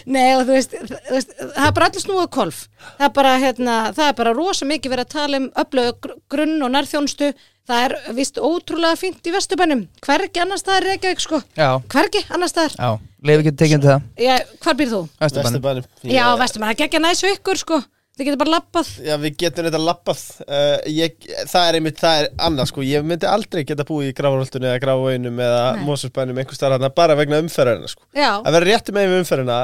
[0.05, 2.57] Nei og þú veist, þú veist það er bara allir snúið kolf
[2.97, 6.17] það er bara, hérna, það er bara rosa mikið verið að tala um öflögu gr-
[6.33, 7.31] grunn og nærþjónustu.
[7.63, 9.85] Það er vist ótrúlega fínt í Vesturbænum.
[10.03, 11.37] Hvergi annars staðar er Reykjavík sko.
[11.55, 12.73] Já, hvergi annars staðar.
[12.75, 12.89] Já,
[13.23, 14.01] leif ekki tekið til það.
[14.19, 14.33] Já,
[14.65, 14.99] hvar býr þú?
[15.23, 15.61] Vesturbænum.
[15.63, 16.11] Vesturbænum.
[16.11, 17.79] Já, Vesturbænum, það geggja næs við ykkur sko
[18.13, 21.15] þið getur bara lappað Já, við getum þetta lappað uh, ég,
[21.49, 22.83] Það er einmitt, það er annað sko.
[22.85, 25.85] Ég myndi aldrei geta búið í Grafarholtinu eða Grafaunum eða Nei.
[25.87, 28.05] Mósusbænum einhver starf bara vegna umferðina sko.
[28.13, 29.61] Já, Að vera réttu með um umferðina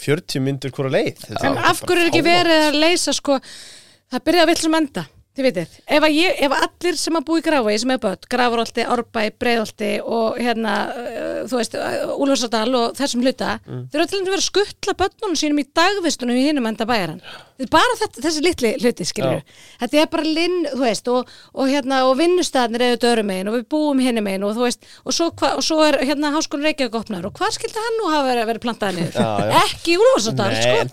[0.00, 4.44] 40 myndur hvora leið en af hverju er ekki verið að leysa sko það byrjaði
[4.44, 5.04] að vill sem enda
[5.34, 7.98] þið vitið, ef, að ég, ef að allir sem að búi í Grafai sem er
[8.04, 13.86] börn, Grafarolti, Árbæ, Breiðolti og hérna uh, þú veist, uh, Úlfarsadal og þessum hluta Mm.
[13.92, 17.20] þeir eru til að vera að skuttla börnunum sínum í dagvistunum í hinum enda bæjaran
[17.24, 19.42] þetta er bara þetta, þessi litli hluti skilur
[19.80, 23.56] þetta er bara linn, þú veist og, og hérna, og vinnustæðnir eru dörum megin og
[23.58, 26.66] við búum hinum megin og þú veist og svo, hva, og svo er hérna háskólan
[26.68, 29.18] Reykjavík opnar og hvað skildi hann nú hafa verið, verið plantaði niður?
[29.18, 29.62] Já, já.
[29.64, 30.80] ekki Úlfarsadal, Nei, sko.
[30.84, 30.92] en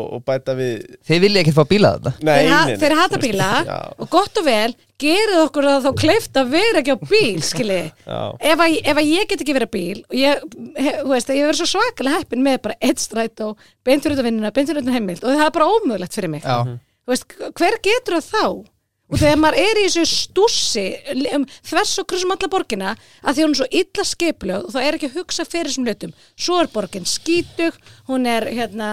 [0.00, 2.60] að að og, og bæta við Þið vilja ekkert fá bíla þetta Nei, þeir, ha
[2.82, 3.48] þeir hata bíla.
[4.00, 7.92] Og gott og vel gerið okkur það þá kleift að vera ekki á bíl skiljiði
[8.04, 8.18] já,
[8.52, 10.42] ef, að- ef að ég get ekki verið á bíl og ég,
[11.00, 14.26] þú veist, ég verið svo svakalega heppin með bara eitt stræt og beint fyrir þetta
[14.28, 16.44] vinnuna, beint fyrir þetta heimild og það er bara ómögulegt fyrir mig.
[16.44, 18.44] Þú veist, hver getur það þá?
[19.10, 20.82] Og þegar maður er í þessu stússi
[21.34, 22.92] um, þvers og krusum alla borgina
[23.26, 25.88] að því hún er svo illa skiplög og það er ekki að hugsa fyrir þessum
[25.88, 26.12] hlutum.
[26.38, 28.92] Svo er borgin skítug hún er hérna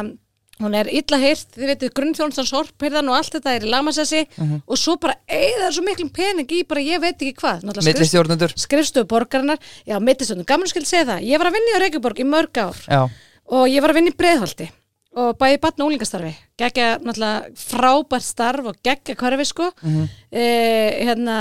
[0.59, 4.23] hún er illa heyrt, þið veitir grunnþjónstans horfpyrðan og allt þetta er í lamasessi.
[4.67, 7.61] Og svo bara eigða svo miklum pening í bara ég veit ekki hvað.
[7.63, 8.53] Náttúrulega skrifst- millistjórnendur.
[8.57, 9.57] skrifstofu borgarinnar.
[9.85, 11.23] Já, mittistöndum, gaman skil segja það.
[11.29, 12.77] Ég var að vinna í Reykjavíborg í mörg ár.
[12.87, 13.09] Já,
[13.49, 14.69] og ég var að vinna í Breiðholti.
[15.17, 19.71] Og bæði batna og úlingastarfi geggja náttúrulega frábært starf og geggja hverfi sko.
[19.81, 20.03] Mhm.
[20.31, 21.37] eh, hérna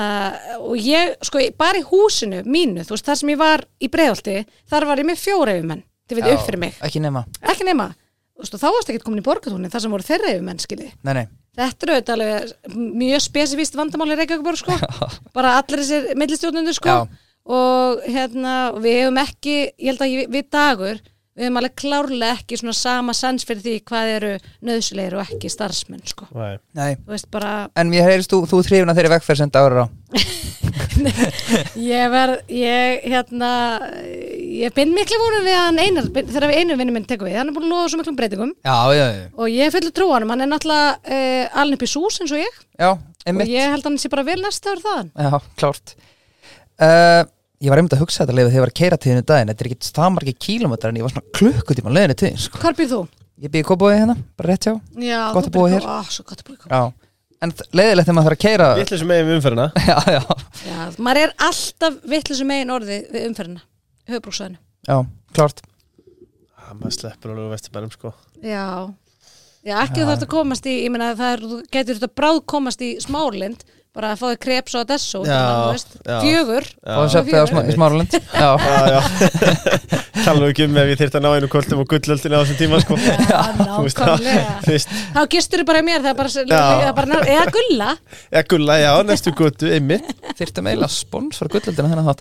[0.61, 4.47] og ég sko bara í húsinu mínu þú veist þar sem ég var í Breiðholti
[4.71, 7.65] þar var ég með fjóra yfirmenn þið veit já, upp fyrir mig, Ekki nema, ekki
[7.69, 7.95] nema
[8.37, 11.27] og þá varst ekki komin í borgatúnin þar sem voru þeirra yfirmenn skilji nei, nei.
[11.57, 14.75] Þetta eru auðvitað alveg mjög spesifíst vandamáli Reykjavíkborg sko.
[15.33, 16.97] Bara allir þessir millistjórnundur sko.
[17.49, 21.01] Og hérna við hefum ekki, ég held að ég, við dagur
[21.37, 24.35] við hefum alveg klárlega ekki svona sama sans fyrir því hvað eru
[24.69, 26.29] nöðslegir og ekki starfsmenn sko.
[26.37, 26.57] Nei.
[26.77, 29.85] Nei, þú veist bara, en mér heyrist þú, þú þrifin að þeirri vegferð sem dagur
[29.85, 29.87] á
[31.93, 33.51] ég verð ég hérna
[33.93, 37.53] ég bind miklu vonum við hann einar þegar við einu vinnu minn tekum við, hann
[37.53, 38.55] er búin að lofa svo miklum breytingum.
[38.65, 41.93] Já, já, já, og ég fullu trú á hann, er náttúrulega uh, alveg upp í
[41.93, 42.61] sús eins og ég.
[42.81, 45.15] Já, og ég held hann sé bara vel næsta ár þaðan.
[45.15, 45.97] Já, klárt.
[46.77, 47.25] Uh,
[47.57, 49.49] Ég var einmitt að hugsa þetta leið þegar ég var að keira tíðinu daginn.
[49.49, 52.61] Þetta er ekki það margir kílómetrar en ég var svona klukkutíma leiðinu tíðin sko.
[52.61, 52.99] Hvar býr þú?
[53.47, 54.75] Ég býði kópóið hérna, bara rétt hjá.
[55.01, 55.87] Já, Gott þú að búa hér.
[55.89, 56.69] Ó, svo gott að búa hér.
[56.69, 57.06] Já,
[57.47, 59.67] en leiðilegt þegar maður þarf að keira Vittlisum megin við umferðina.
[59.91, 60.21] Já, já,
[60.67, 63.65] Já, maður er alltaf vittlisum megin orði við umferðina,
[64.13, 64.61] höfbrúksvæðinu.
[64.91, 64.97] já,
[65.37, 65.65] klárt.
[66.57, 68.13] Ah, Maður sleppur alveg á Vesturbænum sko.
[68.43, 68.65] Já,
[69.67, 72.41] já ekki þú þarf að komast í, ég meina það er, þú getur þetta bráð
[72.55, 73.63] komast í smálind,
[73.97, 75.41] bara að fá þig kreps og Já,
[76.05, 76.17] já.
[76.23, 76.65] fjögur.
[76.85, 76.97] Já.
[76.97, 78.13] og á smá, í Smáralind.
[78.43, 79.01] Já, Já, já
[80.27, 82.81] Tala ekki um ef ég þyrfti að ná einu kvöldum og gullöldinu á þessum tíma
[82.83, 82.97] sko.
[82.99, 83.41] Já,
[83.97, 86.43] það, Þá gistur þú bara mér, það er bara, Já.
[86.57, 87.91] það er bara eða gulla.
[88.33, 90.09] Eða gulla, já, næstu götu, einmitt.
[90.41, 92.21] Þyrftum eiginlega spons fyrir gullöldina þennan þátt.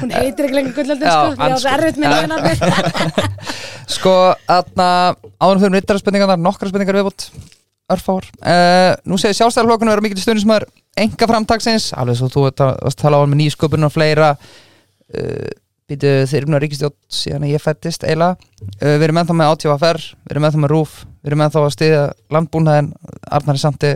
[0.00, 1.64] Hún heitir ekki lengur gullöldin Já, sko, ég á andskot.
[1.66, 2.12] það erfitt með Já.
[2.16, 2.36] nýjana
[3.90, 4.16] Sko,
[4.56, 4.88] aðna
[5.42, 7.28] áður fyrir rittara spurningarnar, nokkra spurningar viðbútt
[7.94, 8.28] örfár.
[8.40, 10.68] Uh, nú segir sjálfstæðarflokkun vera mikil stundismæður
[11.00, 14.34] enga framtagsins, alveg svo þú að varst að tala á hann með nýsköpun og fleira.
[15.10, 15.50] Uh,
[15.90, 18.38] býtu eru nú að ríkistjótt síðan að ég fættist eiginlega.
[18.80, 21.74] Uh, við erum ennþá með átífafer, við erum ennþá með rúf við erum ennþá að
[21.74, 22.90] stiðja landbúnaðin
[23.28, 23.92] Arnari Sandi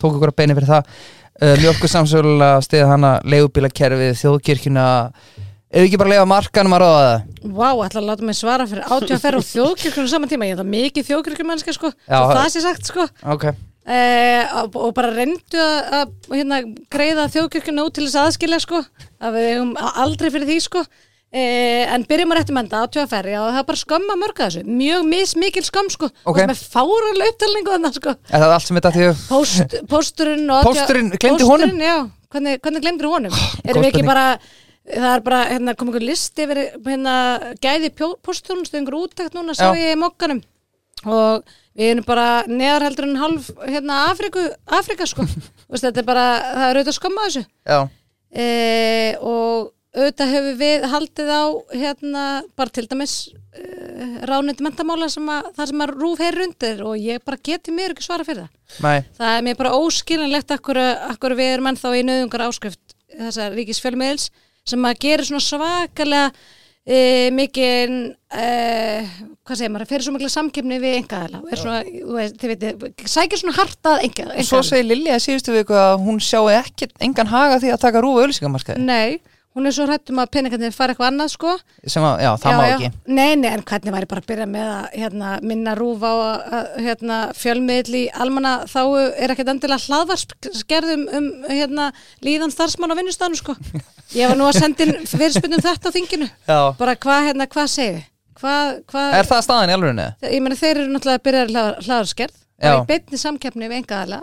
[0.00, 0.92] tók okkur að beini fyrir það.
[1.34, 4.86] Uh, mjölku samsögulega stiðja hana leigubílakerfið, þjóðkirkjuna
[5.74, 7.28] ef við ekki bara leiða markanum að ráða það?
[7.58, 10.72] Vá, ætla að láta mig svara fyrir átjáferð og þjóðkirkjunum saman tíma, ég er það
[10.78, 13.08] mikið þjóðkirkjumennska sko, Já, það- sé sagt sko.
[13.36, 13.48] Ok,
[13.84, 18.78] Eh, og, og bara reyndu að, að hérna, greiða þjóðkirkjuna út til þess aðskilja sko,
[19.20, 20.84] að við hefum aldrei fyrir því sko.
[21.34, 24.62] Eh, en byrjum að réttum enda á tjóðaferri og það er bara skömma mörga þessu,
[24.80, 26.30] mjög mismikil skömm sko, Ok.
[26.32, 30.48] og sem er fáralega upptalningu þannig sko, er það allt sem þetta því Post, pósturinn
[30.56, 31.68] og Pósturinn, gleymdi honum?
[31.68, 31.96] Pósturinn, já,
[32.32, 33.34] hvernig, hvernig glemdur honum?
[33.36, 34.24] Góð erum við ekki bara
[34.84, 37.14] það er bara, hérna kom einhver listi yfir hérna
[37.62, 40.42] gæði pósturinn stöðingur úttækt núna, sá ég í mokkanum
[41.04, 44.44] og við erum bara neðar heldur en halv hérna Afriku,
[44.78, 45.26] Afrika sko.
[45.64, 47.44] Þú veist, þetta er bara, það er auðvitað skömma þessu.
[48.34, 48.46] E,
[49.20, 52.24] og auðvitað hefur við haldið á hérna
[52.58, 53.16] bara til dæmis
[53.54, 53.66] e,
[54.28, 57.94] ránindi mentamála sem að það sem að rúf heyrir undir og ég bara geti mér
[57.94, 58.80] ekki svara fyrir það.
[58.84, 60.80] Nei, það er mér bara óskilinlegt akkur,
[61.10, 64.30] akkur við erum ennþá í nöðungar áskrift þessar ríkisfjölmiðils
[64.68, 66.28] sem að gera svona svakalega
[66.84, 66.98] e,
[67.34, 67.94] mikið
[68.32, 68.48] e,
[69.44, 71.82] hvað segir maður, fyrir svo mikla samkeppni við engaðala og er svona,
[72.16, 76.58] veist, þið veitir sækir svona hartað engaðala Svo segir Lilja síðustu viku að hún sjái
[76.60, 79.20] ekki engan haga því að taka rúfu auðlýsingamarkaði Nei,
[79.54, 81.52] hún er svo hrættum að peningarnir fara eitthvað annað sko
[81.86, 84.70] sem að, já, það má ekki Nei, nei, en hvernig væri bara að byrja með
[84.74, 88.80] að hérna, minna rúf á að, hérna, fjölmiðl í almanna þá
[89.20, 91.90] er ekkert endilega hlaðvarskerðum um hérna,
[92.26, 93.54] líðan starfsmann á vinnustafnu sko.
[94.14, 96.58] Ég var nú að senda inn fyrirspurnum þetta á þinginu Já.
[96.78, 98.02] bara hvað hérna, hvað segir
[98.40, 100.06] hvað, hvað, Er það staðan í alvörinni?
[100.26, 102.70] ég meina þeir eru náttúrulega að byrja hlað, hlaðvarskerð Já.
[102.74, 104.20] og í beinni samkeppni við engaðala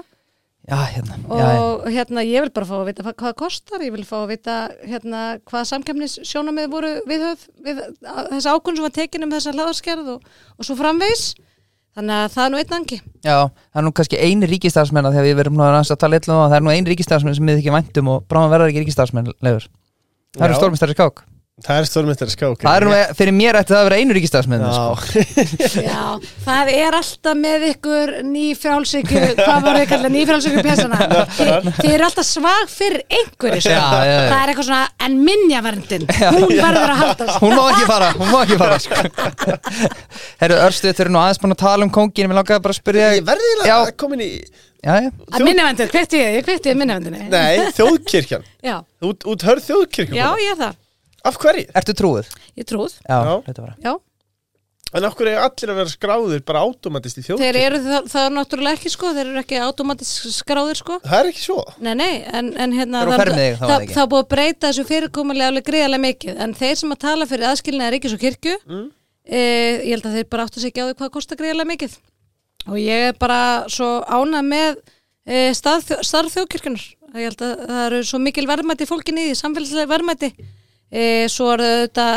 [0.69, 4.03] Já, hérna, og hérna ég vil bara fá að vita hvað það kostar, ég vil
[4.05, 9.25] fá að vita hérna hvað samkefnis sjónamið voru viðhöf við þessa ákvörn sem var tekin
[9.25, 10.29] um þessa hlaðarskerð og,
[10.61, 11.31] og svo framvegis
[11.97, 15.17] þannig að það er nú einn angi Já, það er nú kannski eini ríkistafsmenn að
[15.17, 17.51] þegar við verum nú að tala eitthvað um það, það er nú eini ríkistafsmenn sem
[17.51, 19.67] við ekki væntum og bráðum verðar ekki ríkistafsmenn leður.
[20.37, 21.25] Það eru stórmestari skák.
[21.61, 24.63] Það er stórmyndari skák Það er nú, fyrir mér ætti það að vera einu ríkistafsmenn,
[24.73, 24.95] sko.
[25.77, 30.63] Já, Já, það er alltaf með ykkur ný frjálsíku, hvað var þið kallað ný frjálsíku
[30.65, 30.99] pjessana
[31.37, 33.75] Þi, þið eru alltaf svag fyrir einhverju sko.
[33.75, 34.25] Já, já, já.
[34.31, 38.33] það er eitthvað svona, en minjaverndin hún verður að haldast Hún má ekki fara, hún
[38.33, 39.55] má ekki fara, sko.
[40.41, 42.81] Herru, Örstuð, þau eru nú aðeins búin að tala um kóngin, við langaði bara að
[42.81, 43.61] spyrja ég verði Já.
[43.61, 44.31] eiginlega komin í
[44.81, 45.09] Já, já.
[45.29, 50.17] að minjaverndin, kveitti ég, ég kveitti ég minjaverndinni Nei, þjóðkirkjan Já, Út, út hörð þjóðkirkjan
[50.17, 50.79] já, ég er það,
[51.25, 51.67] Af hverju?
[51.77, 52.31] Ertu trúið?
[52.57, 53.35] ég trúð Já, Já.
[53.49, 53.75] þetta bara.
[53.85, 53.93] Já,
[54.93, 57.65] En af hverju er allir að vera skráðir bara átomatist í þeir þjóðkirkjan?
[57.67, 61.29] eru það, það er náttúrulega ekki sko, þeir eru ekki automatisk skráðir sko Það er
[61.31, 63.63] ekki svo Nei, nei, en, en hérna Þeir eru á það- ferð með þig, þá
[63.63, 63.95] er það, það ekki.
[63.95, 67.29] það er búið að breyta þessu fyrirkomulega alveg greiðarlega mikið en þeir sem að tala
[67.31, 68.85] fyrir aðskilnaði ríkis og kirkju Mm.
[69.31, 69.39] e,
[69.87, 71.97] ég held að þeir bara áttu sig ekki á því hvað kostar greiðarlega mikið
[72.67, 73.39] og ég er bara
[73.71, 74.75] svo ána með
[75.25, 75.87] e, starf
[76.35, 76.83] þjóðkirkjunar
[77.15, 80.33] ég held að það eru svo mikil verðmæti fólkinni í því, samfélagslega verðmæti
[80.91, 82.07] e, svo er þetta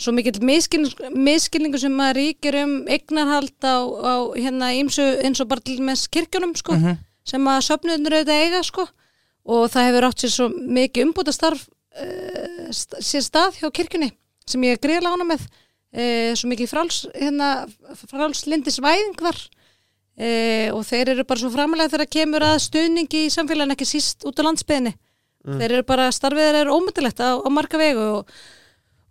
[0.00, 5.50] svo mikil miskilningu, miskilningu sem að ríkir um eignarhald á, á hérna ímsu eins og
[5.50, 6.76] bara til með kirkjunum sko,
[7.24, 8.86] sem að söfnunur auðvitað eiga sko.
[9.44, 14.08] Og það hefur átt sér svo mikið umbúta starf uh, sér stað hjá kirkjunni
[14.48, 15.44] sem ég er greiðlega ána með.
[15.94, 17.50] Uh, svo mikið fráls hérna,
[18.08, 19.36] frálslindis væðing var.
[20.14, 24.24] Uh, og þeir eru bara svo framalega þegar kemur að stuðningi í samfélagin ekki síst
[24.26, 24.94] út á landsbyðinni
[25.44, 28.30] þeir eru bara, starfið þeir eru ómyndilegt á, á marga vegu og,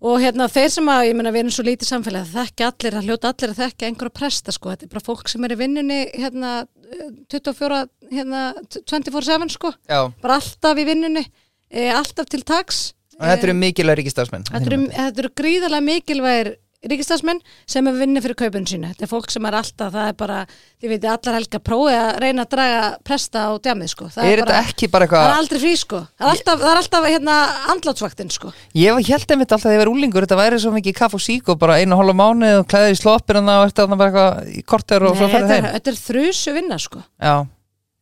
[0.03, 2.97] og hérna þeir sem að, ég meina við erum svo lítið samfélag það þekki allir,
[2.97, 5.59] það hljóta allir að þekki einhverja presta sko, þetta er bara fólk sem er í
[5.61, 7.83] vinnunni hérna eh, 24
[8.13, 8.43] hérna
[8.73, 9.73] 24-7 sko.
[9.89, 11.23] Já, bara alltaf í vinnunni
[11.69, 12.91] e, alltaf til taks.
[13.19, 14.45] Og þetta eru mikilvæg ríkistafsmenn.
[14.49, 16.53] Þetta eru, eru gríðarlega mikilvægir
[16.89, 17.39] ríkistafsmenn
[17.69, 18.89] sem er vinni fyrir kaupun sínu.
[18.91, 20.39] Þetta er fólk sem er alltaf, það er bara,
[20.81, 24.09] þið veitir, allar helga prófið að reyna að draga presta á djamið, sko.
[24.13, 25.39] Það Er þetta ekki bara Það er eitthvað...
[25.43, 26.01] aldrei frí, sko.
[26.19, 27.37] Það er alltaf, það er alltaf hérna,
[27.73, 28.53] andlátsvaktin, sko.
[28.75, 31.23] Ég var held einmitt alltaf þegar ég var úlingur, þetta væri svo mikið kaff og
[31.23, 34.53] sík og bara einu hálfa mánu og klæðið í sloppir og var þetta bara eitthvað
[34.53, 35.69] í korter og svo Nei, ferðið þetta, heim.
[35.69, 37.03] er, þetta er þrjusu vinna, sko.
[37.23, 37.35] Já,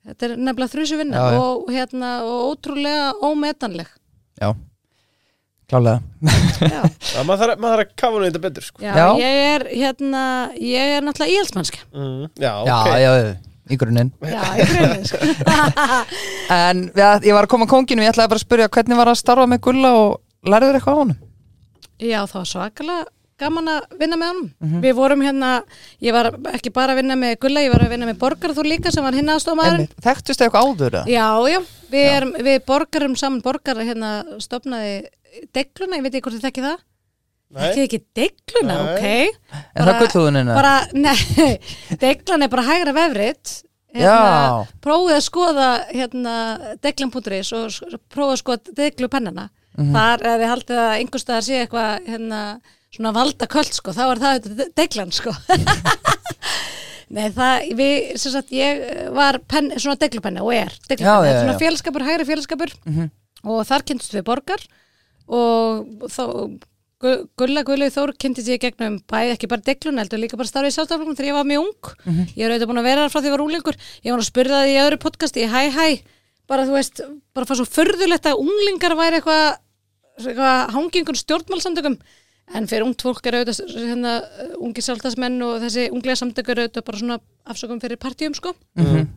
[0.09, 2.57] þetta er nefnilega þrjusu vinna Já, og hérna og
[5.71, 5.99] klálega
[6.67, 6.81] já,
[7.15, 8.83] Já, maður þarf, að kafa nú þetta betur sko.
[8.83, 9.05] já, Já.
[9.21, 10.23] ég er hérna
[10.59, 12.27] ég er náttúrulega íhaldsmannska mm.
[12.43, 13.11] Já, Já, ok já,
[13.71, 15.17] í grunninn já, ég grunni sko.
[16.51, 19.11] En við, ég var að koma að konginu, ég ætlaði bara að spyrja hvernig var
[19.13, 20.19] að starfa með Gulla og
[20.51, 21.19] lærður eitthvað á honum?
[22.01, 23.09] já, það var svakalega
[23.41, 24.81] gaman að vinna með honum Mhm.
[24.83, 25.47] við vorum hérna,
[26.01, 28.65] ég var ekki bara að vinna með Gulla, ég var að vinna með Borgar þú
[28.67, 30.03] líka sem var hinn aðstofmaðurinn Einmitt.
[30.05, 30.97] Þekktust þið eitthvað áður?
[30.99, 31.05] eða?
[31.09, 31.59] Já, já,
[31.93, 34.11] við, erum, við borgarum saman borgar hérna
[34.41, 34.93] stopnaði
[35.55, 36.79] degluna, ég veit ekki hvort þið þekki það
[37.51, 37.63] Nei.
[37.67, 38.91] Ekki ekki degluna, Nei.
[38.95, 40.51] ok Er það gullhúðunin?
[40.55, 41.49] Bara, nei,
[42.05, 43.55] deglan er bara hægra vefrit
[43.91, 44.07] Já.
[44.07, 46.35] hérna, Prófið að skoða hérna
[46.85, 49.93] deglan.is og prófið að skoða deglupennana Mhm.
[49.95, 52.39] Þar er þið haldið að einhvers staðar sé eitthvað hérna
[52.91, 55.31] svona valda köld sko, þá er það deglan sko
[57.15, 58.81] Nei, það, við, sem sagt, ég
[59.15, 61.59] var pen, svona deglupenna og er Já, deglupenna, já, svona já.
[61.63, 63.09] félskapur, hægri félskapur Mhm.
[63.47, 64.61] og þar kynntust við borgar
[65.27, 66.25] og þá
[67.01, 70.45] Gu- Gulla Gulli Þór kynntist ég í gegnum bæði ekki bara deglun, heldur líka bara
[70.45, 71.89] starfið í sjálfstaflokkum þegar ég var mjög ung.
[72.05, 72.27] Mhm.
[72.37, 73.77] ég er auðvitað búin að vera þar frá því ég var unglingur.
[74.05, 75.87] Ég var að spyrja það í öðru podcasti, hæ hæ
[76.47, 77.01] bara þú veist,
[77.33, 79.57] bara fannst svo förðulegt að unglingar væri eitthvað
[80.21, 81.97] eitthvað hangingun stjórnmálsamtökum
[82.53, 84.13] en fyrir ungt fólk er auðvitað hérna,
[84.59, 88.53] ungi sjálfstafsmenn og þessi unglega samtök eru auðvitað bara svona afsökum fyrir partíum sko.
[88.77, 89.07] Mhm.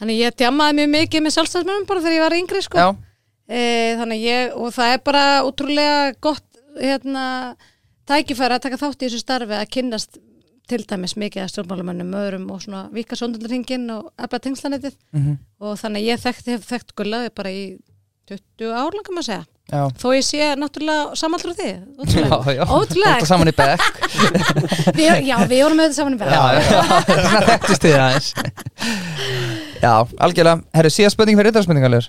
[0.00, 2.76] þannig ég djammaði mjög mikið með sjálfstafsmennum bara þegar ég var yngri sko.
[2.76, 2.96] Já,
[3.48, 3.62] e,
[4.00, 6.44] þannig ég, og það er bara útrúlega gott
[6.80, 7.56] hérna,
[8.06, 10.18] tækifæri að taka þátt í þessu starfi að kynnast
[10.66, 15.36] til dæmis mikið að stjórnmálamönnum öðrum og svona vika sondundarhingin og efla tengslanetið Mhm.
[15.62, 17.78] og þannig ég þekkt, hef þekkt gulla bara í
[18.26, 19.44] 20 ár langar maður að segja.
[19.66, 19.82] Já.
[19.98, 22.36] Þó ég sé náttúrulega samallur því Já,
[22.66, 23.82] ótrúlega, já, saman í bekk.
[25.26, 26.82] Já, við vorum þetta saman í Já, já,
[27.82, 28.28] þið aðeins.
[29.82, 29.92] Já,
[30.22, 30.62] algjörlega.
[30.74, 32.08] Herru, síðan spurning fyrir rittarspurningalur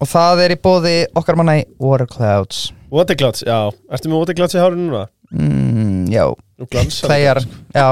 [0.00, 3.58] Og það er í bóði okkar manna í Waterclouds Waterclouds, já.
[3.92, 5.06] Ertu með Waterclouds í hárinu núna?
[5.32, 6.26] mm, Já,
[6.60, 7.38] Nú glansar þegar
[7.72, 7.86] Já,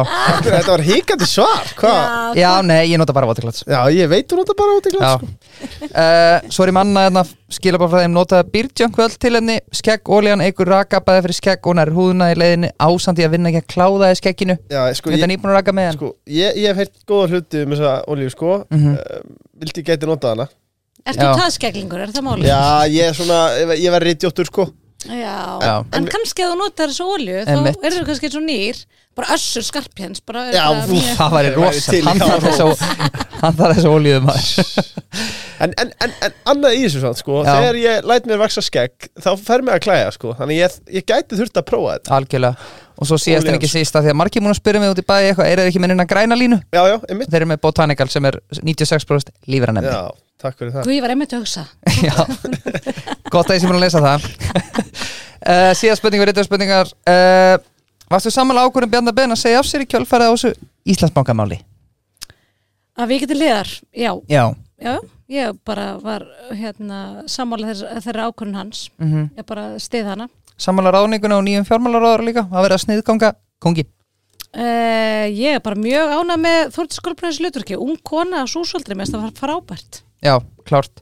[0.44, 2.36] Þetta var híkandi svar, hvað?
[2.38, 5.30] já, nei, ég nota bara Waterclouds Já, ég veit þú nota bara Waterclouds sko.
[5.88, 10.04] uh, Svo er ég manna hérna skila bara frá þeim notaði byrjjöngvöld til henni skegg,
[10.12, 13.62] ólíjan, eigur raka bæði fyrir skegg og nær húðuna í leiðinni ásandi að vinna ekki
[13.64, 14.58] að kláða í skegginu.
[14.70, 17.64] Já, sko, Þetta er að raka með hann sko ég, ég hef heyrt góða hluti
[17.64, 18.60] um þessa olíu, sko.
[18.70, 18.94] Mhm.
[19.00, 20.46] uh, Vildi gæti notað hana
[21.06, 22.48] Ertu taðskeglingur, er það máli?
[22.50, 22.60] Já,
[22.92, 24.68] ég er svona, ég, ég var rítjóttur, sko
[25.08, 25.36] Já.
[25.64, 25.74] Já.
[25.96, 27.78] En kannski að þú notar þessu olju þá Einmitt.
[27.88, 28.80] er það kannski svo nýr
[29.16, 32.20] bara össur skarpjens bara er Já, bara fú, mjög- Það væri rosa, til í hann
[32.20, 32.34] það.
[32.34, 32.66] þarf þessu
[33.40, 34.52] hann þarf þessu ólíðum maður
[35.64, 37.48] En, en, en, en annað í þessu svona, sko Já.
[37.54, 41.04] Þegar ég læt mér vaksa skegg Þá fer mig að klæja, sko Þannig ég, ég
[41.08, 42.70] gæti þurft að prófa þetta Algjörlega
[43.00, 43.60] Og svo síðast en Óljans.
[43.62, 45.68] ekki sísta því að margir múin að spyrja mig út í bæði eitthvað er það
[45.72, 46.58] ekki með neina græna línu?
[46.76, 50.02] Já, já, einmitt Þeir eru með Botanical sem er 96% lífra nefni Já,
[50.40, 50.86] takk fyrir það.
[50.88, 51.64] Guð, ég var einmitt að hugsa.
[52.08, 52.16] Já,
[53.32, 54.28] gott að ég sé múin að lesa það.
[55.40, 56.90] Uh, Síðast spurning við rittar spurningar.
[57.08, 57.54] Uh,
[58.12, 60.50] Varstu samanlega ákvörðum Bjarnar Ben að segja af sér í kjölfærið á þessu
[60.92, 61.56] Íslandsbankamáli?
[63.00, 64.42] að við getum liðar, já, Já.
[64.80, 64.92] Já
[65.32, 68.82] ég bara var hérna sammála þeirra, ákvörðun hans.
[69.00, 70.28] Mm ég bara stið hana.
[70.60, 72.44] Samanlega ráðninguna og nýjum fjármálaráður líka?
[72.50, 73.32] Að vera að sniðganga.
[73.64, 73.86] Kongi.
[74.50, 79.14] Uh, ég er bara mjög ánað með Þórtis Kolbræðis Luturki, ung kona á súsvöldri með
[79.14, 80.34] það var frábært Já,
[80.68, 80.94] klárt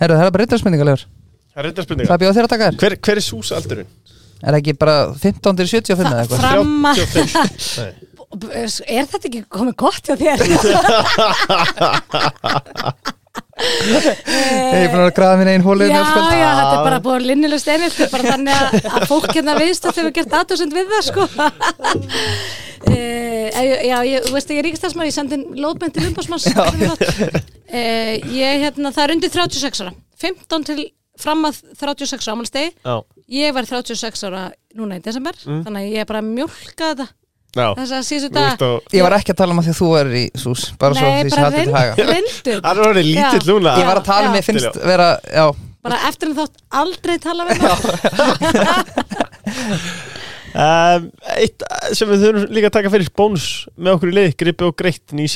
[0.00, 2.66] Herru, það er bara rittar spurningalegur Það er reynda spurninga Það bjóð þér að taka
[2.66, 3.90] þér hver, hver er súsaldurinn?
[4.36, 6.40] Er það ekki bara 15 til 75 eða eitthvað?
[6.44, 7.92] fram að 35 Nei.
[8.96, 10.38] er þetta ekki komið gott hjá þér
[14.76, 17.68] Ég er búin að grafa mín einn hólu Já, já, þetta er bara búin linnilust
[17.72, 21.06] einhelti bara þannig að, að fólk hérna viðst að þau hefur gert aðdóðsend við það
[21.06, 21.24] sko.
[22.86, 23.48] Uh,
[23.90, 26.92] já, ég, þú veist að ég er ríkistalsmaður, ég sendi lóðbend til umbásmanns uh,
[27.72, 29.96] ég, hérna, það er undir 36 ára.
[30.20, 30.80] 15 til
[31.16, 32.96] fram að 36 ára ámælstegi Já,
[33.40, 37.08] ég var 36 ára núna í desember þannig að ég er bara að mjólka þetta
[37.56, 37.68] já.
[37.78, 40.10] Þess að veist þetta Ég var ekki að tala um að því að þú er
[40.16, 41.92] í sús Bara svo því sem bara hætti til haga.
[42.66, 43.76] Það er orðið lítill núna.
[43.80, 45.46] Ég var að tala um, ég finnst vera Já,
[45.86, 47.78] bara eftir en þátt aldrei tala við það
[50.56, 51.66] um, Eitt
[51.96, 55.16] sem við þurfum líka að taka fyrir bónus með okkur í lið, gripi og greitt
[55.16, 55.26] ný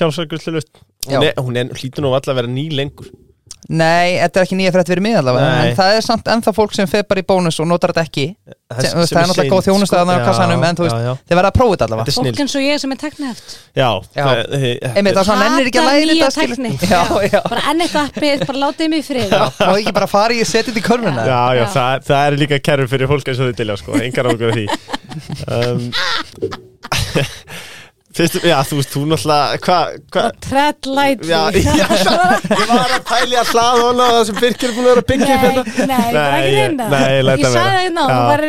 [1.09, 1.17] Já.
[1.17, 3.09] Hún, er, hún er, hlýtur nú alltaf að vera ný lengur
[3.69, 5.69] nei, þetta er ekki nýja frétt fyrir mig allavega Nei.
[5.71, 8.25] En það er samt ennþá fólk sem fer bara í bónus og notar þetta ekki
[8.31, 10.95] sem, þú veist, Það er náttúrulega góð þjónustu að það á kassanum En þú veist,
[10.95, 11.01] sko.
[11.01, 11.15] já, já.
[11.31, 13.01] þið verða að prófa þetta Þetta allavega er snill fólk eins og ég sem er
[13.05, 13.49] tekniheft
[13.81, 14.25] Já, Já.
[14.25, 14.43] það-
[14.97, 16.57] Einmitt, það er svona ennir ekki að Hata læra nýja þetta skilur.
[16.57, 16.73] tækni.
[16.91, 17.03] Já,
[17.35, 20.41] já bara enn eitt appið, bara látið mig í frið Má ekki bara fara í
[20.41, 21.67] að setja þetta í körnuna Já, já, Já.
[21.77, 24.67] það, það er líka kerfum fyrir fólk eins og þið dilja, sko, engar ákveð því
[25.57, 25.81] um,
[28.21, 31.31] Fyrst, já, þú veist, þú náttúrulega hvað, hvað Tread lightly.
[31.31, 31.69] Já, ég,
[32.53, 35.09] ég var að pæli að hlaða hana það sem Birkir er búin að vera að
[35.11, 35.63] byggja upp hérna.
[35.65, 36.89] Nei, nei, bara ekki Nei, reyna.
[36.93, 37.63] nei, ég læt Ég það vera.
[37.65, 38.13] sagði það ná, Já.
[38.13, 38.45] þú var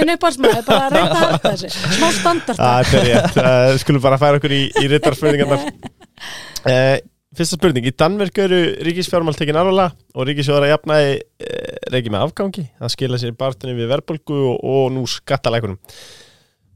[0.00, 1.72] minn uppáhaldsmaður bara að reynda að halda þessu.
[1.96, 6.96] Smá standart Já, þetta er rétt, uh, skulum bara færa okkur í, í rittarspurningarnar uh,
[7.34, 12.26] Fyrsta spurning, í Danverk eru ríkisfjármál tekin alvarlega og ríkisjóðar að jafnaði uh, reiki með
[12.28, 12.62] afgangi.
[12.78, 15.80] Það skila sér í bartunni við verðbólgu og, og nú skattalækunum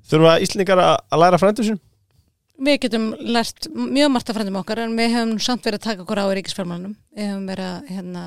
[0.09, 1.79] Þurfa Íslendingar að, að læra frændu sín?
[2.59, 6.02] Við getum lært mjög margt af frændum okkar en við hefum samt verið að taka
[6.02, 6.94] okkur á í ríkisfjármálunum.
[7.14, 8.22] Við hefum verið að hérna,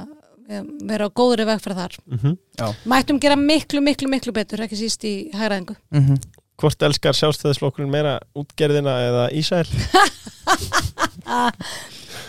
[0.87, 1.97] verið á góðri veg fyrir þar.
[2.07, 2.35] Mm -hmm.
[2.93, 6.15] Mættum gera miklu, miklu, miklu betur ekki síst í hægraðingu Mhm.
[6.61, 9.65] Hvort elskar sjálfstæðisflokkurinn meira útgerðina eða Ísæl?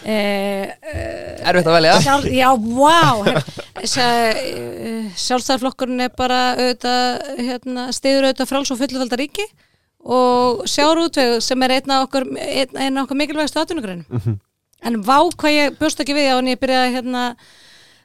[0.04, 2.00] eh, eh, Erfitt að velja.
[2.00, 3.42] Sjálf, já, vá.
[5.18, 9.46] Sjálfstæðarflokkurinn er bara auðvitað, hérna, stiður auðvitað fráls og fullufalda ríki
[10.04, 14.38] og sjárútveg sem er einn af okkur, einn, einn af okkur mikilvægast atvinnugreinum Mhm.
[14.82, 17.36] en vá hvað ég bjóst ekki við á en ég byrjaði hérna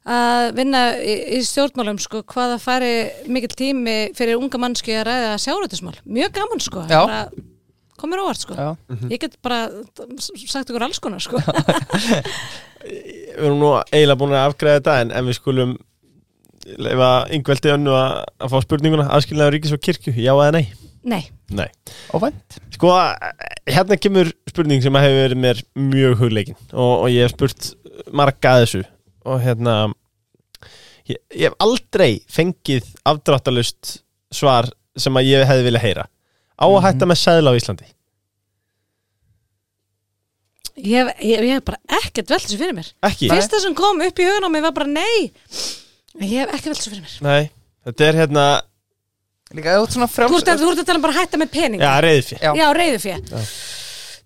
[0.08, 2.92] að vinna í, í stjórnmálum sko, hvað það færi
[3.28, 7.02] mikill tími fyrir unga mannski að ræða sjárútismál mjög gaman sko Já.
[7.06, 7.28] bara,
[7.98, 8.70] komur óvart sko Já.
[9.10, 9.68] ég get bara
[10.08, 11.42] sagt ykkur alls konar sko
[12.88, 15.74] Við erum nú eiginlega búin að afgræða þetta en, en við skulum
[16.78, 18.14] leifa yngveldi önnu að,
[18.44, 20.66] að fá spurninguna aðskilnaður ríkis og kirkju, já eða nei?
[21.08, 21.24] Nei,
[21.56, 21.68] Nei.
[22.16, 22.92] Óvænt Sko,
[23.70, 27.70] hérna kemur spurning sem hefur verið mér mjög hugleikin og, og ég hef spurt
[28.14, 28.84] marga að þessu
[29.28, 29.78] og hérna
[31.08, 33.98] ég, ég hef aldrei fengið afdráttalust
[34.36, 36.08] svar sem að ég hefði vilja heyra.
[36.58, 37.88] Á að hætta með sæðla á Íslandi?
[40.78, 42.90] Ég hef, ég, ég hef bara ekkert velt þessu fyrir mér.
[43.08, 43.30] Ekki?
[43.32, 45.30] fyrsta sem kom upp í hugun á mig var bara nei.
[46.22, 47.16] Ég hef ekki velt þessu fyrir mér.
[47.26, 47.50] Nei,
[47.88, 48.46] þetta er hérna
[49.56, 51.20] Líka þú ert svona þú frjáls ert, að- þú ert að tala um bara að
[51.24, 52.52] hætta með pening já, reyðfjö Já.
[52.60, 53.44] já reyðu fyrir Já.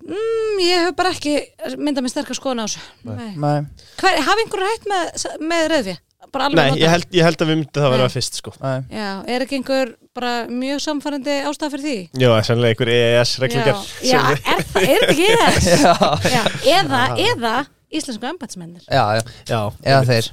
[0.07, 1.33] mm, ég hef bara ekki
[1.77, 2.85] myndað með sterkar skoðan á þessu.
[3.05, 3.33] Nei.
[3.37, 3.59] Nei.
[4.01, 7.57] Hver, hafi einhver hætt með, með reyðu fyrir Nei, ég held, ég held að við
[7.59, 8.11] myndum það vera Nei.
[8.13, 8.51] fyrst sko.
[8.61, 8.83] Nei.
[8.93, 11.95] Já, er ekki einhver bara mjög samfærandi ástæða fyrir því?
[12.21, 15.67] Já, það er sannlega einhver EES reglingar já, já er, það, er þetta ekki ES
[15.81, 15.95] Já.
[16.31, 16.43] Já,
[16.77, 17.53] eða, eða
[17.99, 19.21] íslensku embætsmennir Já, já.
[19.49, 20.29] Já, Eða þeir.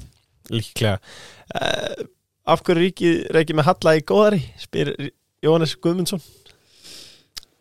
[0.55, 0.95] Líklega.
[1.57, 2.07] Uh,
[2.49, 4.93] Af hverju ríkið reikið með halla í góðari spyr
[5.45, 6.23] Jóhannes Guðmundsson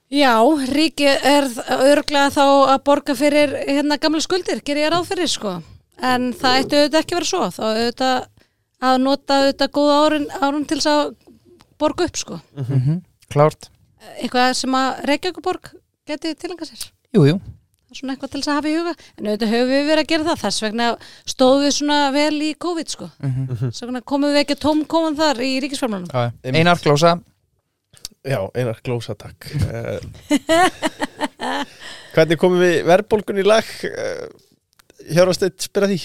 [0.08, 0.40] Já,
[0.72, 1.50] ríkið er
[1.84, 5.58] örglega þá að borga fyrir hérna gamla skuldir, ger ég ráð fyrir sko.
[6.00, 7.50] En það ætti auðvitað ekki að vera svo.
[7.52, 8.30] Þá auðvitað
[8.88, 11.04] að nota auðvitað góða árin, árin til þess að
[11.84, 12.40] borga upp sko.
[12.56, 13.02] Mhm.
[13.28, 13.70] Klárt
[14.22, 15.72] Eitthvað sem að Reykjavíkuborg
[16.08, 16.88] geti tilengja sér.
[17.12, 17.40] Jú, jú
[17.98, 18.94] Svona eitthvað til þess að hafa í huga.
[19.18, 20.42] En auðvitað höfum við verið að gera það.
[20.46, 20.90] Þess vegna
[21.34, 23.10] stóðum við svona vel í COVID sko.
[23.64, 26.14] Þess vegna komum við ekki tóm koman þar í ríkisfjármálunum.
[26.14, 26.54] Já, já.
[26.62, 27.18] Einar glósa
[28.28, 30.00] Já, einar glósa takk uh,
[32.16, 34.26] Hvernig komum við verðbólgun í lag uh,
[35.08, 36.00] Hjörvasteit spyrja því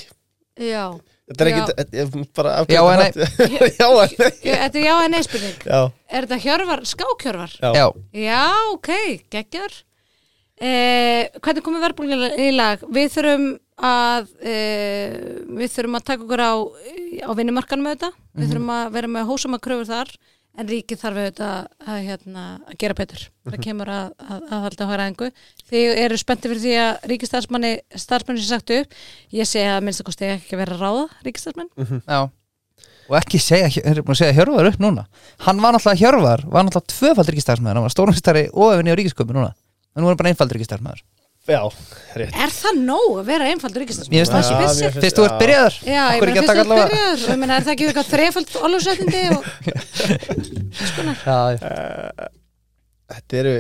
[0.69, 0.85] Já.
[1.32, 5.56] Þetta er ég bara nei Þetta er já en nei spurning.
[5.64, 5.81] Já,
[6.12, 7.55] Er þetta hjörvar, skákjörvar?
[7.62, 8.43] já, Já Já,
[8.74, 8.90] ok,
[9.32, 9.78] geggjör
[10.62, 12.82] eh, Hvernig komum verðbólgan í lag?
[12.93, 13.47] Við þurfum
[13.82, 15.16] að eh,
[15.59, 16.52] við þurfum að taka okkur á
[17.26, 18.20] á vinnumarkanum auðvitað.
[18.39, 20.12] Við þurfum að vera með hósama kröfur þar
[20.52, 21.55] en ríkið þarf auðvitað
[21.89, 23.24] að, hérna, að gera betur.
[23.48, 25.30] Það kemur að, að, að halda hóra engu
[25.70, 27.72] þið eru spenntið fyrir því að ríkistarfsmanni
[28.05, 29.01] starfsmanni sem sagt upp.
[29.32, 31.72] Ég segi að minnst að kosti ekki vera að ráða ríkistarfsmann
[32.05, 32.20] Já.
[33.10, 35.02] Og ekki segja, er búin að segja Hjörvar upp núna?
[35.43, 39.40] Hann var náttúrulega Hjörvar, var náttúrulega tvöfald ríkistæðsmæður Hann var stórnumstari og efinn í ríkisköpun
[39.40, 39.51] núna
[39.93, 41.02] En nú er hann bara einfald ríkistæðsmæður
[41.43, 41.59] já,
[42.14, 42.36] rétt.
[42.39, 44.14] Er það nóg að vera einfaldur ríkistarfsmann?
[44.14, 45.74] Mér finnst það Vissi- finnst- Fyrst þú ert byrjaður.
[45.82, 46.86] Já, ég meina ekki að fyrst að allavega?
[46.93, 49.40] byrjar og ég meina er það ekki eitthvað þrefald ólusrættindi og
[51.27, 51.59] Já, já.
[51.59, 52.28] uh,
[53.12, 53.55] Þetta eru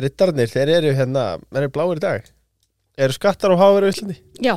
[0.00, 2.30] Rittarnir, þeir eru hérna Þeir eru bláir í dag.
[3.00, 4.16] Eru skattar og háver á Íslandi?
[4.42, 4.54] já,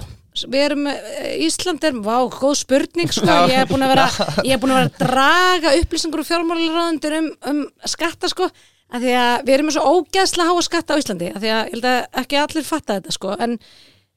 [0.65, 4.05] erum eh, Ísland er, vá, góð spurning sko, ég er búin að vera
[4.43, 8.49] er að vera að draga upplýsingur og fjármálaráðundur um, um skatta sko.
[8.93, 11.61] Að því að við erum með svo ógeðslega háa skatta á Íslandi að því að
[11.63, 13.31] ég held að ekki allir fatta þetta sko.
[13.41, 13.55] En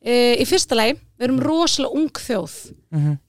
[0.05, 2.57] e, í fyrsta lagi, við erum rosalega ung þjóð.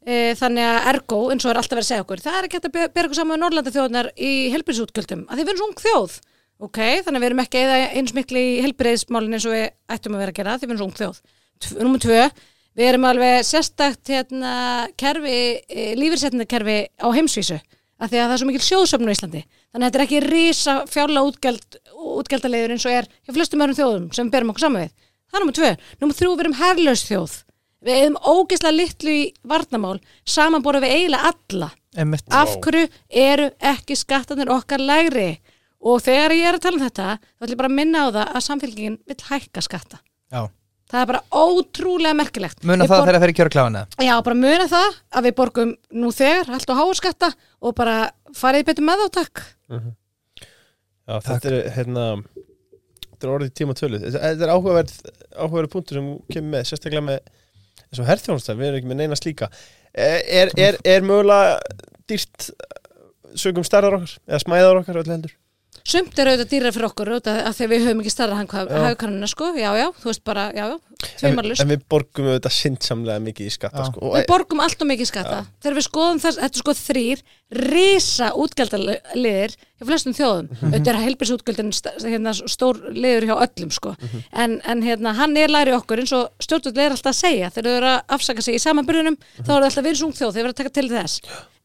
[0.03, 2.59] E, þannig að ergo, eins og er alltaf verið að segja okkur það er ekki
[2.59, 5.65] hægt að be- bera okkur saman með Norrlanda þjóðnar í helbriðsútgjöldum, að því við erum
[5.69, 6.18] ung þjóð.
[6.68, 10.15] Ok, þannig að við erum ekki eða eins miklu í helbriðsmálin eins og við ættum
[10.18, 11.19] að vera að gera því við erum ung þjóð.
[11.85, 12.22] Númer tvö,
[12.77, 14.53] við erum alveg sérstakt hérna,
[14.99, 17.57] kerfi, e, lífirsetnindakerfi á heimsvísu
[17.97, 19.41] af því að það er svo mikil sjóðsöfn á Íslandi.
[19.73, 21.77] Þannig að þetta er ekki risa fjárlega útgjald,
[22.21, 24.93] útgjaldalegur eins og er hjá flestum öðrum þjóðum sem við berum okkur saman við.
[25.27, 25.71] Það er nummer tvö,
[26.01, 27.35] nummer þrjú við erum herlaus þjóð.
[27.87, 31.71] Við erum ógeðslega litlu í varnamál samanbóra við eiginlega alla.
[31.97, 32.27] Einmitt.
[32.29, 35.39] af hverju eru ekki skattanir okkar lægri?
[35.81, 38.07] Og þegar ég er að tala um þetta þá ætlum ég bara að minna á
[38.09, 39.99] það að samfélgingin vill hækka skatta.
[40.33, 40.41] Já.
[40.88, 42.64] Það er bara ótrúlega merkilegt.
[42.64, 43.84] Muna Við það þegar það fer í kjörkláðina?
[44.07, 47.97] Já, bara muna það að við borgum nú þegar allt og háa skatta og bara
[48.38, 49.43] farið betur með þá takk.
[51.07, 52.05] Já, þetta er hérna
[53.18, 54.95] þetta er orðið tíma tölu þetta er áhugaverð,
[55.34, 57.19] áhugaverð punktur sem kemur með, sérstaklega með
[57.88, 59.47] eins og herþjónustaf, við erum ekki með neina slíka.
[59.97, 61.57] Er, er, er, er mögulega
[62.07, 62.49] dýrt
[63.38, 65.34] sögum stærðar okkar eða smæðar okkar öll heldur
[65.88, 68.81] Sumt er auðvitað dýra fyrir okkur því að við höfum ekki starra Já.
[68.89, 72.55] hagkannina sko, já, já, þú veist bara, já, já, en, tvimarlust en við borgum auðvitað
[72.57, 73.88] sinnsamlega mikið í skatta Já.
[73.88, 75.39] sko, og, Við borgum allt og mikið skatta.
[75.64, 77.23] Þegar við skoðum þess, þetta er sko þrýr
[77.72, 81.73] risa útgjaldaliðir hjá flestum þjóðum, auðvitað er heilbisútgjöldin
[82.03, 83.95] hérna, stór liður hjá öllum sko,
[84.35, 87.53] en, en hérna, hann er læri okkur eins og stjórnvöld er alltaf að segja.
[87.55, 89.88] Þegar þau eru að afsaka sig í samanbyrjunum þá eru þau alltaf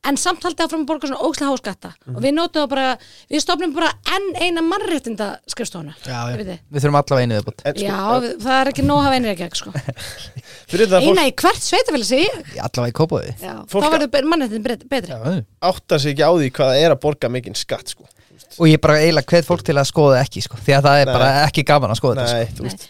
[0.03, 2.87] en samt haldið áfram að borga svona ógslega háskatta og við notum það bara,
[3.31, 6.39] við stopnum bara enn eina mannréttinda skrifstofuna Já, já.
[6.41, 6.49] Við.
[6.75, 9.19] Við þurfum allavega einu viðbútt en, sko, Já, við- það er ekki nóg að hafa
[9.21, 9.75] einir ekki sko.
[11.03, 12.35] Eina í hvert sveitafélag sé ég
[12.67, 15.39] Allavega í kópaði þá verður mannréttin betri Já,
[15.71, 18.09] áttar sig ekki á því hvað það er að borga mikinn skatt sko.
[18.59, 21.11] og ég bara eiginlega hvet fólk til að skoða ekki sko, því að það er
[21.11, 21.15] Nei.
[21.15, 22.89] bara ekki gaman að skoða þetta Nei, þú veist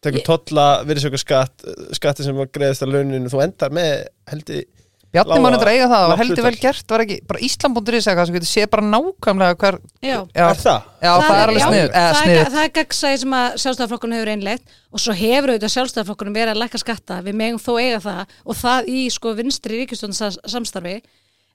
[0.00, 1.64] tekur tolla, virðisöku skatt
[1.96, 3.90] skatti sem var greiðast að launinu þú endar með
[4.32, 4.79] heldur sko.
[5.10, 8.06] Bjarni Lága- mann þetta eiga það, það var heldur vel gert var ekki, bara Ísland.is
[8.06, 10.84] eitthvað sem getur séð bara nákvæmlega hver Já, Já, Er það?
[11.02, 14.76] já það, er alveg eða það, er, það er gaggsæði sem að sjálfstæðarflokkurinn hefur einleitt
[14.94, 17.18] og svo hefur auðvitað sjálfstæðarflokkurinn verið að lækka skatta.
[17.26, 20.94] Við megum þó eiga það og það í sko vinstri ríkistjóðan samstarfi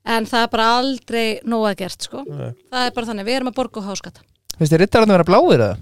[0.06, 2.26] en það er bara aldrei nóg að gert sko.
[2.28, 2.52] Nei.
[2.70, 4.26] það er bara þannig, við erum að borga og háskatta
[4.60, 5.78] Finnst þið rittararnir vera bláir eða?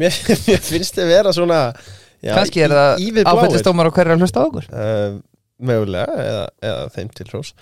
[0.00, 0.16] Mér,
[0.48, 1.60] mér finnst þið vera svona
[2.24, 4.66] já, Kannski er í- það áfættistómar og hverju að hlusta á okkur.
[4.72, 5.20] Uh,
[5.62, 7.52] mögulega eða, eða þeim til hrós.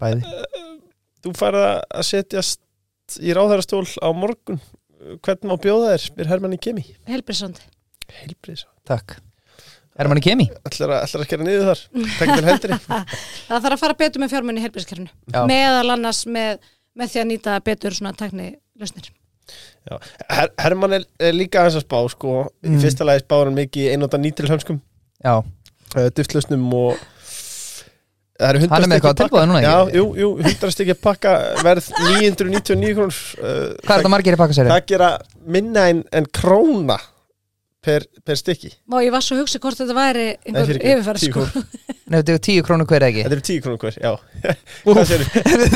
[0.00, 0.34] Bæði.
[1.24, 4.60] Þú farið að setjast í ráðherrastól á morgun.
[5.24, 6.84] Hvernig má bjóða þér, spyr Hermann í kemi.
[7.08, 7.66] Helbrisandi
[8.18, 9.18] heilbriðs Takk.
[9.98, 10.46] Er manni kemi?
[10.64, 11.80] ætlar að, ætlar að skera niður þar?
[12.18, 12.76] Takk til hendri
[13.48, 15.40] það þarf að fara betur með fjármunni í helbriskerfinu Já.
[15.50, 16.60] meðal annars með,
[16.96, 18.46] með því að nýta betur svona tekni
[18.78, 19.10] lausnir.
[20.28, 22.32] Her, Hermann er, er líka aðeins að spá sko.
[22.62, 22.80] í Mm.
[22.84, 24.80] fyrsta lagi spáður hann mikið í einnóta nýtilhömskum
[25.24, 26.98] Já, uh, duftlausnum og
[28.38, 29.98] það eru 100 Hann er með eitthvað stykki tilboði núna, Já, ekki?
[29.98, 31.34] jú, jú, 100 stykki pakka
[31.66, 34.72] verð 999 krónur uh, hvað er það margir í pakkasæri?
[34.74, 35.10] Það gera
[35.58, 36.98] minna en, en króna
[37.84, 41.44] per, per stykki Má ég var svo að hugsa hvort þetta væri einhver 10 sko.
[41.48, 41.66] krónur.
[42.08, 44.12] Nei, þetta er tíu krónu hver ekki Þetta eru 10 krónur hver, já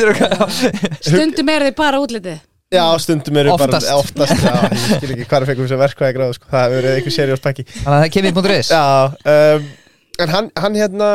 [0.07, 0.17] eru
[1.11, 2.41] stundum er þið bara útlitið
[2.73, 6.37] Já, stundum eru bara Oftast, já, ég skil ekki hvað er fengum sem verkvæði gráðu
[6.39, 6.47] sko.
[6.49, 8.85] Það hefur verið eitthvað seriós pakki Þannig að það er kemið.is Já,
[9.35, 9.67] um,
[10.25, 11.09] en hann, hann hérna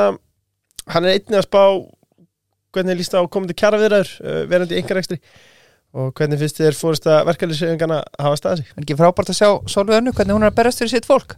[0.94, 1.62] Hann er einnig að spá
[2.76, 5.20] Hvernig líst það á komandi kjara viðræður uh, Verandi í einhverjekstri
[5.98, 8.74] Og hvernig finnst þér fórist að verkefliðsefingana hafa staðið sig?
[8.76, 11.38] Er ekki frábært að sjá Solveig Önnu hvernig hún er að berast fyrir sitt fólk?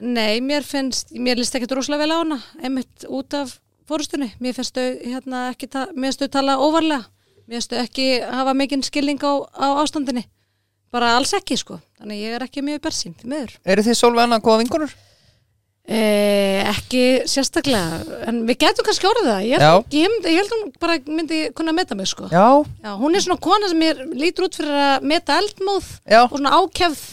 [0.00, 3.54] Nei, mér finnst, mér líst ekki rosalega vel á hana einmitt út af
[3.88, 7.06] fórustunni mér finnst þau hérna ekki mér finnst þau tala óvarlega
[7.46, 10.26] mér finnst þau ekki hafa mikinn skilning á, á ástandinni
[10.92, 14.26] bara alls ekki sko þannig ég er ekki mjög bersýn því meður Eru þið Solveig
[14.26, 14.96] Önna góða vingunur?
[15.88, 19.46] Eh, ekki sérstaklega en við getum kannski orðið það.
[19.50, 22.28] Ég, ég, ég held hún bara myndi kunna meta mig sko.
[22.32, 26.22] Já, Já, hún er svona kona sem mér lítur út fyrir að meta eldmóð já,
[26.24, 27.04] og svona ákefð.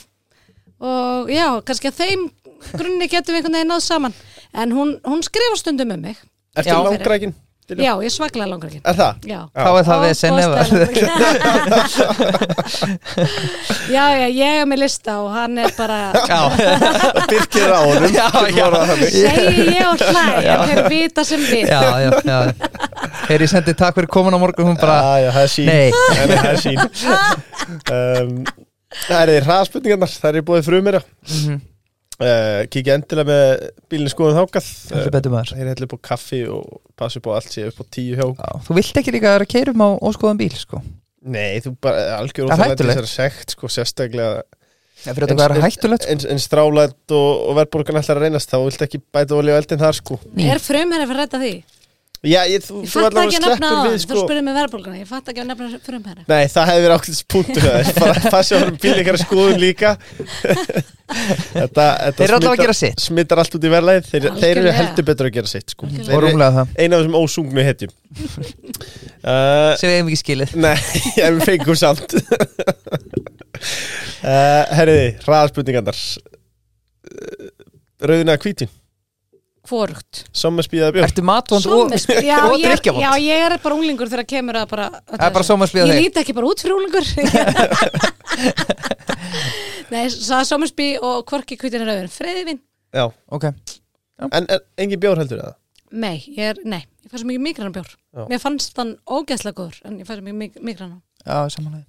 [0.83, 2.27] Og já, kannski að þeim
[2.73, 4.17] grunni getum við einhvern veginn náð saman.
[4.53, 6.19] En hún, hún skrifa stundum um mig.
[6.57, 7.33] Ertu langrækin?
[7.84, 8.81] Já, ég svaklega langar ekki.
[8.84, 9.14] Er það?
[9.30, 10.34] já, þá er það við sem
[13.94, 16.40] já, já, ég er með lista og hann er bara Já,
[17.30, 18.10] Birkir á honum.
[18.14, 18.64] Já, já.
[18.68, 19.11] orðað þannig.
[19.15, 21.72] segi ég og hlæ en þeir vita sem við.
[21.72, 22.40] Já, já, já.
[23.27, 25.68] Þegar ég sendi takk fyrir komin á morgun hún bara Já, já, það er sín.
[25.69, 25.90] Nei,
[26.34, 26.80] það er sín.
[27.64, 28.41] Um,
[29.07, 31.61] Það er því hraðspurningarnar Það er búið frumir Mhm.
[32.23, 33.51] Uh, Kikið endilega með
[33.91, 34.11] bílinn
[35.17, 35.53] betur maður.
[35.53, 38.27] Þeir heldur upp á kaffi og passa upp á allt sé upp á tíu hjá.
[38.33, 40.81] Já, Þú vilt ekki líka vera að keirum á óskoðan bíl sko.
[41.23, 43.11] Nei, þú bara algjör Það er hættulegt.
[43.13, 44.43] sekt sko, sérstaklega.
[45.03, 45.15] Er
[46.03, 46.11] sko.
[46.13, 49.59] en, en strálætt og, og verðborgan ætlar að reynast þá viltu ekki bæta olíu á
[49.59, 50.19] eldin þar sko.
[50.39, 51.53] Er fyrir að redda því
[52.23, 54.21] Já, ég, þú, ég fatt ekki að nefna sleppur það við þú sko.
[54.23, 57.65] spyrir mig verðbólgana, ég fatt ekki að nefna frumherri Nei, það hefði verið ákveðis punktur.
[57.65, 59.91] Það er bara að á hvernig bílíkara skoðun líka.
[61.13, 63.01] Þetta, þetta Þeir eru allavega að smittar- gera sitt.
[63.03, 65.89] Smittar allt út í verðlæð þeir, þeir eru heldur betur að gera sitt sko.
[65.91, 66.71] Þeir Og eru rúmlega það.
[66.79, 67.91] eina af þessum ósungnu hetjum.
[69.19, 70.55] Uh, Sem við hefum ekki skilið.
[70.63, 70.77] Nei,
[71.27, 72.15] en við fengum samt.
[74.23, 77.51] Uh, Herriði, hraðarspurningarnar uh,
[78.07, 78.71] Rauðina hvítin
[79.69, 80.23] hvorugt.
[80.35, 81.65] Sommerspíða björn Ertu matvond?
[81.72, 83.03] Og, já, og ég, drikkjavond?
[83.06, 85.99] já, ég er bara unglingur þegar kemur að bara Það er bara sommarspil á Ég
[86.02, 87.06] líti ekki bara út fyrir unglingur.
[89.94, 92.60] Nei, það Somersby og Kvorki Kvítin Rauður Freyðvin,
[92.94, 95.56] Já, Ok, en, en engin bjór heldur það?
[95.94, 97.90] nei, ég er, nei Ég svo mikið migrana bjór.
[98.15, 98.23] Já.
[98.31, 101.85] Mér fannst hann ógeðslega góður En ég svo mikið migrana já, samanlega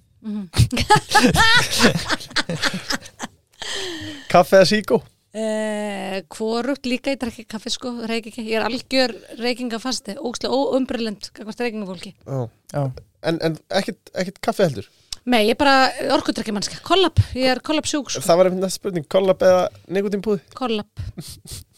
[4.31, 4.99] Kaffe eða síkó?
[5.35, 11.27] Uh, hvorugt líka ég drekki kaffi sko, reik ekki, ég er algjör reykingafasti, ógslega óumbrillend
[11.35, 12.13] kakvart reykingafólki.
[12.23, 12.45] Já.
[12.71, 12.85] Já,
[13.25, 14.85] En, en ekkit, ekkit kaffe heldur?
[15.25, 15.75] Nei, ég er bara
[16.13, 19.63] orkudrekki mannska, kollab, ég er kollab sjúk sko, Það var einhvern næst spurning, kollab eða
[19.97, 20.43] nikotínpúði?
[20.55, 21.03] kollab,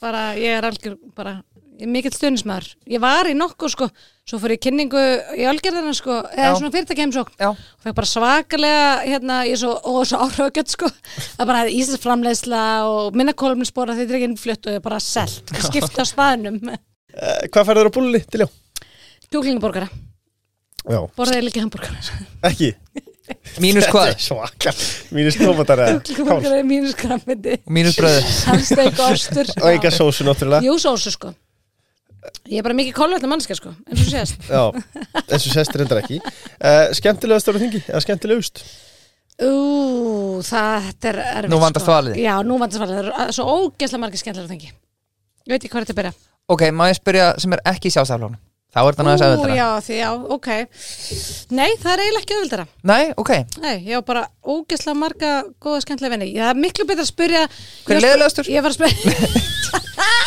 [0.04, 1.38] bara ég er algjör, bara,
[1.86, 2.70] mikill stuðnismæður.
[2.90, 3.88] Ég var í nokkuð sko,
[4.28, 5.04] svo fór ég kynningu
[5.38, 9.76] í algjörðina sko, eða svona fyrirtækheimsókn já, og fekk bara svakalega hérna, ég er svo,
[9.86, 10.90] og svo áhrifagjöld sko.
[11.38, 15.54] Það bara Íslands framleiðsla og minna kólumnispora þeir er ekki innflutt og ég bara selt,
[15.68, 16.64] skipti á staðnum.
[17.18, 18.50] Eh, hvað færður á búlunni til já?
[19.32, 19.88] kjúklingaborgara,
[20.88, 21.00] Já.
[21.18, 21.98] borðið líka hambúrgara
[22.48, 22.70] Ekki?
[23.60, 24.14] mínus hvað?
[25.12, 29.52] Mínus tómatar kjúklingaborgara er mínus krammindi mínus bröðu halsteik og ostur.
[29.60, 30.64] Og enga sósu náttúrulega.
[30.64, 31.34] jú sósu sko
[32.48, 34.64] ég er bara mikið kólvetna mannska sko eins og sést Já,
[35.28, 36.20] eins og sest reyndar ekki.
[36.58, 38.64] Uh, skemmtilegast ára þingi, eða skemmtilegust?
[39.38, 39.52] ú,
[40.48, 41.94] það er erfitt Nú vandast sko.
[41.94, 42.16] valið.
[42.24, 45.82] já, nú vandast valið, það eru svo ógeðslega margir skemmtilega þengi ég veit ekki hvað
[45.84, 46.14] er þetta að byrja
[46.48, 48.40] Ok, má ég spyrja sem er ekki í sjálfstæðaflónum
[48.78, 50.50] Þá er náðast Ú, auðvitað já, því, já, ok.
[51.58, 53.32] Nei, það er eiginlega ekki auðvildara Nei, ok,
[53.64, 55.32] Nei, ég á bara ógeðslega marga
[55.66, 58.46] góða skemmtilega vinni Það er miklu betur að spyrja Hver er ég var að leiðilegastur?
[58.46, 58.98] spyrja- Ég var að spyrja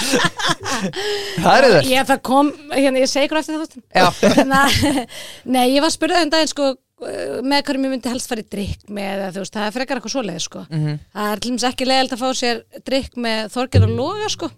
[1.40, 4.06] það er auðvitað Ég það kom, hérna, ég segi ykkur eftir það Já,
[4.40, 5.16] Þannig
[5.54, 6.70] Nei, ég var að spyrja um daginn sko
[7.00, 10.12] með hverjum ég myndi helst fara í drikk með þú veist, það er frekar eitthvað
[10.12, 10.60] svoleiði sko.
[10.68, 10.98] Mhm.
[11.14, 12.58] það er til dæmis ekki leiðilt að fá sér
[12.90, 14.50] drikk með Þorgeir og Loga sko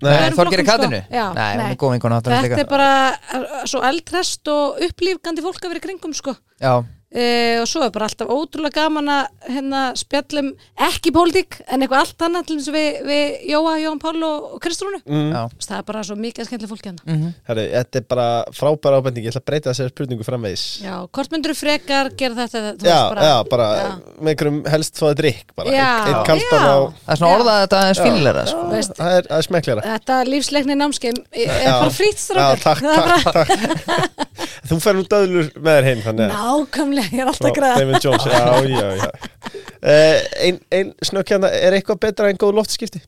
[0.00, 1.00] Flokkum, kattinu?
[1.02, 1.16] sko.
[1.16, 1.76] Já, Nei, nei.
[1.80, 1.94] góð
[2.56, 6.72] þetta er bara svo eldrest og upplýfgandi fólk að vera í kringum sko Já,
[7.10, 10.52] Uh, og svo er bara alltaf ótrúlega gaman að hérna, spjallum
[10.86, 14.44] ekki pólitík en eitthvað allt annað til þess að við, við Jóa, Jóhann Pál og,
[14.54, 15.32] og Kristrúnu Mm.
[15.58, 17.32] það er bara svo mikið skemmtilega fólki hann mhm.
[17.48, 20.64] Herri, þetta er bara frábæra ábending, ég ætla að breyta þessari spurningu framvegis.
[20.84, 23.88] já, hvort myndur frekar gera þetta þú Já, veist, já, bara já.
[24.20, 26.62] með einhverjum helst fóða drikk bara, Já, einn já.
[26.62, 28.62] á Það er svona orðað að þetta aðeins fínleira sko.
[28.70, 32.94] Það er, það er smekkleira þetta lífsleikni námskeim er bara frýtt Já, strákur takk, Það
[32.94, 33.42] er takk,
[33.90, 34.26] takk
[34.70, 36.02] Þú fer nú döðlur með þér heim
[37.00, 37.76] nákvæmlega, ég er alltaf að græða.
[37.80, 38.32] David Jones, já,
[38.68, 39.08] já, já.
[39.80, 43.00] Uh, Ein, ein snökkjana, er eitthvað betra en góð loftskipti?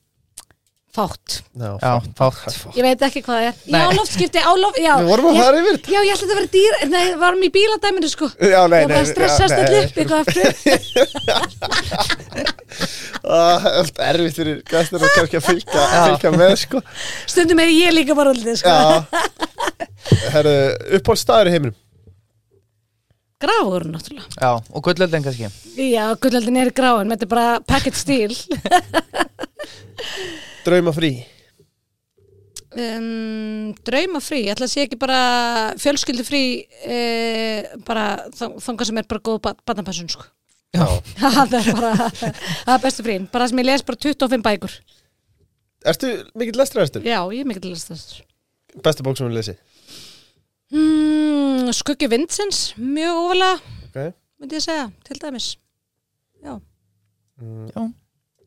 [0.92, 2.66] fátt, Já, Já, fátt.
[2.76, 3.54] ég veit ekki hvað það er.
[3.64, 3.80] Nei.
[3.80, 4.92] já, loftskipti, á loft, já.
[5.00, 5.88] Við vorum að ég, fara yfir þetta.
[5.88, 8.26] Já, ég ætla þetta að vera dýr nei, við varum í bíladæminu sko.
[8.36, 9.88] Já, nei, ég var bara að stressast já, allir nei.
[9.88, 10.24] upp eitthvað
[13.24, 16.78] Ah, Allt erfitt fyrir gæstur og kannski að fylgja, fylgja með sko.
[17.30, 18.68] stundum er ég líka bara alltaf sko.
[18.68, 18.76] Já.
[20.36, 20.54] Herru,
[20.98, 21.76] uppáhaldstaður í heiminum
[23.42, 24.28] gráður náttúrulega.
[24.38, 25.50] Já, og gullöldin kannski.
[25.90, 28.34] Já, gullöldin er gráin, þetta er bara packet stíl.
[30.66, 31.12] Drauma frí.
[32.72, 35.18] Um, Drauma frí, ég ætla að sé ekki bara
[35.82, 36.42] fjölskyldu frí
[36.88, 37.00] e,
[37.84, 38.06] bara
[38.38, 40.24] þang- þangað sem er bara góð batnapassun sko.
[40.72, 40.86] Já.
[41.20, 44.78] Það er bara það er bestu frín, bara sem ég les bara 25 bækur.
[45.92, 47.04] Ertu mikill lestraðastur?
[47.04, 48.22] Já, ég er til þess
[48.82, 49.52] Besta bók sem hún lesi
[50.72, 53.54] mm, Skuggi Vindsins, mjög ofalega
[53.88, 54.14] Ok.
[54.40, 55.56] myndi ég segja, til dæmis.
[56.42, 56.58] Já,
[57.42, 57.82] Já,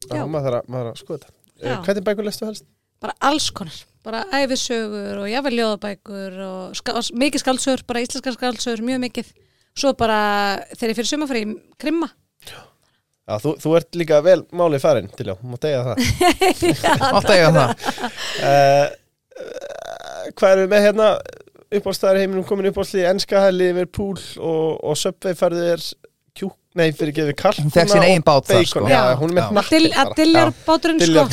[0.05, 0.25] Já, Já.
[0.29, 1.33] maður þarf að, skoða þetta.
[1.61, 1.71] Já.
[1.71, 2.65] Eh, Hvernig bækur lestu helst?
[3.01, 3.73] bara alls konar.
[4.03, 9.31] Bara æfisögur og jáfnvel ljóðabækur og ska, mikið skaldsögur, bara íslenskar skaldsögur mjög mikið,
[9.75, 10.19] svo bara
[10.75, 11.41] þegar ég fyrir sumafrí,
[11.81, 12.09] krimma.
[13.25, 15.97] Já, þú, þú ert líka vel málið farin til já, má degja það.
[17.09, 17.69] Átt að eiga það.
[19.35, 21.07] Uh, Hvað erum við með hérna
[21.73, 25.83] uppáhaldstaður í heiminum komin uppáhaldslið í enska Liverpool og, og Subway færðu er
[26.35, 28.83] kjúk, nei fyrir gefið kalkuna Hún fékk sinn og eigin bát þar, sko.
[28.91, 31.23] Já, hún er með Dill- að diljar báturinn sko.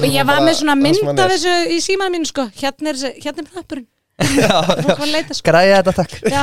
[0.00, 1.34] og ég var með svona mynd af er.
[1.36, 2.46] þessu í símaðan mínu sko.
[2.62, 3.86] Hérna er, hérna er hnappurinn.
[3.86, 5.44] fólk að sko.
[5.44, 6.12] Græði þetta takk.
[6.32, 6.40] Já,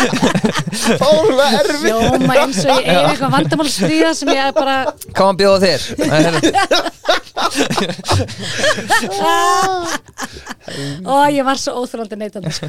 [1.00, 4.76] Fárulega erfið Jóma eins og ég eigi eitthvað vandamál að stríða sem ég bara
[5.12, 5.80] Hvað maður bjóða þér?
[11.10, 12.68] Og ég var svo óþrólandi neytandi sko.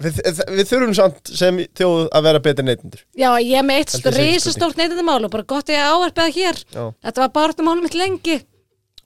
[0.00, 0.14] við,
[0.54, 3.00] við þurfum samt sem þjóð að vera betri neytendur.
[3.18, 6.56] Já, ég er með eitt risastórt neytandamál og bara gott ég áarpiða hér.
[6.70, 6.84] Já.
[7.08, 8.36] Þetta var bara málum mitt lengi.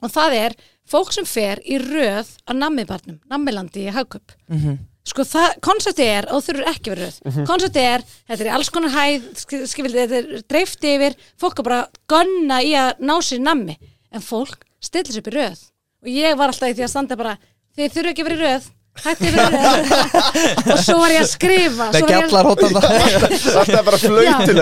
[0.05, 0.53] Og það er
[0.89, 4.35] fólk sem fer í röð á nammibarnum, nammilandi í hagköp
[5.05, 7.17] Sko það, konseptið er og þurfur ekki verið röð.
[7.29, 7.45] Mhm.
[7.47, 11.63] Konseptið er, þetta er alls konar hæð sk- skildi, þetta er dreift yfir fólk er
[11.63, 13.77] bara að gunna í að ná sér nammi.
[14.11, 15.61] En fólk stillir sér upp í röð.
[16.05, 17.37] Og ég var alltaf í því að standa bara
[17.77, 22.15] þið þurfu ekki í röð og svo var ég að skrifa með svo var ég
[22.15, 24.07] að- gjallar hóttan Það er bara til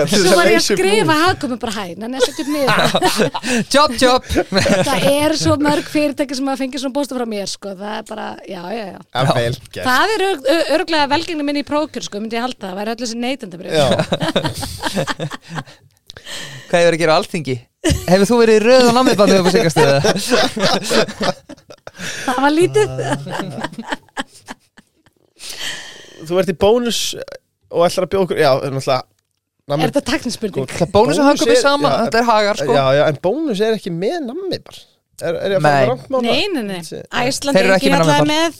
[0.09, 2.73] svo var ég að skrifa hagkomi bara hæn en þess að niður.
[3.75, 4.21] Job job.
[4.89, 7.69] Það er svo mörg fyrirtæki sem að fengi svona bósta frá mér sko.
[7.77, 8.97] það er bara, já, já, já.
[9.13, 9.85] Það er vel gert.
[9.85, 10.21] Það er
[10.79, 13.71] örglega velgengni minni í prókjur sko, myndi ég halda, það væri öll þessi neytendabrif.
[13.73, 13.87] Já,
[16.69, 17.55] hvað hefur að gera á alþingi?
[18.07, 19.97] Hefur þú verið í röð og nammibandu upp á siggastöðu
[22.23, 22.87] það var lítið
[26.29, 26.99] þú ert í bónus
[27.73, 29.01] og ætlar að bjóða okkur Já, það er náttúrulega
[29.71, 30.67] nammi- er þetta taknispurning?
[30.73, 32.73] það bónus og hangum Bónus við er- sama já, þetta er hagar sko.
[32.77, 34.81] Já, já, en bónus er ekki með nammi bara.
[35.23, 35.81] Er, er ég að fara Nei.
[35.83, 36.21] með rangt mála?
[36.25, 38.53] nei, nei, nei, Æsland Þeir eru er ekki ekki með alltaf með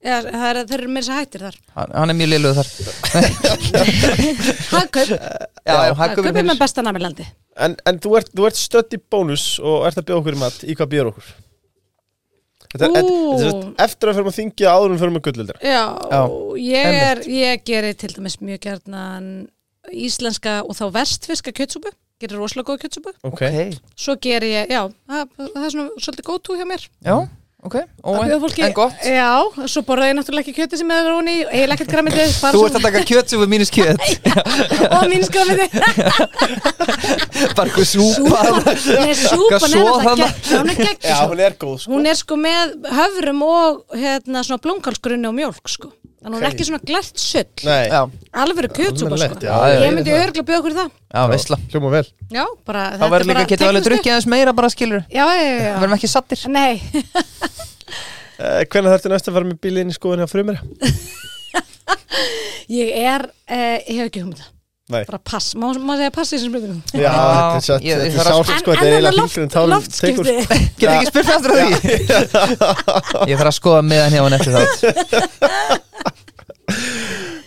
[0.00, 1.56] já, það er, þeir eru með þess að hættir þar.
[1.76, 2.68] Hann hann er mjög liðluð þar.
[4.70, 5.16] Hagkaup, já,
[5.66, 7.26] já, hagkaup hagum er við með besta namilandi
[7.60, 10.40] En, en þú ert, þú ert stödd í bónus og ert að bjóða okkur í
[10.40, 10.60] mat.
[10.64, 11.26] Í hvað bjóður okkur?
[12.70, 13.08] Þetta er,
[13.40, 15.80] þetta er eftir að fyrir að þingja áður en fyrir með gullildra Já,
[16.12, 16.20] Já,
[16.62, 19.26] ég, er, ég gerir til dæmis mjög gjarnan
[19.90, 23.14] íslenska og þá vestfiska kjötsúpu, gerir rosalega góða kjötsúpu.
[23.24, 23.72] Ok, okay.
[23.98, 26.86] svo gerir ég, já, það, það er svona svolítið góð tú hjá mér.
[27.06, 27.16] Já,
[27.66, 27.76] ok.
[28.02, 29.04] Ó, Að en, bjóða fólki, en gott.
[29.04, 29.30] Já,
[29.68, 32.78] svo borða ég náttúrulega ekki kjöti sem er róni og eiginlega ekkert græmitið þú ert
[32.80, 34.00] að taka kjötsúfu mínus kjöt.
[34.96, 35.70] Og mín skræmitið
[37.56, 38.40] bara eitthvað súpa.
[39.00, 39.18] Nei, er
[40.04, 40.28] þarna.
[40.30, 41.92] gegn hún er gegn já, hún er góð sko.
[41.94, 46.48] hún er sko með höfrum og hérna svona blómkálsgrunni og mjólk sko þannig hún er
[46.50, 47.46] ekki svona glært sull.
[47.64, 48.00] Nei, já,
[48.44, 49.46] alveg kjötsúpa Almennilegt, sko.
[49.48, 50.20] já, já, ég myndi það.
[50.26, 50.90] örgulega bjóða okkur það.
[51.10, 52.04] Já, veistla hljóma vel.
[52.36, 55.56] Já, bara þá verður líka, getur alveg drukkið aðeins meira bara skilur Já, já, já,
[55.64, 55.74] já.
[55.80, 56.74] verðum ekki sattir Nei,
[58.44, 60.60] uh, Hvernig þarftu næst að fara með bílinn í skoðinu á frumir?
[62.80, 64.46] ég er, eh, ég hef ekki hugmynda
[64.90, 65.04] Nei.
[65.06, 66.78] Bara pass, má, má segja pass í þessum spurningum?
[66.98, 69.12] Já, þetta er satt, ég- ég þetta er þarf að- sárt sko, þetta er eiginlega
[69.14, 70.32] þarna hringur en tálum Loftskipti.
[70.80, 71.92] getur ekki spurt aftur að því.
[73.30, 74.66] Ég þarf að skoða meðan hjá hann eftir það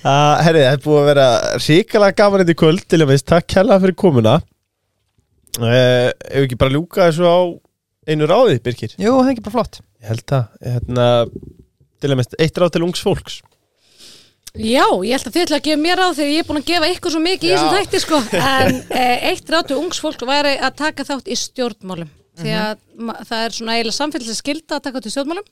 [0.03, 1.25] Uh, herri, það er búið að vera
[1.63, 4.33] ríkalega gaman þetta í kvöld til að veist, takk kærlega fyrir komuna.
[5.61, 7.37] Uh, Ef við ekki bara ljúka þessu á
[8.09, 9.79] einu ráði, Birkir jú, það er ekki bara flott.
[10.03, 11.07] Ég held það, hérna,
[12.03, 13.39] til að veist, eitt ráð til ungs fólks.
[14.53, 16.67] Já, ég held að þið ætla að gefa mér á þegar ég er búin að
[16.73, 17.55] gefa ykkur svo mikið í Já.
[17.55, 18.19] þessum þætti sko.
[18.59, 22.11] en eh, eitt rátu ungs fólk væri að taka þátt í stjórnmálum.
[22.43, 22.75] Því að
[23.07, 25.47] ma- það er svona eiginlega samfélagslega skilda að taka þátt í stjórnmálum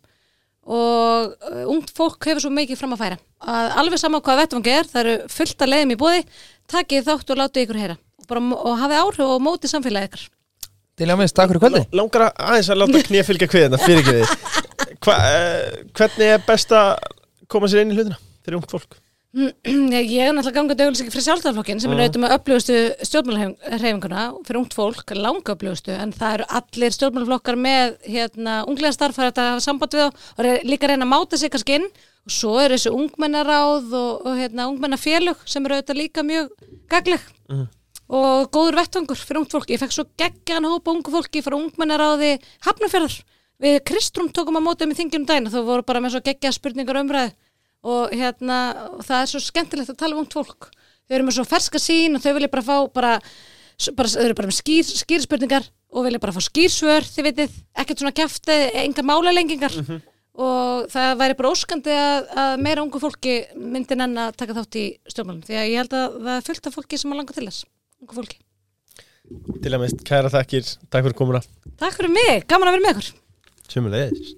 [0.68, 3.22] og uh, ungt fólk hefur svo mikið fram að færa.
[3.42, 6.22] Að alveg sama hvað vettvangi er, það eru fullt að leiðum í bóði
[6.72, 7.98] takið þátt og látið ykkur heyra.
[8.22, 10.30] Og, bara, og hafið áhrif og mótið samfélagið ykkur
[11.02, 14.06] til að minnst, takk fyrir kvöldi Langar að aðeins að láta knýja fylgja kviðina fyrir
[14.06, 14.34] við.
[15.02, 16.92] Hva, uh, Hvernig er best að
[17.52, 19.01] koma sér inn í hlutina fyrir ungt fólk?
[19.32, 19.54] Ég
[20.12, 24.74] ég er náttúrulega gangað auðvilsingi fyrir sjálfstæðarflokkin sem er auðvitað með upplöfustu stjórnmálahreifinguna fyrir ungt
[24.76, 29.64] fólk, langa upplöfustu en það eru allir stjórnmálaflokkar með hérna, unglega starf fyrir að hafa
[29.64, 32.92] samband við og re- líka reyna að máta sig kannski inn og svo eru þessi
[32.92, 36.50] ungmennaráð og, og hérna, ungmennafélög sem eru auðvitað líka mjög
[36.92, 37.24] gagleg
[38.12, 39.70] og góður vettvangur fyrir ungt fólk.
[39.72, 42.34] Ég fekk svo geggjan hópa ungu fólki fyrir ungmennaráði
[42.68, 43.16] hafnafjörðar.
[43.64, 46.22] Við Kristrúm tókum að móta um í þingjum dæn og þau voru bara með svo
[46.26, 47.32] geggja spurningar umræði
[47.82, 48.60] og hérna,
[48.98, 50.70] og það er svo skemmtilegt að tala um ungt fólk.
[51.10, 53.16] Þau eru með svo ferska sín og þau vilja bara fá bara,
[53.98, 58.04] bara þau eru bara með skýr, skýrspurningar og vilja bara fá skýrsvör, þið vitið, ekkert
[58.04, 59.76] svona kæfti, enga málalengingar.
[60.42, 64.78] Og það væri bara óskandi að, að meira ungu fólki myndi nenn að taka þátt
[64.80, 65.42] í stjórnmálum.
[65.44, 67.66] Því að ég held að það er fullt af fólki sem að langa til þess,
[68.00, 68.40] ungu fólki.
[69.62, 71.44] Til að veist, kæra þakkir, takk fyrir komuna.
[71.82, 73.12] Takk fyrir mig, gaman að vera með ykkur.
[73.72, 74.34] Sjömmulegis